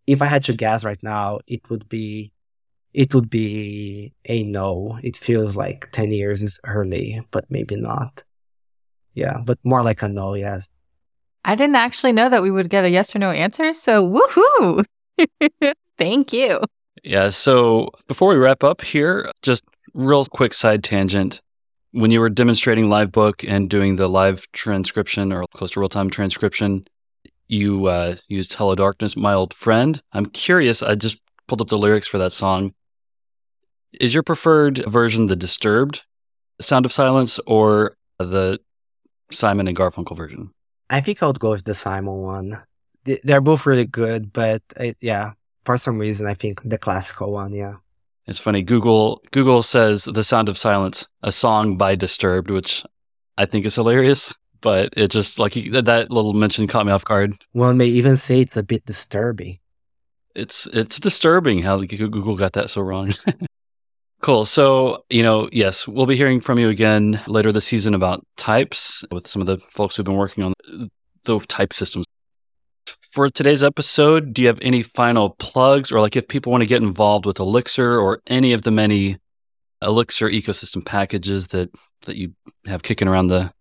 if 0.07 0.23
I 0.23 0.27
had 0.27 0.45
to 0.45 0.53
guess 0.53 0.83
right 0.83 1.03
now, 1.03 1.39
it 1.47 1.71
would 1.71 1.89
be, 1.89 2.33
it 2.93 3.15
would 3.15 3.31
be 3.31 4.13
a 4.27 4.43
no. 4.45 4.99
It 5.03 5.17
feels 5.17 5.57
like 5.57 5.91
10 5.93 6.13
years 6.13 6.43
is 6.43 6.59
early, 6.65 7.21
but 7.31 7.45
maybe 7.51 7.77
not. 7.77 8.25
Yeah, 9.15 9.39
but 9.45 9.59
more 9.65 9.83
like 9.83 10.03
a 10.03 10.09
no, 10.09 10.35
yes. 10.35 10.69
I 11.45 11.55
didn't 11.55 11.77
actually 11.77 12.13
know 12.13 12.29
that 12.29 12.43
we 12.43 12.51
would 12.51 12.69
get 12.69 12.85
a 12.85 12.91
yes 12.91 13.15
or 13.15 13.19
no 13.19 13.31
answer. 13.31 13.73
So 13.73 14.07
woohoo! 14.07 14.85
Thank 15.99 16.33
you. 16.33 16.61
Yeah. 17.03 17.29
So 17.31 17.91
before 18.09 18.29
we 18.29 18.37
wrap 18.37 18.63
up 18.63 18.83
here, 18.83 19.31
just 19.43 19.65
real 19.95 20.25
quick 20.25 20.55
side 20.55 20.85
tangent. 20.85 21.41
When 21.93 22.11
you 22.11 22.21
were 22.21 22.29
demonstrating 22.29 22.87
Livebook 22.87 23.49
and 23.49 23.69
doing 23.69 23.97
the 23.97 24.09
live 24.09 24.47
transcription 24.53 25.33
or 25.33 25.45
close 25.55 25.73
to 25.73 25.81
real 25.81 25.89
time 25.89 26.09
transcription, 26.09 26.87
you 27.49 27.87
uh, 27.87 28.17
used 28.29 28.55
Hello 28.55 28.75
Darkness, 28.77 29.17
My 29.17 29.35
Old 29.35 29.53
Friend. 29.55 30.01
I'm 30.13 30.27
curious. 30.27 30.83
I 30.83 30.95
just 30.95 31.19
pulled 31.49 31.61
up 31.61 31.69
the 31.69 31.79
lyrics 31.79 32.07
for 32.07 32.19
that 32.19 32.33
song. 32.33 32.73
Is 33.99 34.15
your 34.15 34.23
preferred 34.23 34.85
version 34.87 35.27
the 35.27 35.37
Disturbed 35.37 36.03
Sound 36.61 36.87
of 36.87 36.93
Silence 36.93 37.41
or 37.47 37.97
the 38.19 38.61
Simon 39.33 39.67
and 39.67 39.77
Garfunkel 39.77 40.17
version? 40.17 40.53
I 40.89 41.01
think 41.01 41.23
I 41.23 41.27
would 41.27 41.41
go 41.41 41.51
with 41.51 41.65
the 41.65 41.75
Simon 41.75 42.23
one. 42.23 42.63
They're 43.05 43.41
both 43.41 43.67
really 43.67 43.87
good, 43.87 44.33
but 44.33 44.63
uh, 44.79 44.93
yeah, 45.01 45.33
for 45.65 45.77
some 45.77 45.99
reason, 45.99 46.27
I 46.27 46.35
think 46.35 46.61
the 46.65 46.79
classical 46.79 47.33
one. 47.33 47.53
Yeah. 47.53 47.77
It's 48.27 48.39
funny. 48.39 48.63
Google 48.63 49.23
Google 49.33 49.63
says 49.63 50.05
"The 50.05 50.23
Sound 50.23 50.49
of 50.49 50.59
Silence," 50.59 51.07
a 51.23 51.33
song 51.33 51.77
by 51.77 51.95
Disturbed, 51.95 52.51
which 52.51 52.85
I 53.39 53.47
think 53.47 53.65
is 53.65 53.75
hilarious. 53.75 54.35
But 54.61 54.93
it 54.97 55.11
just 55.11 55.39
like 55.39 55.55
that 55.55 56.11
little 56.11 56.35
mention 56.35 56.69
caught 56.69 56.85
me 56.85 56.93
off 56.93 57.05
guard. 57.05 57.33
One 57.53 57.79
may 57.79 57.87
even 57.87 58.19
say 58.19 58.43
it's 58.43 58.59
a 58.59 58.63
bit 58.63 58.85
disturbing. 58.85 59.59
It's 60.35 60.67
it's 60.67 61.01
disturbing 61.01 61.63
how 61.63 61.81
Google 61.81 62.37
got 62.37 62.53
that 62.53 62.71
so 62.71 62.83
wrong. 62.83 63.15
Cool. 64.21 64.45
So, 64.45 65.05
you 65.09 65.23
know, 65.23 65.49
yes, 65.51 65.89
we'll 65.89 66.07
be 66.07 66.17
hearing 66.17 66.41
from 66.41 66.59
you 66.59 66.69
again 66.69 67.21
later 67.27 67.53
this 67.53 67.65
season 67.65 67.95
about 67.95 68.25
types 68.37 69.03
with 69.11 69.27
some 69.27 69.41
of 69.41 69.47
the 69.47 69.57
folks 69.71 69.97
who've 69.97 70.05
been 70.05 70.17
working 70.17 70.45
on 70.45 70.53
the 71.25 71.41
type 71.49 71.73
systems. 71.73 72.05
For 73.13 73.31
today's 73.31 73.65
episode, 73.65 74.35
do 74.35 74.43
you 74.43 74.49
have 74.49 74.59
any 74.61 74.83
final 74.83 75.31
plugs 75.31 75.91
or 75.91 76.01
like 76.01 76.17
if 76.17 76.29
people 76.29 76.53
want 76.53 76.63
to 76.63 76.69
get 76.69 76.83
involved 76.83 77.25
with 77.25 77.41
Elixir 77.41 77.99
or 77.99 78.21
any 78.27 78.53
of 78.53 78.63
the 78.63 78.71
many 78.71 79.17
Elixir 79.83 80.29
ecosystem 80.29 80.85
packages 80.85 81.49
that 81.49 81.71
that 82.03 82.17
you 82.17 82.35
have 82.67 82.83
kicking 82.83 83.09
around 83.09 83.29
the 83.29 83.53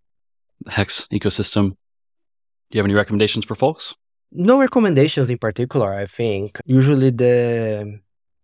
Hex 0.67 1.07
ecosystem? 1.11 1.69
Do 1.71 2.77
you 2.77 2.79
have 2.79 2.85
any 2.85 2.93
recommendations 2.93 3.45
for 3.45 3.55
folks? 3.55 3.95
No 4.31 4.59
recommendations 4.59 5.29
in 5.29 5.37
particular, 5.37 5.93
I 5.93 6.05
think. 6.05 6.59
Usually 6.65 7.09
the 7.09 7.99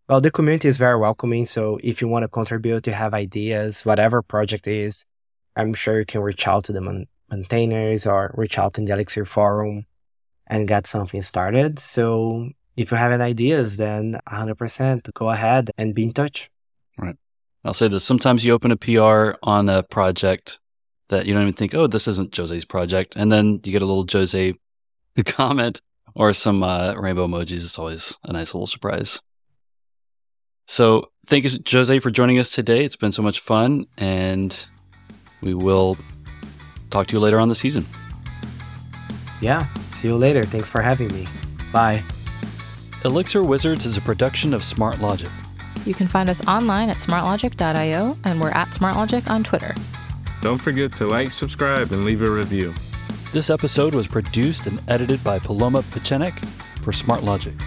well, 0.08 0.22
the 0.22 0.32
community 0.32 0.68
is 0.68 0.78
very 0.78 1.00
welcoming. 1.00 1.46
So 1.46 1.80
if 1.84 2.02
you 2.02 2.08
want 2.08 2.24
to 2.24 2.28
contribute, 2.28 2.88
you 2.88 2.94
have 2.94 3.14
ideas, 3.14 3.86
whatever 3.86 4.22
project 4.22 4.68
is, 4.68 5.06
I'm 5.56 5.74
sure 5.74 6.00
you 6.00 6.06
can 6.06 6.22
reach 6.22 6.48
out 6.48 6.66
to 6.66 6.74
the 6.74 7.06
maintainers 7.32 8.06
or 8.06 8.34
reach 8.36 8.60
out 8.60 8.78
in 8.78 8.86
the 8.86 8.94
Elixir 8.94 9.26
forum 9.26 9.86
and 10.48 10.68
get 10.68 10.86
something 10.86 11.22
started. 11.22 11.80
So 11.80 12.50
if 12.78 12.92
you 12.92 12.98
have 12.98 13.12
any 13.12 13.24
ideas, 13.24 13.78
then 13.78 14.20
100% 14.30 15.14
go 15.14 15.30
ahead 15.30 15.72
and 15.78 15.96
be 15.96 16.04
in 16.04 16.14
touch. 16.14 16.52
Right. 16.98 17.16
I'll 17.64 17.74
say 17.74 17.88
this. 17.88 18.04
Sometimes 18.04 18.46
you 18.46 18.54
open 18.54 18.72
a 18.72 18.78
PR 18.78 19.38
on 19.42 19.70
a 19.70 19.82
project 19.82 20.60
that 21.10 21.26
you 21.26 21.34
don't 21.34 21.44
even 21.44 21.54
think, 21.54 21.74
oh, 21.74 21.88
this 21.88 22.08
isn't 22.08 22.36
Jose's 22.36 22.66
project. 22.66 23.16
And 23.16 23.32
then 23.32 23.60
you 23.64 23.72
get 23.72 23.82
a 23.82 23.86
little 23.86 24.06
Jose 24.12 24.54
comment 25.26 25.82
or 26.14 26.34
some 26.34 26.62
uh, 26.62 26.94
rainbow 26.96 27.28
emojis. 27.28 27.66
It's 27.66 27.80
always 27.80 28.18
a 28.24 28.34
nice 28.34 28.54
little 28.54 28.68
surprise. 28.68 29.22
So 30.68 31.10
thank 31.26 31.44
you, 31.44 31.52
Jose, 31.68 32.00
for 32.00 32.12
joining 32.12 32.40
us 32.40 32.52
today. 32.52 32.84
It's 32.84 32.96
been 32.96 33.12
so 33.12 33.22
much 33.22 33.40
fun, 33.40 33.88
and 33.98 34.66
we 35.42 35.54
will 35.54 35.98
talk 36.90 37.08
to 37.08 37.14
you 37.14 37.20
later 37.20 37.40
on 37.40 37.50
the 37.50 37.56
season. 37.56 37.86
Yeah, 39.42 39.68
see 39.90 40.08
you 40.08 40.16
later. 40.16 40.44
Thanks 40.44 40.70
for 40.70 40.82
having 40.82 41.10
me. 41.10 41.28
Bye. 41.72 42.04
Elixir 43.04 43.44
Wizards 43.44 43.86
is 43.86 43.98
a 43.98 44.02
production 44.02 44.54
of 44.54 44.62
SmartLogic. 44.62 45.30
You 45.86 45.94
can 45.94 46.08
find 46.08 46.30
us 46.30 46.46
online 46.48 46.90
at 46.90 46.98
smartlogic.io, 46.98 48.18
and 48.24 48.42
we're 48.42 48.50
at 48.50 48.70
smartlogic 48.70 49.30
on 49.30 49.44
Twitter. 49.44 49.76
Don't 50.42 50.58
forget 50.58 50.96
to 50.96 51.08
like, 51.08 51.32
subscribe, 51.32 51.92
and 51.92 52.06
leave 52.06 52.24
a 52.24 52.30
review. 52.32 52.74
This 53.34 53.50
episode 53.50 53.94
was 53.94 54.08
produced 54.08 54.66
and 54.66 54.82
edited 54.88 55.24
by 55.24 55.38
Paloma 55.38 55.84
Pechenik 55.84 56.44
for 56.82 56.92
SmartLogic. 56.92 57.62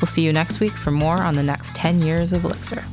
We'll 0.00 0.06
see 0.06 0.22
you 0.22 0.32
next 0.32 0.60
week 0.60 0.72
for 0.72 0.90
more 0.90 1.20
on 1.22 1.36
the 1.36 1.42
next 1.42 1.74
10 1.74 2.02
years 2.02 2.32
of 2.32 2.44
Elixir. 2.44 2.84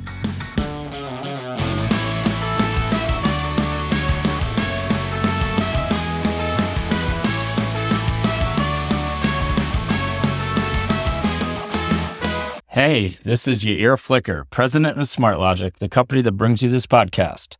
Hey, 12.73 13.19
this 13.23 13.47
is 13.47 13.63
Yair 13.63 13.99
Flicker, 13.99 14.45
president 14.49 14.97
of 14.97 15.03
SmartLogic, 15.03 15.75
the 15.75 15.87
company 15.87 16.23
that 16.23 16.31
brings 16.31 16.63
you 16.63 16.71
this 16.71 16.87
podcast. 16.87 17.57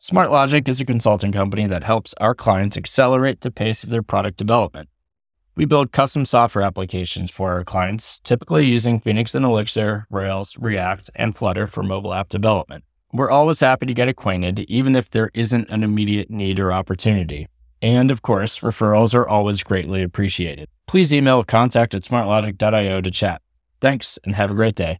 SmartLogic 0.00 0.66
is 0.66 0.80
a 0.80 0.86
consulting 0.86 1.30
company 1.30 1.66
that 1.66 1.84
helps 1.84 2.14
our 2.20 2.34
clients 2.34 2.78
accelerate 2.78 3.42
the 3.42 3.50
pace 3.50 3.84
of 3.84 3.90
their 3.90 4.02
product 4.02 4.38
development. 4.38 4.88
We 5.56 5.64
build 5.64 5.90
custom 5.90 6.26
software 6.26 6.62
applications 6.62 7.30
for 7.30 7.52
our 7.52 7.64
clients, 7.64 8.20
typically 8.20 8.66
using 8.66 9.00
Phoenix 9.00 9.34
and 9.34 9.42
Elixir, 9.42 10.06
Rails, 10.10 10.54
React, 10.58 11.08
and 11.14 11.34
Flutter 11.34 11.66
for 11.66 11.82
mobile 11.82 12.12
app 12.12 12.28
development. 12.28 12.84
We're 13.10 13.30
always 13.30 13.60
happy 13.60 13.86
to 13.86 13.94
get 13.94 14.06
acquainted, 14.06 14.58
even 14.68 14.94
if 14.94 15.08
there 15.08 15.30
isn't 15.32 15.70
an 15.70 15.82
immediate 15.82 16.30
need 16.30 16.60
or 16.60 16.72
opportunity. 16.72 17.48
And 17.80 18.10
of 18.10 18.20
course, 18.20 18.60
referrals 18.60 19.14
are 19.14 19.26
always 19.26 19.62
greatly 19.62 20.02
appreciated. 20.02 20.68
Please 20.86 21.10
email 21.10 21.42
contact 21.42 21.94
at 21.94 22.02
smartlogic.io 22.02 23.00
to 23.00 23.10
chat. 23.10 23.40
Thanks 23.80 24.18
and 24.24 24.34
have 24.34 24.50
a 24.50 24.54
great 24.54 24.74
day. 24.74 24.98